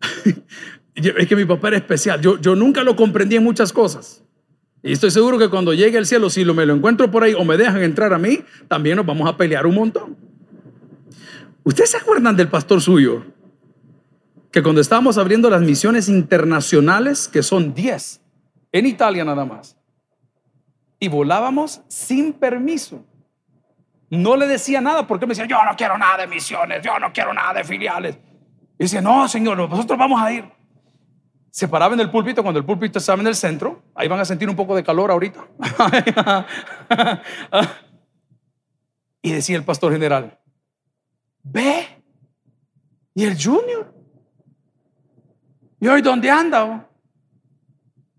es 0.94 1.26
que 1.26 1.36
mi 1.36 1.44
papá 1.44 1.68
era 1.68 1.78
especial. 1.78 2.20
Yo, 2.20 2.38
yo 2.38 2.54
nunca 2.54 2.84
lo 2.84 2.94
comprendí 2.96 3.36
en 3.36 3.44
muchas 3.44 3.72
cosas. 3.72 4.25
Y 4.82 4.92
estoy 4.92 5.10
seguro 5.10 5.38
que 5.38 5.48
cuando 5.48 5.74
llegue 5.74 5.98
al 5.98 6.06
cielo, 6.06 6.30
si 6.30 6.44
lo, 6.44 6.54
me 6.54 6.66
lo 6.66 6.74
encuentro 6.74 7.10
por 7.10 7.24
ahí 7.24 7.34
o 7.34 7.44
me 7.44 7.56
dejan 7.56 7.82
entrar 7.82 8.12
a 8.12 8.18
mí, 8.18 8.40
también 8.68 8.96
nos 8.96 9.06
vamos 9.06 9.28
a 9.28 9.36
pelear 9.36 9.66
un 9.66 9.74
montón. 9.74 10.16
¿Ustedes 11.64 11.90
se 11.90 11.96
acuerdan 11.96 12.36
del 12.36 12.48
pastor 12.48 12.80
suyo? 12.80 13.24
Que 14.52 14.62
cuando 14.62 14.80
estábamos 14.80 15.18
abriendo 15.18 15.50
las 15.50 15.62
misiones 15.62 16.08
internacionales, 16.08 17.28
que 17.28 17.42
son 17.42 17.74
10, 17.74 18.20
en 18.72 18.86
Italia 18.86 19.24
nada 19.24 19.44
más, 19.44 19.76
y 21.00 21.08
volábamos 21.08 21.82
sin 21.88 22.32
permiso. 22.32 23.04
No 24.08 24.36
le 24.36 24.46
decía 24.46 24.80
nada 24.80 25.06
porque 25.06 25.26
me 25.26 25.30
decía, 25.30 25.46
yo 25.46 25.56
no 25.68 25.76
quiero 25.76 25.98
nada 25.98 26.18
de 26.18 26.26
misiones, 26.28 26.80
yo 26.82 26.98
no 26.98 27.12
quiero 27.12 27.34
nada 27.34 27.54
de 27.54 27.64
filiales. 27.64 28.16
Y 28.78 28.84
decía, 28.84 29.00
no, 29.00 29.26
señor, 29.26 29.56
nosotros 29.58 29.98
vamos 29.98 30.22
a 30.22 30.32
ir 30.32 30.44
se 31.56 31.68
paraba 31.68 31.94
en 31.94 32.00
el 32.00 32.10
púlpito, 32.10 32.42
cuando 32.42 32.60
el 32.60 32.66
púlpito 32.66 32.98
estaba 32.98 33.18
en 33.22 33.28
el 33.28 33.34
centro, 33.34 33.82
ahí 33.94 34.08
van 34.08 34.20
a 34.20 34.26
sentir 34.26 34.46
un 34.46 34.54
poco 34.54 34.76
de 34.76 34.84
calor 34.84 35.10
ahorita. 35.10 35.48
y 39.22 39.32
decía 39.32 39.56
el 39.56 39.64
pastor 39.64 39.90
general, 39.90 40.38
ve, 41.42 42.04
¿y 43.14 43.24
el 43.24 43.42
junior? 43.42 43.90
¿Y 45.80 45.88
hoy 45.88 46.02
dónde 46.02 46.30
anda? 46.30 46.86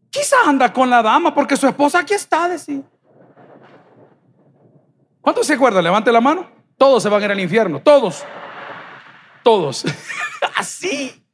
Quizás 0.10 0.40
anda 0.48 0.74
con 0.74 0.90
la 0.90 1.04
dama 1.04 1.32
porque 1.32 1.56
su 1.56 1.68
esposa 1.68 2.00
aquí 2.00 2.16
está, 2.16 2.50
decía. 2.50 2.82
¿Cuántos 5.22 5.46
se 5.46 5.54
acuerdan? 5.54 5.84
Levante 5.84 6.12
la 6.12 6.22
mano. 6.22 6.50
Todos 6.76 7.04
se 7.04 7.10
van 7.10 7.22
a 7.22 7.26
ir 7.26 7.32
al 7.34 7.40
infierno, 7.40 7.80
todos. 7.84 8.26
Todos. 9.44 9.86
Así. 10.56 11.27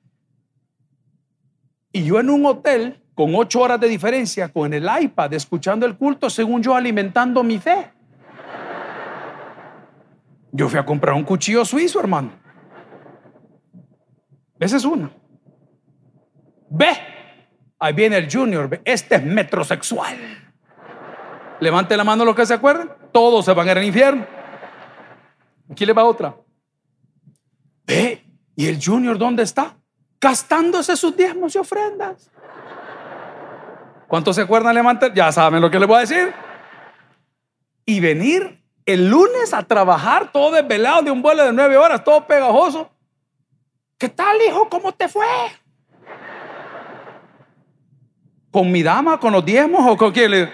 Y 1.94 2.04
yo 2.04 2.20
en 2.20 2.30
un 2.32 2.46
hotel 2.46 3.00
con 3.14 3.36
ocho 3.36 3.62
horas 3.62 3.80
de 3.80 3.88
diferencia, 3.88 4.52
con 4.52 4.74
el 4.74 4.90
iPad, 5.02 5.32
escuchando 5.34 5.86
el 5.86 5.96
culto, 5.96 6.30
según 6.30 6.62
yo 6.64 6.76
alimentando 6.76 7.44
mi 7.44 7.60
fe. 7.60 7.92
Yo 10.52 10.68
fui 10.68 10.80
a 10.80 10.86
comprar 10.86 11.16
un 11.16 11.24
cuchillo 11.24 11.64
suizo, 11.64 12.00
hermano. 12.00 12.32
Esa 14.60 14.78
es 14.78 14.86
una. 14.86 15.12
Ve, 16.70 16.98
ahí 17.78 17.94
viene 17.94 18.18
el 18.18 18.32
junior, 18.32 18.82
este 18.84 19.16
es 19.16 19.24
metrosexual. 19.24 20.18
Levante 21.60 21.96
la 21.96 22.04
mano 22.04 22.26
los 22.26 22.36
que 22.36 22.46
se 22.46 22.56
acuerden. 22.56 22.90
Todos 23.12 23.46
se 23.46 23.54
van 23.54 23.68
a 23.68 23.72
ir 23.72 23.78
al 23.78 23.84
infierno. 23.84 24.26
Aquí 25.72 25.86
le 25.86 25.94
va 25.94 26.04
otra. 26.04 26.36
Ve, 27.86 28.26
¿y 28.56 28.66
el 28.66 28.84
junior 28.84 29.18
dónde 29.18 29.44
está? 29.44 29.78
Gastándose 30.24 30.96
sus 30.96 31.16
diezmos 31.18 31.54
y 31.54 31.58
ofrendas. 31.58 32.32
¿Cuántos 34.08 34.38
se 34.38 34.44
acuerdan 34.44 34.74
levantar? 34.74 35.14
Ya 35.14 35.30
saben 35.34 35.62
lo 35.62 35.70
que 35.70 35.78
les 35.78 35.88
voy 35.88 35.98
a 35.98 36.00
decir. 36.00 36.34
Y 37.86 38.00
venir 38.00 38.64
el 38.86 39.10
lunes 39.10 39.54
a 39.54 39.64
trabajar 39.64 40.32
todo 40.32 40.52
desvelado 40.52 41.02
de 41.02 41.12
un 41.12 41.22
vuelo 41.22 41.44
de 41.44 41.52
nueve 41.52 41.76
horas, 41.76 42.02
todo 42.06 42.26
pegajoso. 42.26 42.90
¿Qué 43.98 44.08
tal, 44.08 44.42
hijo? 44.42 44.70
¿Cómo 44.70 44.94
te 44.94 45.10
fue? 45.10 45.28
¿Con 48.50 48.72
mi 48.72 48.82
dama, 48.82 49.20
con 49.20 49.34
los 49.34 49.44
diezmos 49.44 49.82
o 49.86 49.98
con 49.98 50.14
quién? 50.14 50.32
Le... 50.32 50.54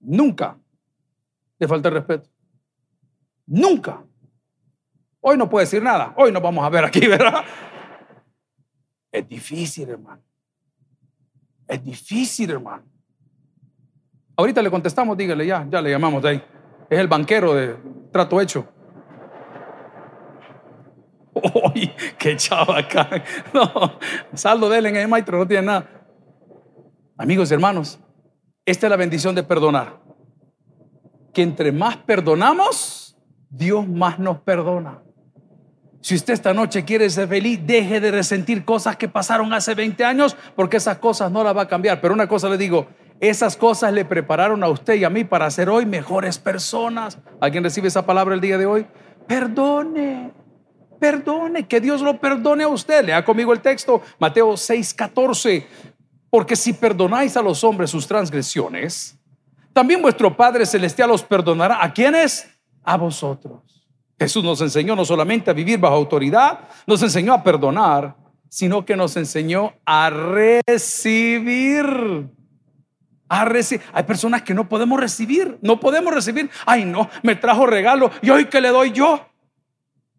Nunca 0.00 0.56
le 1.60 1.68
falta 1.68 1.88
el 1.88 1.94
respeto. 1.94 2.28
Nunca. 3.46 4.02
Hoy 5.20 5.36
no 5.36 5.48
puede 5.48 5.66
decir 5.66 5.82
nada. 5.82 6.14
Hoy 6.16 6.32
nos 6.32 6.42
vamos 6.42 6.64
a 6.64 6.68
ver 6.68 6.84
aquí, 6.84 7.06
¿verdad? 7.06 7.44
Es 9.12 9.28
difícil, 9.28 9.90
hermano. 9.90 10.22
Es 11.66 11.84
difícil, 11.84 12.50
hermano. 12.50 12.84
Ahorita 14.36 14.62
le 14.62 14.70
contestamos, 14.70 15.16
dígale 15.16 15.46
ya, 15.46 15.66
ya 15.68 15.82
le 15.82 15.90
llamamos 15.90 16.22
de 16.22 16.28
ahí. 16.28 16.44
Es 16.88 16.98
el 16.98 17.08
banquero 17.08 17.54
de 17.54 17.76
trato 18.10 18.40
hecho. 18.40 18.66
¡Uy, 21.34 21.92
qué 22.18 22.36
acá! 22.50 23.22
No, 23.54 23.98
saldo 24.34 24.68
de 24.68 24.78
él 24.78 24.86
en 24.86 24.96
el 24.96 25.08
maestro, 25.08 25.38
no 25.38 25.46
tiene 25.46 25.66
nada. 25.66 25.88
Amigos 27.16 27.50
y 27.50 27.54
hermanos, 27.54 28.00
esta 28.64 28.86
es 28.86 28.90
la 28.90 28.96
bendición 28.96 29.34
de 29.34 29.42
perdonar. 29.42 30.00
Que 31.34 31.42
entre 31.42 31.70
más 31.70 31.98
perdonamos, 31.98 33.16
Dios 33.50 33.86
más 33.86 34.18
nos 34.18 34.40
perdona. 34.40 35.02
Si 36.02 36.14
usted 36.14 36.32
esta 36.32 36.54
noche 36.54 36.84
quiere 36.84 37.10
ser 37.10 37.28
feliz, 37.28 37.60
deje 37.62 38.00
de 38.00 38.10
resentir 38.10 38.64
cosas 38.64 38.96
que 38.96 39.08
pasaron 39.08 39.52
hace 39.52 39.74
20 39.74 40.02
años, 40.04 40.34
porque 40.56 40.78
esas 40.78 40.98
cosas 40.98 41.30
no 41.30 41.44
las 41.44 41.54
va 41.54 41.62
a 41.62 41.68
cambiar. 41.68 42.00
Pero 42.00 42.14
una 42.14 42.26
cosa 42.26 42.48
le 42.48 42.56
digo, 42.56 42.88
esas 43.20 43.54
cosas 43.54 43.92
le 43.92 44.06
prepararon 44.06 44.64
a 44.64 44.68
usted 44.68 44.94
y 44.94 45.04
a 45.04 45.10
mí 45.10 45.24
para 45.24 45.50
ser 45.50 45.68
hoy 45.68 45.84
mejores 45.84 46.38
personas. 46.38 47.18
¿Alguien 47.38 47.62
recibe 47.62 47.88
esa 47.88 48.06
palabra 48.06 48.34
el 48.34 48.40
día 48.40 48.56
de 48.56 48.64
hoy? 48.64 48.86
Perdone, 49.26 50.32
perdone, 50.98 51.68
que 51.68 51.80
Dios 51.82 52.00
lo 52.00 52.18
perdone 52.18 52.64
a 52.64 52.68
usted. 52.68 53.04
Lea 53.04 53.22
conmigo 53.22 53.52
el 53.52 53.60
texto, 53.60 54.00
Mateo 54.18 54.56
6, 54.56 54.94
14. 54.94 55.66
Porque 56.30 56.56
si 56.56 56.72
perdonáis 56.72 57.36
a 57.36 57.42
los 57.42 57.62
hombres 57.62 57.90
sus 57.90 58.06
transgresiones, 58.06 59.18
también 59.74 60.00
vuestro 60.00 60.34
Padre 60.34 60.64
Celestial 60.64 61.10
os 61.10 61.22
perdonará. 61.22 61.84
¿A 61.84 61.92
quiénes? 61.92 62.48
A 62.82 62.96
vosotros. 62.96 63.79
Jesús 64.20 64.44
nos 64.44 64.60
enseñó 64.60 64.94
no 64.94 65.06
solamente 65.06 65.50
a 65.50 65.54
vivir 65.54 65.80
bajo 65.80 65.94
autoridad, 65.94 66.60
nos 66.86 67.02
enseñó 67.02 67.32
a 67.32 67.42
perdonar, 67.42 68.14
sino 68.50 68.84
que 68.84 68.94
nos 68.94 69.16
enseñó 69.16 69.72
a 69.86 70.10
recibir. 70.10 71.86
Hay 73.26 74.02
personas 74.06 74.42
que 74.42 74.52
no 74.52 74.68
podemos 74.68 75.00
recibir, 75.00 75.56
no 75.62 75.80
podemos 75.80 76.12
recibir. 76.12 76.50
Ay, 76.66 76.84
no, 76.84 77.08
me 77.22 77.34
trajo 77.34 77.64
regalo 77.66 78.10
y 78.20 78.28
hoy 78.28 78.44
que 78.44 78.60
le 78.60 78.68
doy 78.68 78.92
yo. 78.92 79.26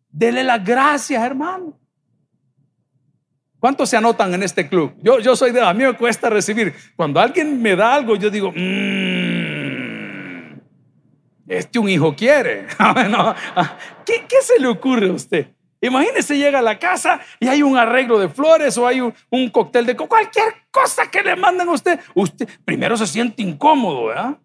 Dele 0.10 0.44
las 0.44 0.66
gracias, 0.66 1.22
hermano. 1.24 1.78
¿Cuántos 3.60 3.88
se 3.88 3.98
anotan 3.98 4.34
en 4.34 4.42
este 4.42 4.68
club? 4.68 4.96
Yo, 5.04 5.20
yo 5.20 5.36
soy 5.36 5.52
de, 5.52 5.62
a 5.62 5.76
mí 5.76 5.84
me 5.84 5.94
cuesta 5.94 6.28
recibir. 6.28 6.74
Cuando 6.96 7.20
alguien 7.20 7.62
me 7.62 7.76
da 7.76 7.94
algo, 7.94 8.16
yo 8.16 8.32
digo, 8.32 8.52
mmm 8.52 9.21
este 11.52 11.80
un 11.80 11.90
hijo 11.90 12.16
quiere. 12.16 12.68
Ah, 12.80 13.78
¿Qué, 14.06 14.42
se 14.42 14.60
le 14.60 14.68
ocurre 14.68 15.10
a 15.10 15.14
usted? 15.14 15.48
Imagínese, 15.82 16.38
llega 16.38 16.60
a 16.60 16.62
la 16.62 16.78
casa 16.78 17.20
y 17.40 17.48
hay 17.48 17.62
un 17.62 17.78
arreglo 17.78 18.20
de 18.20 18.30
flores 18.30 18.78
o 18.78 18.88
hay 18.88 19.02
un, 19.02 19.14
un 19.30 19.50
cóctel 19.50 19.86
de 19.86 19.96
cualquier 19.96 20.54
cosa 20.70 21.10
que 21.10 21.24
le 21.24 21.36
manden 21.36 21.68
a 21.68 21.72
usted. 21.72 22.00
Usted 22.14 22.48
primero 22.64 22.96
se 22.96 23.08
siente 23.08 23.42
incómodo, 23.42 24.06
¿verdad? 24.06 24.38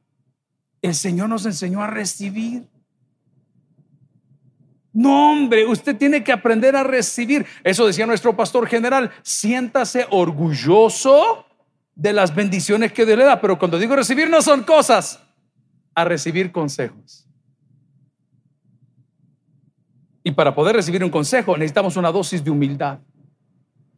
El 0.82 0.94
Señor 0.94 1.28
nos 1.28 1.46
enseñó 1.46 1.82
a 1.82 1.86
recibir. 1.86 2.68
No, 4.92 5.32
hombre, 5.32 5.66
usted 5.66 5.96
tiene 5.96 6.24
que 6.24 6.32
aprender 6.32 6.74
a 6.74 6.82
recibir. 6.82 7.46
Eso 7.62 7.86
decía 7.86 8.06
nuestro 8.06 8.34
pastor 8.34 8.66
general. 8.66 9.10
Siéntase 9.22 10.06
orgulloso 10.10 11.46
de 11.94 12.12
las 12.12 12.34
bendiciones 12.34 12.92
que 12.92 13.04
Dios 13.04 13.18
le 13.18 13.24
da. 13.24 13.40
Pero 13.40 13.58
cuando 13.58 13.78
digo 13.78 13.94
recibir, 13.94 14.30
no 14.30 14.40
son 14.40 14.62
cosas, 14.62 15.25
a 15.96 16.04
recibir 16.04 16.52
consejos. 16.52 17.26
Y 20.22 20.30
para 20.30 20.54
poder 20.54 20.76
recibir 20.76 21.02
un 21.02 21.10
consejo 21.10 21.56
necesitamos 21.56 21.96
una 21.96 22.12
dosis 22.12 22.44
de 22.44 22.50
humildad. 22.50 22.98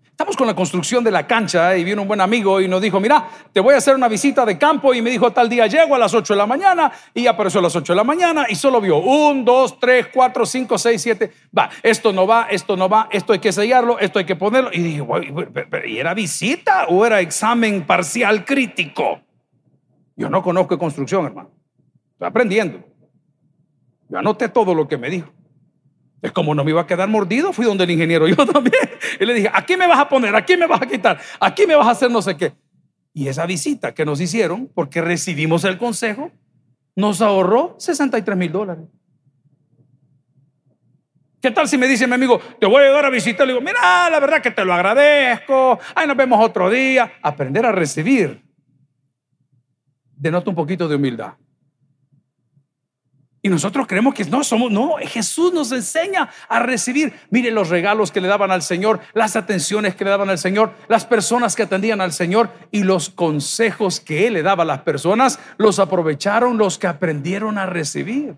Estamos 0.04 0.36
con 0.36 0.46
la 0.46 0.54
construcción 0.54 1.04
de 1.04 1.10
la 1.10 1.26
cancha 1.26 1.76
y 1.76 1.84
vino 1.84 2.02
un 2.02 2.08
buen 2.08 2.20
amigo 2.20 2.60
y 2.60 2.66
nos 2.66 2.82
dijo, 2.82 2.98
mira, 2.98 3.28
te 3.52 3.60
voy 3.60 3.74
a 3.74 3.78
hacer 3.78 3.94
una 3.94 4.08
visita 4.08 4.44
de 4.44 4.58
campo 4.58 4.92
y 4.92 5.00
me 5.00 5.10
dijo 5.10 5.32
tal 5.32 5.48
día 5.48 5.66
llego 5.66 5.94
a 5.94 5.98
las 5.98 6.12
8 6.12 6.34
de 6.34 6.38
la 6.38 6.46
mañana 6.46 6.92
y 7.14 7.26
apareció 7.26 7.60
a 7.60 7.62
las 7.64 7.74
8 7.74 7.92
de 7.92 7.96
la 7.96 8.04
mañana 8.04 8.46
y 8.48 8.54
solo 8.54 8.80
vio 8.80 8.98
1, 8.98 9.44
2, 9.44 9.80
3, 9.80 10.06
4, 10.12 10.46
5, 10.46 10.78
6, 10.78 11.02
7, 11.02 11.32
va, 11.56 11.70
esto 11.82 12.12
no 12.12 12.26
va, 12.26 12.48
esto 12.50 12.76
no 12.76 12.88
va, 12.88 13.08
esto 13.10 13.32
hay 13.32 13.38
que 13.38 13.52
sellarlo, 13.52 13.98
esto 13.98 14.18
hay 14.18 14.24
que 14.24 14.36
ponerlo. 14.36 14.70
Y 14.72 14.82
dije, 14.82 15.04
¿y 15.86 15.98
era 15.98 16.14
visita 16.14 16.86
o 16.88 17.06
era 17.06 17.20
examen 17.20 17.86
parcial 17.86 18.44
crítico? 18.44 19.20
Yo 20.16 20.28
no 20.28 20.42
conozco 20.42 20.78
construcción, 20.78 21.26
hermano. 21.26 21.57
Estoy 22.18 22.26
aprendiendo. 22.30 22.84
Yo 24.08 24.18
anoté 24.18 24.48
todo 24.48 24.74
lo 24.74 24.88
que 24.88 24.98
me 24.98 25.08
dijo. 25.08 25.32
Es 26.20 26.32
como 26.32 26.52
no 26.52 26.64
me 26.64 26.72
iba 26.72 26.80
a 26.80 26.86
quedar 26.86 27.08
mordido, 27.08 27.52
fui 27.52 27.64
donde 27.64 27.84
el 27.84 27.92
ingeniero, 27.92 28.26
yo 28.28 28.34
también. 28.44 28.90
Y 29.20 29.24
le 29.24 29.34
dije, 29.34 29.48
aquí 29.54 29.76
me 29.76 29.86
vas 29.86 30.00
a 30.00 30.08
poner, 30.08 30.34
aquí 30.34 30.56
me 30.56 30.66
vas 30.66 30.82
a 30.82 30.86
quitar, 30.86 31.20
aquí 31.38 31.64
me 31.64 31.76
vas 31.76 31.86
a 31.86 31.90
hacer 31.92 32.10
no 32.10 32.20
sé 32.20 32.36
qué. 32.36 32.54
Y 33.14 33.28
esa 33.28 33.46
visita 33.46 33.94
que 33.94 34.04
nos 34.04 34.20
hicieron, 34.20 34.68
porque 34.74 35.00
recibimos 35.00 35.62
el 35.62 35.78
consejo, 35.78 36.32
nos 36.96 37.22
ahorró 37.22 37.76
63 37.78 38.36
mil 38.36 38.50
dólares. 38.50 38.88
¿Qué 41.40 41.52
tal 41.52 41.68
si 41.68 41.78
me 41.78 41.86
dice 41.86 42.08
mi 42.08 42.14
amigo, 42.14 42.40
te 42.58 42.66
voy 42.66 42.82
a 42.82 42.86
llegar 42.86 43.04
a 43.04 43.10
visitar? 43.10 43.46
Le 43.46 43.52
digo, 43.52 43.64
mira, 43.64 44.10
la 44.10 44.18
verdad 44.18 44.42
que 44.42 44.50
te 44.50 44.64
lo 44.64 44.74
agradezco. 44.74 45.78
Ay, 45.94 46.08
nos 46.08 46.16
vemos 46.16 46.44
otro 46.44 46.68
día. 46.68 47.12
Aprender 47.22 47.64
a 47.64 47.70
recibir 47.70 48.42
denota 50.16 50.50
un 50.50 50.56
poquito 50.56 50.88
de 50.88 50.96
humildad. 50.96 51.34
Y 53.40 53.48
nosotros 53.48 53.86
creemos 53.86 54.14
que 54.14 54.24
no 54.24 54.42
somos, 54.42 54.70
no, 54.72 54.96
Jesús 55.00 55.52
nos 55.52 55.70
enseña 55.70 56.28
a 56.48 56.58
recibir. 56.58 57.12
Mire 57.30 57.52
los 57.52 57.68
regalos 57.68 58.10
que 58.10 58.20
le 58.20 58.26
daban 58.26 58.50
al 58.50 58.62
Señor, 58.62 59.00
las 59.14 59.36
atenciones 59.36 59.94
que 59.94 60.04
le 60.04 60.10
daban 60.10 60.28
al 60.28 60.38
Señor, 60.38 60.74
las 60.88 61.04
personas 61.04 61.54
que 61.54 61.62
atendían 61.62 62.00
al 62.00 62.12
Señor 62.12 62.50
y 62.72 62.82
los 62.82 63.10
consejos 63.10 64.00
que 64.00 64.26
Él 64.26 64.34
le 64.34 64.42
daba 64.42 64.64
a 64.64 64.66
las 64.66 64.80
personas, 64.80 65.38
los 65.56 65.78
aprovecharon 65.78 66.58
los 66.58 66.78
que 66.78 66.88
aprendieron 66.88 67.58
a 67.58 67.66
recibir. 67.66 68.36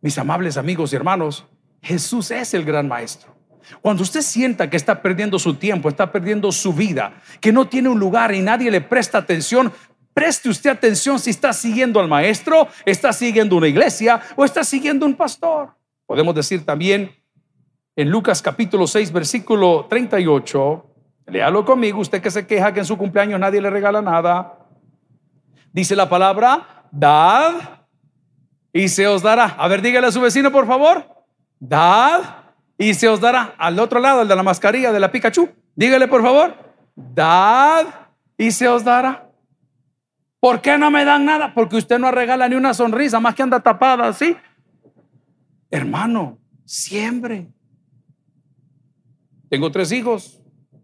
Mis 0.00 0.18
amables 0.18 0.56
amigos 0.56 0.92
y 0.92 0.96
hermanos, 0.96 1.46
Jesús 1.80 2.32
es 2.32 2.54
el 2.54 2.64
gran 2.64 2.88
maestro. 2.88 3.38
Cuando 3.82 4.02
usted 4.02 4.22
sienta 4.22 4.70
que 4.70 4.76
está 4.76 5.02
perdiendo 5.02 5.38
su 5.38 5.54
tiempo, 5.54 5.88
está 5.88 6.10
perdiendo 6.10 6.50
su 6.52 6.72
vida, 6.72 7.20
que 7.40 7.52
no 7.52 7.68
tiene 7.68 7.88
un 7.88 7.98
lugar 7.98 8.34
y 8.34 8.40
nadie 8.40 8.70
le 8.70 8.80
presta 8.80 9.18
atención, 9.18 9.72
Preste 10.18 10.48
usted 10.48 10.70
atención 10.70 11.16
si 11.20 11.30
está 11.30 11.52
siguiendo 11.52 12.00
al 12.00 12.08
maestro, 12.08 12.66
está 12.84 13.12
siguiendo 13.12 13.54
una 13.54 13.68
iglesia 13.68 14.20
o 14.34 14.44
está 14.44 14.64
siguiendo 14.64 15.06
un 15.06 15.14
pastor. 15.14 15.76
Podemos 16.06 16.34
decir 16.34 16.66
también 16.66 17.14
en 17.94 18.10
Lucas 18.10 18.42
capítulo 18.42 18.88
6, 18.88 19.12
versículo 19.12 19.86
38, 19.88 20.86
léalo 21.28 21.64
conmigo, 21.64 22.00
usted 22.00 22.20
que 22.20 22.32
se 22.32 22.48
queja 22.48 22.74
que 22.74 22.80
en 22.80 22.86
su 22.86 22.98
cumpleaños 22.98 23.38
nadie 23.38 23.62
le 23.62 23.70
regala 23.70 24.02
nada. 24.02 24.58
Dice 25.72 25.94
la 25.94 26.08
palabra, 26.08 26.88
dad 26.90 27.84
y 28.72 28.88
se 28.88 29.06
os 29.06 29.22
dará. 29.22 29.54
A 29.56 29.68
ver, 29.68 29.82
dígale 29.82 30.08
a 30.08 30.10
su 30.10 30.20
vecino, 30.20 30.50
por 30.50 30.66
favor. 30.66 31.06
Dad 31.60 32.22
y 32.76 32.92
se 32.94 33.08
os 33.08 33.20
dará. 33.20 33.54
Al 33.56 33.78
otro 33.78 34.00
lado, 34.00 34.22
el 34.22 34.26
de 34.26 34.34
la 34.34 34.42
mascarilla 34.42 34.90
de 34.90 34.98
la 34.98 35.12
Pikachu. 35.12 35.48
Dígale, 35.76 36.08
por 36.08 36.22
favor. 36.22 36.56
Dad 36.96 37.86
y 38.36 38.50
se 38.50 38.66
os 38.66 38.82
dará. 38.82 39.27
¿Por 40.40 40.60
qué 40.60 40.78
no 40.78 40.90
me 40.90 41.04
dan 41.04 41.24
nada? 41.24 41.52
Porque 41.52 41.76
usted 41.76 41.98
no 41.98 42.10
regala 42.10 42.48
ni 42.48 42.54
una 42.54 42.72
sonrisa, 42.74 43.18
más 43.18 43.34
que 43.34 43.42
anda 43.42 43.60
tapada 43.60 44.08
así. 44.08 44.36
Hermano, 45.70 46.38
siempre. 46.64 47.48
Tengo 49.50 49.70
tres 49.70 49.90
hijos 49.92 50.40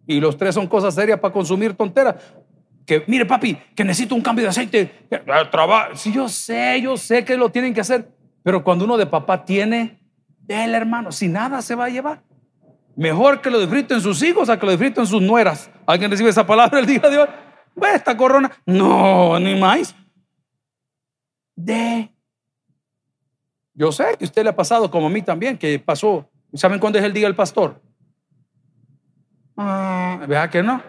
y 0.06 0.20
los 0.20 0.36
tres 0.36 0.54
son 0.54 0.66
cosas 0.66 0.94
serias 0.94 1.20
para 1.20 1.32
consumir 1.32 1.74
tonteras. 1.74 2.16
Que 2.84 3.04
mire, 3.06 3.24
papi, 3.24 3.56
que 3.74 3.84
necesito 3.84 4.14
un 4.14 4.20
cambio 4.20 4.44
de 4.44 4.50
aceite. 4.50 5.06
Si 5.94 6.12
yo 6.12 6.28
sé, 6.28 6.80
yo 6.82 6.96
sé 6.96 7.24
que 7.24 7.36
lo 7.36 7.50
tienen 7.50 7.72
que 7.72 7.80
hacer, 7.80 8.10
pero 8.42 8.62
cuando 8.62 8.84
uno 8.84 8.96
de 8.96 9.06
papá 9.06 9.44
tiene, 9.44 10.00
el 10.48 10.74
hermano, 10.74 11.12
si 11.12 11.28
nada 11.28 11.62
se 11.62 11.74
va 11.74 11.86
a 11.86 11.88
llevar. 11.88 12.22
Mejor 12.96 13.40
que 13.40 13.50
lo 13.50 13.58
disfruten 13.58 14.00
sus 14.00 14.22
hijos 14.22 14.48
a 14.48 14.58
que 14.58 14.66
lo 14.66 14.72
disfruten 14.72 15.06
sus 15.06 15.22
nueras. 15.22 15.70
¿Alguien 15.86 16.10
recibe 16.10 16.30
esa 16.30 16.46
palabra 16.46 16.78
el 16.78 16.86
día 16.86 17.00
de 17.00 17.18
hoy? 17.18 17.28
Esta 17.94 18.16
corona. 18.16 18.50
No, 18.66 19.38
ni 19.38 19.58
más. 19.58 19.94
De. 21.56 22.10
Yo 23.74 23.90
sé 23.92 24.16
que 24.18 24.24
usted 24.24 24.42
le 24.42 24.50
ha 24.50 24.56
pasado 24.56 24.90
como 24.90 25.06
a 25.06 25.10
mí 25.10 25.22
también, 25.22 25.58
que 25.58 25.78
pasó. 25.78 26.28
¿Saben 26.54 26.78
cuándo 26.78 26.98
es 26.98 27.04
el 27.04 27.12
día 27.12 27.26
del 27.26 27.34
pastor? 27.34 27.80
Ah, 29.56 30.24
vea 30.28 30.48
que 30.48 30.62
no. 30.62 30.82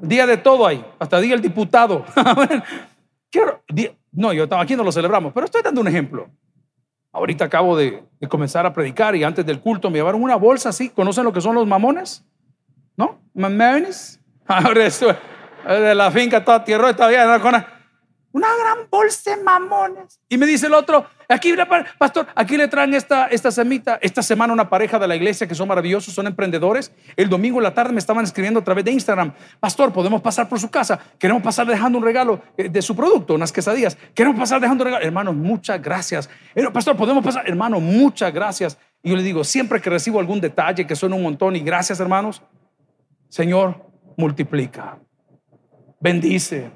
Día 0.00 0.26
de 0.26 0.36
todo 0.36 0.66
ahí, 0.66 0.84
hasta 0.98 1.20
día 1.20 1.32
del 1.32 1.42
diputado. 1.42 2.04
Quiero, 3.30 3.62
no, 4.10 4.32
yo 4.32 4.46
aquí 4.58 4.76
no 4.76 4.84
lo 4.84 4.92
celebramos, 4.92 5.32
pero 5.32 5.46
estoy 5.46 5.62
dando 5.62 5.80
un 5.80 5.88
ejemplo. 5.88 6.28
Ahorita 7.12 7.44
acabo 7.44 7.76
de, 7.76 8.02
comenzar 8.28 8.64
a 8.66 8.72
predicar 8.72 9.14
y 9.14 9.24
antes 9.24 9.44
del 9.44 9.60
culto 9.60 9.90
me 9.90 9.98
llevaron 9.98 10.22
una 10.22 10.36
bolsa 10.36 10.70
así. 10.70 10.88
¿Conocen 10.88 11.24
lo 11.24 11.32
que 11.32 11.40
son 11.40 11.54
los 11.54 11.66
mamones? 11.66 12.24
¿No? 12.96 13.20
Mamones. 13.34 14.18
Ahora 14.46 14.86
esto, 14.86 15.16
de 15.66 15.94
la 15.94 16.10
finca 16.10 16.44
toda 16.44 16.64
tierra 16.64 16.90
está 16.90 17.08
bien, 17.08 17.28
una 18.32 18.48
gran 18.56 18.88
bolsa 18.90 19.36
de 19.36 19.42
mamones. 19.42 20.18
Y 20.28 20.38
me 20.38 20.46
dice 20.46 20.66
el 20.66 20.72
otro, 20.72 21.04
aquí, 21.28 21.52
pastor, 21.98 22.26
aquí 22.34 22.56
le 22.56 22.66
traen 22.66 22.94
esta, 22.94 23.26
esta 23.26 23.50
semita. 23.50 23.98
Esta 24.00 24.22
semana 24.22 24.54
una 24.54 24.70
pareja 24.70 24.98
de 24.98 25.06
la 25.06 25.14
iglesia 25.14 25.46
que 25.46 25.54
son 25.54 25.68
maravillosos, 25.68 26.14
son 26.14 26.26
emprendedores. 26.26 26.92
El 27.14 27.28
domingo 27.28 27.58
en 27.58 27.64
la 27.64 27.74
tarde 27.74 27.92
me 27.92 27.98
estaban 27.98 28.24
escribiendo 28.24 28.60
a 28.60 28.64
través 28.64 28.86
de 28.86 28.90
Instagram, 28.90 29.34
pastor, 29.60 29.92
podemos 29.92 30.22
pasar 30.22 30.48
por 30.48 30.58
su 30.58 30.70
casa. 30.70 30.98
Queremos 31.18 31.42
pasar 31.42 31.66
dejando 31.66 31.98
un 31.98 32.04
regalo 32.04 32.40
eh, 32.56 32.70
de 32.70 32.80
su 32.80 32.96
producto, 32.96 33.34
unas 33.34 33.52
quesadillas. 33.52 33.98
Queremos 34.14 34.38
pasar 34.40 34.60
dejando 34.62 34.82
un 34.82 34.86
regalo. 34.86 35.04
Hermano, 35.04 35.34
muchas 35.34 35.80
gracias. 35.82 36.30
Pastor, 36.72 36.96
podemos 36.96 37.22
pasar. 37.22 37.46
Hermano, 37.46 37.80
muchas 37.80 38.32
gracias. 38.32 38.78
Y 39.02 39.10
yo 39.10 39.16
le 39.16 39.22
digo, 39.22 39.44
siempre 39.44 39.78
que 39.78 39.90
recibo 39.90 40.18
algún 40.20 40.40
detalle 40.40 40.86
que 40.86 40.96
suena 40.96 41.16
un 41.16 41.22
montón 41.22 41.54
y 41.54 41.60
gracias, 41.60 42.00
hermanos, 42.00 42.40
Señor, 43.28 43.91
multiplica, 44.16 44.98
bendice, 46.00 46.70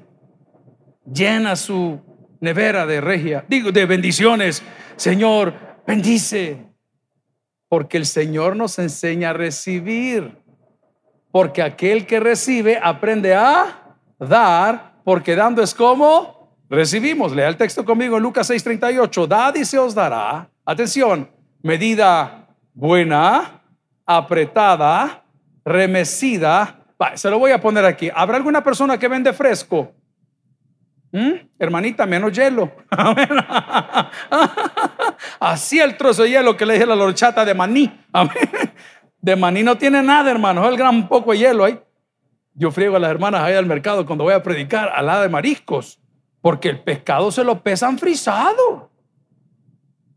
llena 1.05 1.55
su 1.55 1.99
nevera 2.39 2.85
de 2.85 3.01
regia, 3.01 3.45
digo, 3.47 3.71
de 3.71 3.85
bendiciones. 3.85 4.63
Señor, 4.95 5.53
bendice, 5.85 6.65
porque 7.69 7.97
el 7.97 8.05
Señor 8.05 8.55
nos 8.55 8.79
enseña 8.79 9.31
a 9.31 9.33
recibir, 9.33 10.37
porque 11.31 11.61
aquel 11.61 12.05
que 12.05 12.19
recibe 12.19 12.79
aprende 12.81 13.33
a 13.33 13.95
dar, 14.19 15.01
porque 15.03 15.35
dando 15.35 15.61
es 15.61 15.73
como 15.73 16.57
recibimos. 16.69 17.33
Lea 17.33 17.47
el 17.47 17.57
texto 17.57 17.85
conmigo 17.85 18.17
en 18.17 18.23
Lucas 18.23 18.49
6:38, 18.49 19.27
dad 19.27 19.55
y 19.55 19.65
se 19.65 19.77
os 19.77 19.93
dará. 19.93 20.49
Atención, 20.65 21.29
medida 21.61 22.47
buena, 22.73 23.61
apretada, 24.05 25.23
remecida 25.63 26.86
se 27.15 27.29
lo 27.29 27.39
voy 27.39 27.51
a 27.51 27.61
poner 27.61 27.85
aquí. 27.85 28.09
¿Habrá 28.13 28.37
alguna 28.37 28.63
persona 28.63 28.97
que 28.97 29.07
vende 29.07 29.33
fresco? 29.33 29.93
¿Mm? 31.11 31.33
Hermanita, 31.57 32.05
menos 32.05 32.33
hielo. 32.33 32.71
Así 35.39 35.79
el 35.79 35.97
trozo 35.97 36.23
de 36.23 36.31
hielo 36.31 36.57
que 36.57 36.65
le 36.65 36.73
dije 36.73 36.83
a 36.83 36.87
la 36.87 36.95
lorchata 36.95 37.45
de 37.45 37.53
maní. 37.53 37.91
De 39.19 39.35
maní 39.35 39.63
no 39.63 39.77
tiene 39.77 40.03
nada, 40.03 40.29
hermano. 40.29 40.63
Es 40.63 40.69
el 40.69 40.77
gran 40.77 41.07
poco 41.07 41.31
de 41.31 41.39
hielo 41.39 41.65
ahí. 41.65 41.79
Yo 42.53 42.71
friego 42.71 42.95
a 42.95 42.99
las 42.99 43.09
hermanas 43.09 43.41
ahí 43.41 43.55
al 43.55 43.65
mercado 43.65 44.05
cuando 44.05 44.23
voy 44.23 44.33
a 44.33 44.43
predicar 44.43 44.89
al 44.89 45.07
lado 45.07 45.23
de 45.23 45.29
mariscos. 45.29 45.99
Porque 46.39 46.69
el 46.69 46.79
pescado 46.79 47.31
se 47.31 47.43
lo 47.43 47.61
pesan 47.61 47.97
frisado. 47.97 48.91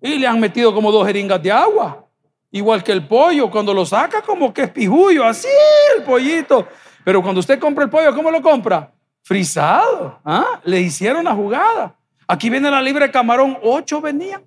Y 0.01 0.19
le 0.19 0.27
han 0.27 0.38
metido 0.38 0.75
como 0.75 0.93
dos 0.93 1.07
jeringas 1.07 1.43
de 1.43 1.51
agua. 1.51 2.07
Igual 2.52 2.82
que 2.82 2.92
el 2.92 3.06
pollo, 3.06 3.50
cuando 3.50 3.72
lo 3.72 3.86
saca 3.86 4.22
como 4.22 4.52
que 4.52 4.62
es 4.62 4.70
pijullo, 4.70 5.24
así 5.24 5.48
el 5.96 6.02
pollito. 6.02 6.66
Pero 7.04 7.22
cuando 7.22 7.40
usted 7.40 7.58
compra 7.58 7.84
el 7.84 7.90
pollo, 7.90 8.14
¿cómo 8.14 8.30
lo 8.30 8.42
compra? 8.42 8.92
Frisado. 9.22 10.18
¿ah? 10.24 10.60
Le 10.64 10.80
hicieron 10.80 11.24
la 11.24 11.34
jugada. 11.34 11.96
Aquí 12.26 12.50
viene 12.50 12.70
la 12.70 12.82
libre 12.82 13.10
camarón, 13.10 13.56
ocho 13.62 14.00
venían. 14.00 14.42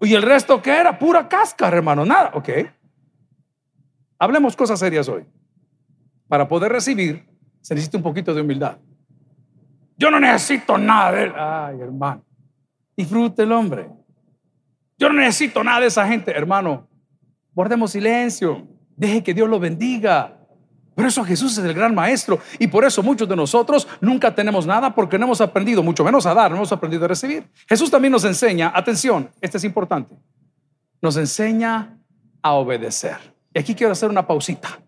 ¿Y 0.00 0.14
el 0.14 0.22
resto 0.22 0.60
qué 0.60 0.70
era? 0.70 0.98
Pura 0.98 1.28
cáscara, 1.28 1.76
hermano, 1.76 2.04
nada. 2.04 2.30
Ok. 2.34 2.48
Hablemos 4.18 4.56
cosas 4.56 4.78
serias 4.78 5.08
hoy. 5.08 5.24
Para 6.28 6.48
poder 6.48 6.72
recibir, 6.72 7.26
se 7.60 7.74
necesita 7.74 7.98
un 7.98 8.02
poquito 8.02 8.34
de 8.34 8.40
humildad. 8.40 8.78
Yo 9.96 10.10
no 10.10 10.18
necesito 10.18 10.78
nada 10.78 11.12
de 11.12 11.22
él. 11.24 11.32
Ay, 11.36 11.80
hermano. 11.80 12.24
Disfrute 12.96 13.42
el 13.42 13.52
hombre. 13.52 13.88
Yo 14.98 15.08
no 15.08 15.14
necesito 15.20 15.62
nada 15.62 15.80
de 15.80 15.86
esa 15.86 16.06
gente, 16.06 16.30
hermano. 16.30 16.88
Guardemos 17.54 17.92
silencio. 17.92 18.66
Deje 18.96 19.22
que 19.22 19.34
Dios 19.34 19.48
lo 19.48 19.58
bendiga. 19.58 20.38
Pero 20.94 21.08
eso 21.08 21.24
Jesús 21.24 21.56
es 21.56 21.64
el 21.64 21.74
gran 21.74 21.94
maestro. 21.94 22.38
Y 22.58 22.66
por 22.66 22.84
eso 22.84 23.02
muchos 23.02 23.28
de 23.28 23.36
nosotros 23.36 23.88
nunca 24.00 24.34
tenemos 24.34 24.66
nada 24.66 24.94
porque 24.94 25.18
no 25.18 25.26
hemos 25.26 25.40
aprendido, 25.40 25.82
mucho 25.82 26.04
menos 26.04 26.26
a 26.26 26.34
dar, 26.34 26.50
no 26.50 26.58
hemos 26.58 26.72
aprendido 26.72 27.04
a 27.04 27.08
recibir. 27.08 27.48
Jesús 27.68 27.90
también 27.90 28.12
nos 28.12 28.24
enseña, 28.24 28.72
atención, 28.74 29.30
este 29.40 29.56
es 29.56 29.64
importante, 29.64 30.14
nos 31.00 31.16
enseña 31.16 31.98
a 32.42 32.52
obedecer. 32.52 33.16
Y 33.54 33.58
aquí 33.58 33.74
quiero 33.74 33.92
hacer 33.92 34.10
una 34.10 34.26
pausita. 34.26 34.80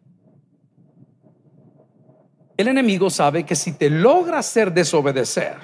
El 2.57 2.69
enemigo 2.69 3.11
sabe 3.11 3.45
que 3.45 3.57
si 3.57 3.73
te 3.73 3.91
logra 3.91 4.39
hacer 4.39 4.73
desobedecer, 4.73 5.57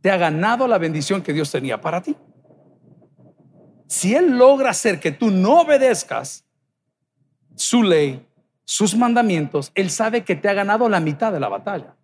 te 0.00 0.10
ha 0.10 0.16
ganado 0.16 0.68
la 0.68 0.78
bendición 0.78 1.22
que 1.22 1.32
Dios 1.32 1.50
tenía 1.50 1.80
para 1.80 2.02
ti. 2.02 2.16
Si 3.90 4.14
Él 4.14 4.38
logra 4.38 4.70
hacer 4.70 5.00
que 5.00 5.10
tú 5.10 5.32
no 5.32 5.62
obedezcas 5.62 6.44
su 7.56 7.82
ley, 7.82 8.24
sus 8.64 8.94
mandamientos, 8.94 9.72
Él 9.74 9.90
sabe 9.90 10.22
que 10.22 10.36
te 10.36 10.48
ha 10.48 10.52
ganado 10.52 10.88
la 10.88 11.00
mitad 11.00 11.32
de 11.32 11.40
la 11.40 11.48
batalla. 11.48 11.96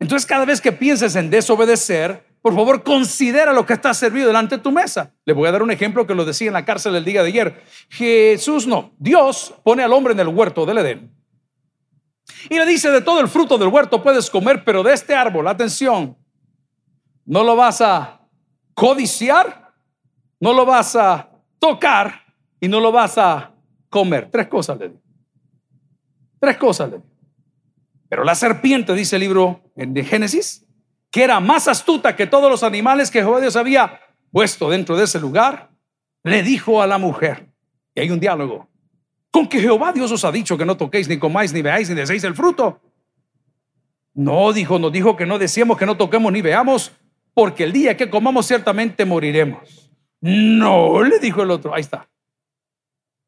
Entonces 0.00 0.24
cada 0.24 0.46
vez 0.46 0.62
que 0.62 0.72
pienses 0.72 1.14
en 1.14 1.28
desobedecer, 1.28 2.24
por 2.40 2.54
favor 2.54 2.82
considera 2.82 3.52
lo 3.52 3.66
que 3.66 3.74
está 3.74 3.92
servido 3.92 4.28
delante 4.28 4.56
de 4.56 4.62
tu 4.62 4.72
mesa. 4.72 5.12
Le 5.26 5.34
voy 5.34 5.46
a 5.46 5.52
dar 5.52 5.62
un 5.62 5.70
ejemplo 5.70 6.06
que 6.06 6.14
lo 6.14 6.24
decía 6.24 6.46
en 6.46 6.54
la 6.54 6.64
cárcel 6.64 6.94
el 6.94 7.04
día 7.04 7.22
de 7.22 7.28
ayer. 7.28 7.62
Jesús 7.90 8.66
no, 8.66 8.94
Dios 8.98 9.52
pone 9.62 9.82
al 9.82 9.92
hombre 9.92 10.14
en 10.14 10.20
el 10.20 10.28
huerto 10.28 10.64
del 10.64 10.78
Edén. 10.78 11.12
Y 12.48 12.54
le 12.54 12.64
dice, 12.64 12.90
de 12.90 13.02
todo 13.02 13.20
el 13.20 13.28
fruto 13.28 13.58
del 13.58 13.68
huerto 13.68 14.02
puedes 14.02 14.30
comer, 14.30 14.64
pero 14.64 14.82
de 14.82 14.94
este 14.94 15.14
árbol, 15.14 15.48
atención, 15.48 16.16
no 17.26 17.44
lo 17.44 17.56
vas 17.56 17.82
a 17.82 18.22
codiciar, 18.72 19.67
no 20.40 20.52
lo 20.52 20.64
vas 20.64 20.96
a 20.96 21.30
tocar 21.58 22.22
y 22.60 22.68
no 22.68 22.80
lo 22.80 22.92
vas 22.92 23.18
a 23.18 23.52
comer. 23.88 24.30
Tres 24.30 24.48
cosas 24.48 24.78
le 24.78 24.88
digo. 24.88 25.00
Tres 26.40 26.56
cosas 26.56 26.90
le 26.90 26.96
digo. 26.98 27.08
Pero 28.08 28.24
la 28.24 28.34
serpiente, 28.34 28.94
dice 28.94 29.16
el 29.16 29.20
libro 29.20 29.62
de 29.74 30.04
Génesis, 30.04 30.66
que 31.10 31.24
era 31.24 31.40
más 31.40 31.68
astuta 31.68 32.16
que 32.16 32.26
todos 32.26 32.50
los 32.50 32.62
animales 32.62 33.10
que 33.10 33.20
Jehová 33.20 33.40
Dios 33.40 33.56
había 33.56 34.00
puesto 34.30 34.70
dentro 34.70 34.96
de 34.96 35.04
ese 35.04 35.20
lugar, 35.20 35.70
le 36.24 36.42
dijo 36.42 36.82
a 36.82 36.86
la 36.86 36.98
mujer, 36.98 37.48
y 37.94 38.00
hay 38.00 38.10
un 38.10 38.20
diálogo, 38.20 38.68
con 39.30 39.46
que 39.48 39.60
Jehová 39.60 39.92
Dios 39.92 40.10
os 40.10 40.24
ha 40.24 40.32
dicho 40.32 40.56
que 40.56 40.64
no 40.64 40.76
toquéis, 40.76 41.08
ni 41.08 41.18
comáis, 41.18 41.52
ni 41.52 41.62
veáis, 41.62 41.88
ni 41.88 41.94
deseéis 41.94 42.24
el 42.24 42.34
fruto. 42.34 42.80
No, 44.14 44.52
dijo, 44.52 44.78
nos 44.78 44.92
dijo 44.92 45.16
que 45.16 45.26
no 45.26 45.38
decíamos 45.38 45.78
que 45.78 45.86
no 45.86 45.96
toquemos 45.96 46.32
ni 46.32 46.42
veamos, 46.42 46.92
porque 47.34 47.64
el 47.64 47.72
día 47.72 47.96
que 47.96 48.10
comamos 48.10 48.46
ciertamente 48.46 49.04
moriremos. 49.04 49.87
No, 50.20 51.02
le 51.02 51.18
dijo 51.18 51.42
el 51.42 51.50
otro, 51.50 51.74
ahí 51.74 51.80
está. 51.80 52.08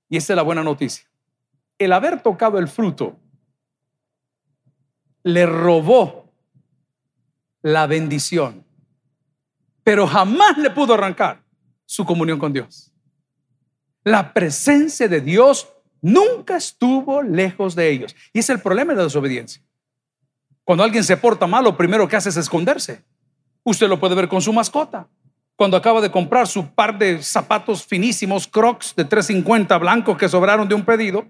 Y 0.09 0.17
esta 0.17 0.33
es 0.33 0.37
la 0.37 0.43
buena 0.43 0.63
noticia. 0.63 1.09
El 1.79 1.93
haber 1.93 2.21
tocado 2.23 2.59
el 2.59 2.69
fruto 2.69 3.17
le 5.23 5.47
robó 5.47 6.33
la 7.63 7.87
bendición, 7.87 8.65
pero 9.85 10.07
jamás 10.07 10.59
le 10.59 10.71
pudo 10.71 10.95
arrancar 10.95 11.43
su 11.87 12.05
comunión 12.05 12.39
con 12.39 12.53
Dios. 12.53 12.93
La 14.03 14.33
presencia 14.33 15.09
de 15.09 15.21
Dios 15.21 15.69
nunca 16.01 16.57
estuvo 16.57 17.23
lejos 17.23 17.75
de 17.75 17.91
ellos. 17.91 18.17
Y 18.33 18.39
es 18.39 18.51
el 18.51 18.61
problema 18.61 18.93
de 18.93 18.99
la 18.99 19.05
desobediencia. 19.05 19.63
Cuando 20.65 20.85
alguien 20.85 21.05
se 21.05 21.17
porta 21.17 21.47
mal, 21.47 21.65
lo 21.65 21.77
primero 21.77 22.09
que 22.09 22.17
hace 22.17 22.29
es 22.29 22.37
esconderse. 22.37 23.05
Usted 23.63 23.89
lo 23.89 24.01
puede 24.01 24.15
ver 24.15 24.29
con 24.29 24.41
su 24.41 24.53
mascota. 24.53 25.09
Cuando 25.61 25.77
acaba 25.77 26.01
de 26.01 26.11
comprar 26.11 26.47
su 26.47 26.73
par 26.73 26.97
de 26.97 27.23
zapatos 27.23 27.85
finísimos 27.85 28.49
Crocs 28.49 28.95
de 28.97 29.05
350 29.05 29.77
blancos 29.77 30.17
que 30.17 30.27
sobraron 30.27 30.67
de 30.67 30.75
un 30.75 30.87
pedido, 30.87 31.27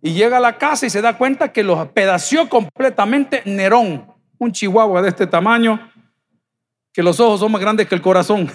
y 0.00 0.14
llega 0.14 0.38
a 0.38 0.40
la 0.40 0.56
casa 0.56 0.86
y 0.86 0.88
se 0.88 1.02
da 1.02 1.18
cuenta 1.18 1.52
que 1.52 1.62
los 1.62 1.88
pedació 1.88 2.48
completamente 2.48 3.42
Nerón, 3.44 4.10
un 4.38 4.50
chihuahua 4.50 5.02
de 5.02 5.10
este 5.10 5.26
tamaño, 5.26 5.78
que 6.90 7.02
los 7.02 7.20
ojos 7.20 7.40
son 7.40 7.52
más 7.52 7.60
grandes 7.60 7.86
que 7.86 7.94
el 7.94 8.00
corazón. 8.00 8.50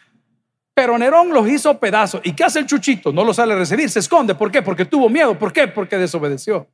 Pero 0.74 0.96
Nerón 0.96 1.28
los 1.28 1.46
hizo 1.46 1.78
pedazos. 1.78 2.22
¿Y 2.24 2.32
qué 2.32 2.44
hace 2.44 2.60
el 2.60 2.66
chuchito? 2.66 3.12
No 3.12 3.22
lo 3.24 3.34
sale 3.34 3.52
a 3.52 3.56
recibir, 3.58 3.90
se 3.90 3.98
esconde. 3.98 4.34
¿Por 4.34 4.50
qué? 4.50 4.62
Porque 4.62 4.86
tuvo 4.86 5.10
miedo. 5.10 5.38
¿Por 5.38 5.52
qué? 5.52 5.68
Porque 5.68 5.98
desobedeció. 5.98 6.66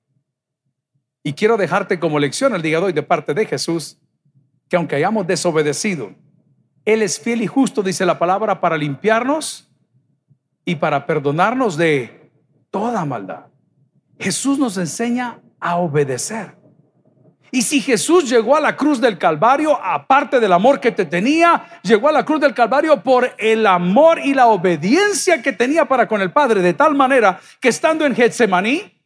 Y 1.25 1.33
quiero 1.33 1.57
dejarte 1.57 1.99
como 1.99 2.21
lección 2.21 2.55
el 2.55 2.63
día 2.63 2.79
de 2.79 2.85
hoy 2.85 2.93
de 2.93 3.03
parte 3.03 3.35
de 3.35 3.45
Jesús 3.45 3.99
que 4.69 4.77
aunque 4.77 4.95
hayamos 4.95 5.27
desobedecido, 5.27 6.15
Él 6.85 7.03
es 7.03 7.19
fiel 7.19 7.43
y 7.43 7.47
justo, 7.47 7.83
dice 7.83 8.05
la 8.05 8.19
palabra, 8.19 8.61
para 8.61 8.77
limpiarnos 8.77 9.71
y 10.65 10.77
para 10.77 11.07
perdonarnos 11.07 11.77
de 11.77 12.31
toda 12.71 13.05
maldad. 13.05 13.47
Jesús 14.19 14.59
nos 14.59 14.77
enseña 14.77 15.41
a 15.61 15.77
obedecer. 15.77 16.57
Y 17.51 17.63
si 17.63 17.81
Jesús 17.81 18.29
llegó 18.29 18.57
a 18.57 18.61
la 18.61 18.77
cruz 18.77 19.01
del 19.01 19.17
Calvario, 19.17 19.79
aparte 19.81 20.41
del 20.41 20.53
amor 20.53 20.81
que 20.81 20.91
te 20.91 21.05
tenía, 21.05 21.81
llegó 21.85 22.09
a 22.09 22.13
la 22.13 22.25
cruz 22.25 22.41
del 22.41 22.53
Calvario 22.53 23.01
por 23.01 23.33
el 23.39 23.65
amor 23.67 24.19
y 24.19 24.35
la 24.35 24.49
obediencia 24.49 25.41
que 25.41 25.53
tenía 25.53 25.85
para 25.85 26.09
con 26.09 26.21
el 26.21 26.33
Padre, 26.33 26.63
de 26.63 26.75
tal 26.75 26.97
manera 26.97 27.41
que 27.61 27.69
estando 27.69 28.05
en 28.07 28.15
Getsemaní, 28.17 29.01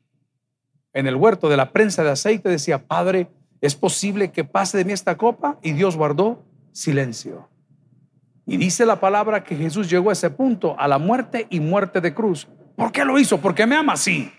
en 0.95 1.07
el 1.07 1.17
huerto 1.17 1.51
de 1.51 1.59
la 1.59 1.73
prensa 1.73 2.03
de 2.03 2.11
aceite, 2.11 2.49
decía, 2.49 2.87
Padre, 2.87 3.29
¿es 3.61 3.75
posible 3.75 4.33
que 4.33 4.45
pase 4.45 4.79
de 4.79 4.87
mí 4.87 4.95
esta 4.95 5.19
copa? 5.19 5.59
Y 5.63 5.73
Dios 5.73 5.97
guardó 5.97 6.43
silencio. 6.73 7.51
Y 8.49 8.57
dice 8.57 8.87
la 8.87 8.99
palabra 8.99 9.45
que 9.45 9.55
Jesús 9.55 9.91
llegó 9.91 10.09
a 10.09 10.15
ese 10.15 10.31
punto, 10.31 10.75
a 10.81 10.89
la 10.89 10.97
muerte 10.97 11.47
y 11.51 11.61
muerte 11.61 12.01
de 12.01 12.15
cruz. 12.15 12.49
¿Por 12.77 12.91
qué 12.91 13.05
lo 13.05 13.19
hizo? 13.19 13.39
Porque 13.39 13.67
me 13.67 13.77
ama, 13.77 13.95
sí, 13.95 14.33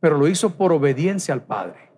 pero 0.00 0.16
lo 0.16 0.26
hizo 0.26 0.56
por 0.56 0.72
obediencia 0.72 1.34
al 1.34 1.42
Padre. 1.42 1.92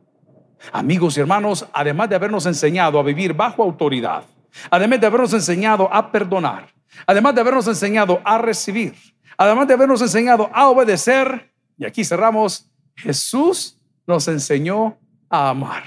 Amigos 0.73 1.17
y 1.17 1.21
hermanos, 1.21 1.64
además 1.73 2.09
de 2.09 2.17
habernos 2.17 2.45
enseñado 2.47 2.99
a 2.99 3.05
vivir 3.05 3.35
bajo 3.35 3.62
autoridad, 3.62 4.25
además 4.69 5.01
de 5.01 5.07
habernos 5.07 5.33
enseñado 5.33 5.88
a 5.95 6.11
perdonar, 6.11 6.67
además 7.07 7.37
de 7.37 7.43
habernos 7.43 7.69
enseñado 7.69 8.21
a 8.25 8.37
recibir, 8.38 8.95
además 9.37 9.69
de 9.69 9.75
habernos 9.75 10.03
enseñado 10.03 10.51
a 10.53 10.69
obedecer, 10.69 11.53
y 11.79 11.85
aquí 11.85 12.05
cerramos, 12.05 12.69
Jesús 12.97 13.81
nos 14.09 14.27
enseñó 14.27 14.99
a 15.31 15.51
amar. 15.51 15.85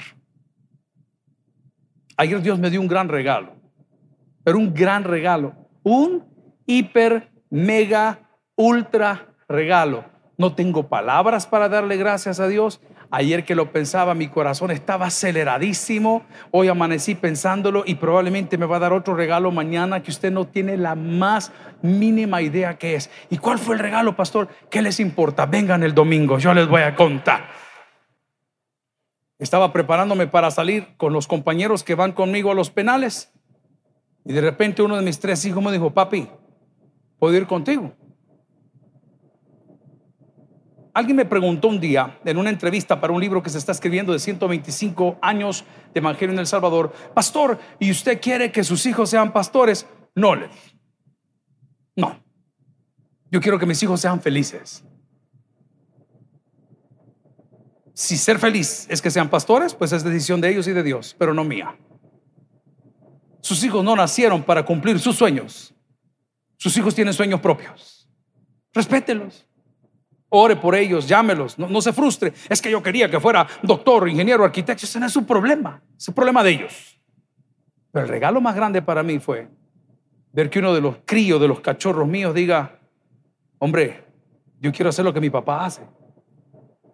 Ayer 2.15 2.41
Dios 2.41 2.57
me 2.57 2.69
dio 2.69 2.79
un 2.79 2.87
gran 2.87 3.09
regalo, 3.09 3.56
pero 4.47 4.59
un 4.59 4.73
gran 4.73 5.03
regalo, 5.03 5.55
un 5.83 6.23
hiper, 6.65 7.33
mega, 7.49 8.29
ultra 8.55 9.35
regalo. 9.49 10.05
No 10.37 10.55
tengo 10.55 10.87
palabras 10.87 11.45
para 11.45 11.67
darle 11.67 11.97
gracias 11.97 12.39
a 12.39 12.47
Dios. 12.47 12.79
Ayer 13.11 13.43
que 13.43 13.55
lo 13.55 13.73
pensaba, 13.73 14.13
mi 14.13 14.29
corazón 14.29 14.71
estaba 14.71 15.07
aceleradísimo. 15.07 16.25
Hoy 16.51 16.69
amanecí 16.69 17.13
pensándolo 17.13 17.83
y 17.85 17.95
probablemente 17.95 18.57
me 18.57 18.65
va 18.65 18.77
a 18.77 18.79
dar 18.79 18.93
otro 18.93 19.15
regalo 19.15 19.51
mañana 19.51 20.01
que 20.01 20.11
usted 20.11 20.31
no 20.31 20.47
tiene 20.47 20.77
la 20.77 20.95
más 20.95 21.51
mínima 21.81 22.41
idea 22.41 22.77
que 22.77 22.95
es. 22.95 23.09
¿Y 23.29 23.39
cuál 23.39 23.59
fue 23.59 23.75
el 23.75 23.79
regalo, 23.79 24.15
pastor? 24.15 24.47
¿Qué 24.69 24.81
les 24.81 25.01
importa? 25.01 25.45
Vengan 25.45 25.83
el 25.83 25.93
domingo, 25.93 26.39
yo 26.39 26.53
les 26.53 26.69
voy 26.69 26.83
a 26.83 26.95
contar. 26.95 27.49
Estaba 29.39 29.73
preparándome 29.73 30.25
para 30.25 30.51
salir 30.51 30.95
con 30.95 31.11
los 31.11 31.27
compañeros 31.27 31.83
que 31.83 31.95
van 31.95 32.13
conmigo 32.13 32.51
a 32.51 32.55
los 32.55 32.69
penales. 32.69 33.33
Y 34.27 34.33
de 34.33 34.41
repente 34.41 34.81
uno 34.81 34.97
de 34.97 35.01
mis 35.01 35.17
tres 35.19 35.45
hijos 35.45 35.63
me 35.63 35.71
dijo, 35.71 35.93
papi, 35.93 36.27
¿puedo 37.17 37.33
ir 37.33 37.47
contigo? 37.47 37.93
Alguien 40.93 41.15
me 41.15 41.25
preguntó 41.25 41.69
un 41.69 41.79
día 41.79 42.19
en 42.25 42.37
una 42.37 42.49
entrevista 42.49 42.99
para 42.99 43.13
un 43.13 43.21
libro 43.21 43.41
que 43.41 43.49
se 43.49 43.57
está 43.57 43.71
escribiendo 43.71 44.11
de 44.11 44.19
125 44.19 45.17
años 45.21 45.63
de 45.93 45.99
Evangelio 45.99 46.33
en 46.33 46.39
El 46.39 46.47
Salvador, 46.47 46.91
pastor, 47.13 47.57
¿y 47.79 47.89
usted 47.89 48.19
quiere 48.19 48.51
que 48.51 48.65
sus 48.65 48.85
hijos 48.85 49.09
sean 49.09 49.31
pastores? 49.31 49.87
No, 50.13 50.35
le 50.35 50.49
No. 51.95 52.21
Yo 53.31 53.39
quiero 53.39 53.57
que 53.59 53.65
mis 53.65 53.81
hijos 53.81 54.01
sean 54.01 54.19
felices. 54.19 54.83
Si 57.93 58.17
ser 58.17 58.39
feliz 58.39 58.87
es 58.89 59.01
que 59.01 59.09
sean 59.09 59.29
pastores, 59.29 59.73
pues 59.73 59.93
es 59.93 60.03
decisión 60.03 60.41
de 60.41 60.49
ellos 60.49 60.67
y 60.67 60.73
de 60.73 60.83
Dios, 60.83 61.15
pero 61.17 61.33
no 61.33 61.45
mía. 61.45 61.77
Sus 63.41 63.63
hijos 63.63 63.83
no 63.83 63.95
nacieron 63.95 64.43
para 64.43 64.63
cumplir 64.63 64.99
sus 64.99 65.15
sueños. 65.15 65.73
Sus 66.57 66.75
hijos 66.77 66.95
tienen 66.95 67.13
sueños 67.13 67.39
propios. 67.39 68.09
Respételos. 68.73 69.47
Ore 70.29 70.57
por 70.57 70.75
ellos, 70.75 71.07
llámelos, 71.07 71.57
no, 71.57 71.81
se 71.81 71.93
frustre. 71.93 72.33
Es 72.49 72.61
que 72.61 72.69
yo 72.69 72.83
quería 72.83 73.09
que 73.09 73.17
fuera 73.19 73.47
doctor, 73.63 74.09
ingeniero, 74.09 74.43
arquitecto. 74.43 74.85
Ese 74.85 74.99
no 74.99 75.05
es 75.05 75.13
su 75.13 75.25
problema, 75.25 75.81
es 75.97 76.07
el 76.09 76.13
problema 76.13 76.43
de 76.43 76.51
ellos. 76.51 76.99
Pero 77.91 78.05
el 78.05 78.11
regalo 78.11 78.41
más 78.41 78.53
grande 78.53 78.81
para 78.81 79.03
mí 79.03 79.19
fue 79.19 79.47
ver 80.33 80.49
que 80.49 80.59
uno 80.59 80.73
de 80.73 80.81
los 80.81 80.97
críos, 81.05 81.39
de 81.39 81.47
los 81.47 81.61
cachorros 81.61 82.07
míos 82.07 82.35
diga, 82.35 82.77
hombre, 83.57 84.03
yo 84.59 84.71
quiero 84.73 84.89
hacer 84.89 85.05
lo 85.05 85.13
que 85.13 85.21
mi 85.21 85.29
papá 85.29 85.65
hace. 85.65 85.81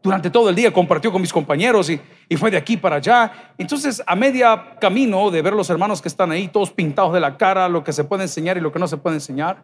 Durante 0.03 0.29
todo 0.29 0.49
el 0.49 0.55
día 0.55 0.71
compartió 0.73 1.13
con 1.13 1.21
mis 1.21 1.31
compañeros 1.31 1.89
y, 1.89 1.99
fue 2.35 2.51
de 2.51 2.57
aquí 2.57 2.75
para 2.75 2.97
allá. 2.97 3.53
Entonces, 3.57 4.03
a 4.05 4.17
media 4.17 4.75
camino 4.81 5.31
de 5.31 5.41
ver 5.41 5.53
los 5.53 5.69
hermanos 5.69 6.01
que 6.01 6.09
están 6.09 6.29
ahí, 6.29 6.49
todos 6.49 6.71
pintados 6.71 7.13
de 7.13 7.21
la 7.21 7.37
cara, 7.37 7.69
lo 7.69 7.85
que 7.85 7.93
se 7.93 8.03
puede 8.03 8.23
enseñar 8.23 8.57
y 8.57 8.59
lo 8.59 8.73
que 8.73 8.79
no 8.79 8.87
se 8.87 8.97
puede 8.97 9.15
enseñar, 9.15 9.63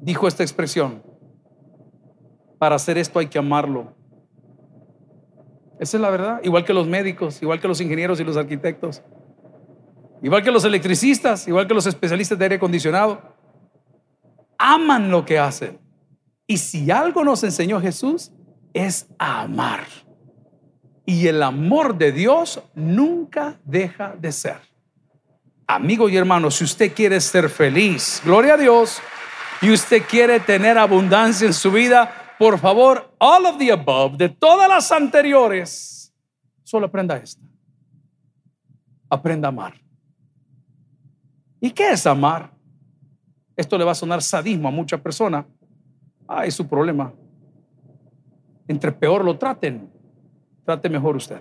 dijo 0.00 0.26
esta 0.26 0.42
expresión, 0.42 1.02
para 2.58 2.76
hacer 2.76 2.96
esto 2.96 3.18
hay 3.18 3.26
que 3.26 3.38
amarlo. 3.38 3.92
Esa 5.78 5.98
es 5.98 6.00
la 6.00 6.08
verdad, 6.08 6.40
igual 6.42 6.64
que 6.64 6.72
los 6.72 6.86
médicos, 6.86 7.42
igual 7.42 7.60
que 7.60 7.68
los 7.68 7.82
ingenieros 7.82 8.18
y 8.18 8.24
los 8.24 8.38
arquitectos, 8.38 9.02
igual 10.22 10.42
que 10.42 10.50
los 10.50 10.64
electricistas, 10.64 11.46
igual 11.46 11.66
que 11.66 11.74
los 11.74 11.86
especialistas 11.86 12.38
de 12.38 12.46
aire 12.46 12.54
acondicionado, 12.56 13.20
aman 14.56 15.10
lo 15.10 15.26
que 15.26 15.38
hacen. 15.38 15.78
Y 16.46 16.56
si 16.56 16.90
algo 16.90 17.22
nos 17.24 17.44
enseñó 17.44 17.78
Jesús, 17.78 18.32
es 18.72 19.08
amar. 19.18 19.84
Y 21.04 21.26
el 21.26 21.42
amor 21.42 21.96
de 21.96 22.12
Dios 22.12 22.62
nunca 22.74 23.58
deja 23.64 24.14
de 24.16 24.30
ser. 24.32 24.58
Amigo 25.66 26.08
y 26.08 26.16
hermano, 26.16 26.50
si 26.50 26.64
usted 26.64 26.94
quiere 26.94 27.20
ser 27.20 27.48
feliz, 27.48 28.22
gloria 28.24 28.54
a 28.54 28.56
Dios, 28.56 29.00
y 29.60 29.70
usted 29.70 30.02
quiere 30.08 30.40
tener 30.40 30.78
abundancia 30.78 31.46
en 31.46 31.52
su 31.52 31.70
vida, 31.70 32.34
por 32.38 32.58
favor, 32.58 33.14
all 33.18 33.46
of 33.46 33.58
the 33.58 33.72
above, 33.72 34.16
de 34.16 34.28
todas 34.28 34.68
las 34.68 34.90
anteriores, 34.92 36.14
solo 36.62 36.86
aprenda 36.86 37.16
esta. 37.16 37.42
Aprenda 39.10 39.48
a 39.48 39.50
amar. 39.50 39.74
¿Y 41.60 41.70
qué 41.70 41.90
es 41.90 42.06
amar? 42.06 42.50
Esto 43.56 43.76
le 43.76 43.84
va 43.84 43.92
a 43.92 43.96
sonar 43.96 44.22
sadismo 44.22 44.68
a 44.68 44.70
muchas 44.70 45.00
personas. 45.00 45.44
Ah, 46.28 46.46
es 46.46 46.54
su 46.54 46.68
problema. 46.68 47.12
Entre 48.68 48.92
peor 48.92 49.24
lo 49.24 49.38
traten, 49.38 49.90
trate 50.64 50.88
mejor 50.88 51.16
usted. 51.16 51.40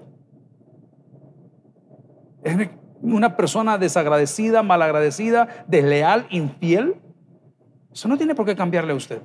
Es 2.44 2.70
una 3.02 3.36
persona 3.36 3.78
desagradecida, 3.78 4.64
malagradecida, 4.64 5.66
desleal, 5.68 6.26
infiel. 6.30 6.96
Eso 7.92 8.08
no 8.08 8.18
tiene 8.18 8.34
por 8.34 8.46
qué 8.46 8.56
cambiarle 8.56 8.94
a 8.94 8.96
usted. 8.96 9.22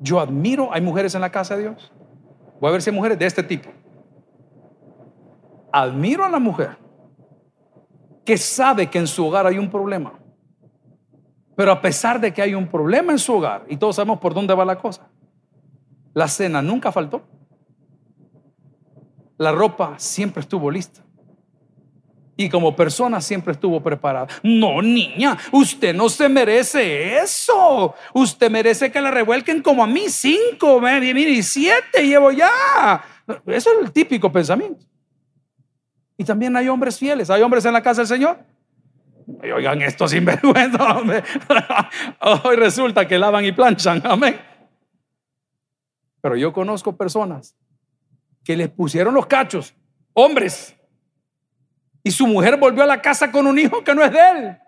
Yo 0.00 0.18
admiro, 0.18 0.72
hay 0.72 0.80
mujeres 0.80 1.14
en 1.14 1.20
la 1.20 1.30
casa 1.30 1.54
de 1.54 1.62
Dios. 1.62 1.92
Voy 2.60 2.68
a 2.68 2.72
ver 2.72 2.82
si 2.82 2.90
hay 2.90 2.96
mujeres 2.96 3.18
de 3.18 3.26
este 3.26 3.42
tipo. 3.42 3.70
Admiro 5.70 6.24
a 6.24 6.28
la 6.28 6.38
mujer 6.38 6.76
que 8.24 8.36
sabe 8.38 8.88
que 8.88 8.98
en 8.98 9.06
su 9.06 9.26
hogar 9.26 9.46
hay 9.46 9.58
un 9.58 9.70
problema. 9.70 10.18
Pero 11.54 11.72
a 11.72 11.80
pesar 11.80 12.20
de 12.20 12.32
que 12.32 12.40
hay 12.40 12.54
un 12.54 12.66
problema 12.66 13.12
en 13.12 13.18
su 13.18 13.34
hogar, 13.34 13.64
y 13.68 13.76
todos 13.76 13.96
sabemos 13.96 14.18
por 14.18 14.32
dónde 14.32 14.54
va 14.54 14.64
la 14.64 14.78
cosa, 14.78 15.08
la 16.14 16.28
cena 16.28 16.62
nunca 16.62 16.92
faltó. 16.92 17.22
La 19.38 19.52
ropa 19.52 19.94
siempre 19.98 20.40
estuvo 20.40 20.70
lista. 20.70 21.02
Y 22.36 22.48
como 22.48 22.74
persona 22.74 23.20
siempre 23.20 23.52
estuvo 23.52 23.82
preparada. 23.82 24.26
No, 24.42 24.80
niña, 24.80 25.36
usted 25.52 25.94
no 25.94 26.08
se 26.08 26.28
merece 26.28 27.18
eso. 27.18 27.94
Usted 28.14 28.50
merece 28.50 28.90
que 28.90 29.00
la 29.00 29.10
revuelquen 29.10 29.62
como 29.62 29.84
a 29.84 29.86
mí, 29.86 30.04
cinco, 30.08 30.80
mire, 30.80 31.42
siete 31.42 32.06
llevo 32.06 32.32
ya. 32.32 33.04
Eso 33.46 33.70
es 33.70 33.78
el 33.82 33.92
típico 33.92 34.32
pensamiento. 34.32 34.84
Y 36.16 36.24
también 36.24 36.56
hay 36.56 36.68
hombres 36.68 36.98
fieles. 36.98 37.30
¿Hay 37.30 37.42
hombres 37.42 37.64
en 37.64 37.72
la 37.72 37.82
casa 37.82 38.00
del 38.02 38.08
Señor? 38.08 38.38
oigan, 39.54 39.82
esto 39.82 40.08
sinvergüenza, 40.08 40.96
hombre. 40.96 41.22
Hoy 42.44 42.56
resulta 42.56 43.06
que 43.06 43.18
lavan 43.18 43.44
y 43.44 43.52
planchan, 43.52 44.02
amén. 44.04 44.51
Pero 46.22 46.36
yo 46.36 46.52
conozco 46.52 46.96
personas 46.96 47.54
que 48.42 48.56
les 48.56 48.70
pusieron 48.70 49.12
los 49.12 49.26
cachos, 49.26 49.74
hombres, 50.14 50.74
y 52.02 52.10
su 52.10 52.26
mujer 52.26 52.56
volvió 52.56 52.82
a 52.82 52.86
la 52.86 53.02
casa 53.02 53.30
con 53.30 53.46
un 53.46 53.58
hijo 53.58 53.84
que 53.84 53.94
no 53.94 54.02
es 54.02 54.12
de 54.12 54.30
él. 54.30 54.58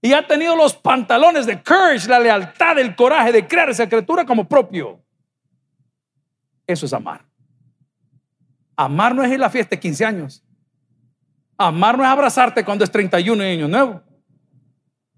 Y 0.00 0.12
ha 0.12 0.26
tenido 0.26 0.56
los 0.56 0.74
pantalones 0.74 1.46
de 1.46 1.62
courage, 1.62 2.08
la 2.08 2.18
lealtad, 2.18 2.78
el 2.78 2.96
coraje 2.96 3.30
de 3.30 3.46
crear 3.46 3.70
esa 3.70 3.88
criatura 3.88 4.24
como 4.24 4.48
propio. 4.48 5.00
Eso 6.66 6.86
es 6.86 6.92
amar. 6.92 7.24
Amar 8.74 9.14
no 9.14 9.22
es 9.22 9.30
ir 9.30 9.36
a 9.36 9.38
la 9.38 9.50
fiesta 9.50 9.76
de 9.76 9.80
15 9.80 10.04
años. 10.04 10.44
Amar 11.56 11.96
no 11.96 12.02
es 12.02 12.10
abrazarte 12.10 12.64
cuando 12.64 12.82
es 12.82 12.90
31 12.90 13.44
y 13.44 13.46
año 13.46 13.68
nuevo. 13.68 14.02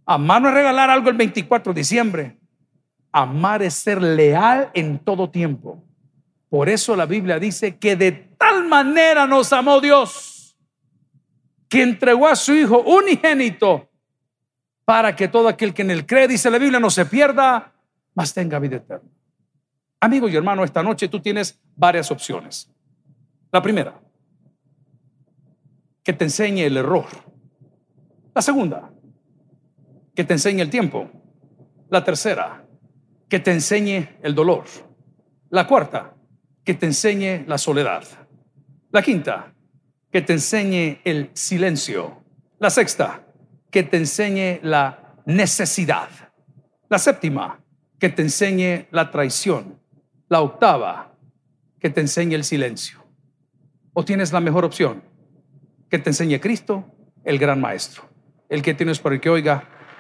Amar 0.05 0.43
no 0.43 0.49
es 0.49 0.55
regalar 0.55 0.91
algo 0.91 1.09
el 1.09 1.17
24 1.17 1.73
de 1.73 1.81
diciembre. 1.81 2.39
Amar 3.17 3.63
es 3.63 3.75
ser 3.75 4.03
leal 4.03 4.73
en 4.75 4.99
todo 4.99 5.31
tiempo. 5.31 5.81
Por 6.49 6.69
eso 6.69 6.97
la 6.97 7.07
Biblia 7.07 7.39
dice 7.39 7.79
que 7.79 7.95
de 7.95 8.11
tal 8.11 8.67
manera 8.67 9.25
nos 9.25 9.53
amó 9.53 9.81
Dios 9.81 10.57
que 11.69 11.85
entregó 11.85 12.27
a 12.27 12.35
su 12.35 12.53
Hijo 12.55 12.81
unigénito 12.81 13.89
para 14.85 15.15
que 15.15 15.29
todo 15.29 15.47
aquel 15.47 15.73
que 15.73 15.83
en 15.83 15.93
él 15.93 16.05
cree, 16.07 16.27
dice 16.27 16.51
la 16.51 16.59
Biblia, 16.59 16.81
no 16.81 16.91
se 16.91 17.07
pierda, 17.07 17.73
mas 18.15 18.35
tenga 18.35 18.59
vida 18.59 18.77
eterna. 18.77 19.09
Amigo 20.01 20.29
y 20.29 20.35
hermano, 20.35 20.65
esta 20.65 20.83
noche 20.83 21.07
tú 21.07 21.21
tienes 21.21 21.61
varias 21.77 22.11
opciones. 22.11 22.69
La 23.53 23.63
primera, 23.63 23.95
que 26.03 26.13
te 26.13 26.25
enseñe 26.25 26.65
el 26.65 26.77
error. 26.77 27.07
La 28.35 28.43
segunda, 28.43 28.91
que 30.17 30.25
te 30.25 30.33
enseñe 30.35 30.63
el 30.63 30.71
tiempo. 30.71 31.09
La 31.91 32.03
tercera, 32.03 32.64
que 33.29 33.41
te 33.41 33.53
enseñe 33.53 34.19
el 34.23 34.35
dolor. 34.35 34.65
La 35.51 35.67
cuarta, 35.67 36.15
que 36.65 36.75
te 36.75 36.87
enseñe 36.87 37.45
la 37.47 37.59
soledad. 37.59 38.05
La 38.91 39.03
quinta, 39.03 39.55
que 40.11 40.23
te 40.23 40.35
enseñe 40.35 41.01
el 41.05 41.31
silencio. 41.35 42.23
La 42.59 42.71
sexta, 42.71 43.27
que 43.71 43.83
te 43.83 43.97
enseñe 43.97 44.61
la 44.63 45.17
necesidad. 45.27 46.09
La 46.89 46.99
séptima, 46.99 47.61
que 47.99 48.09
te 48.09 48.23
enseñe 48.23 48.87
la 48.91 49.11
traición. 49.11 49.81
La 50.29 50.41
octava, 50.41 51.17
que 51.81 51.91
te 51.91 52.01
enseñe 52.01 52.35
el 52.35 52.45
silencio. 52.45 53.05
¿O 53.93 54.05
tienes 54.05 54.33
la 54.33 54.41
mejor 54.41 54.65
opción? 54.65 55.15
que 55.95 56.01
te 56.01 56.11
enseñe 56.11 56.41
Cristo, 56.41 56.85
el 57.23 57.39
gran 57.39 57.61
maestro. 57.61 58.03
El 58.49 58.63
que 58.63 58.75
tienes 58.75 58.99
por 58.99 59.13
el 59.13 59.21
que 59.21 59.31
oiga, 59.31 59.69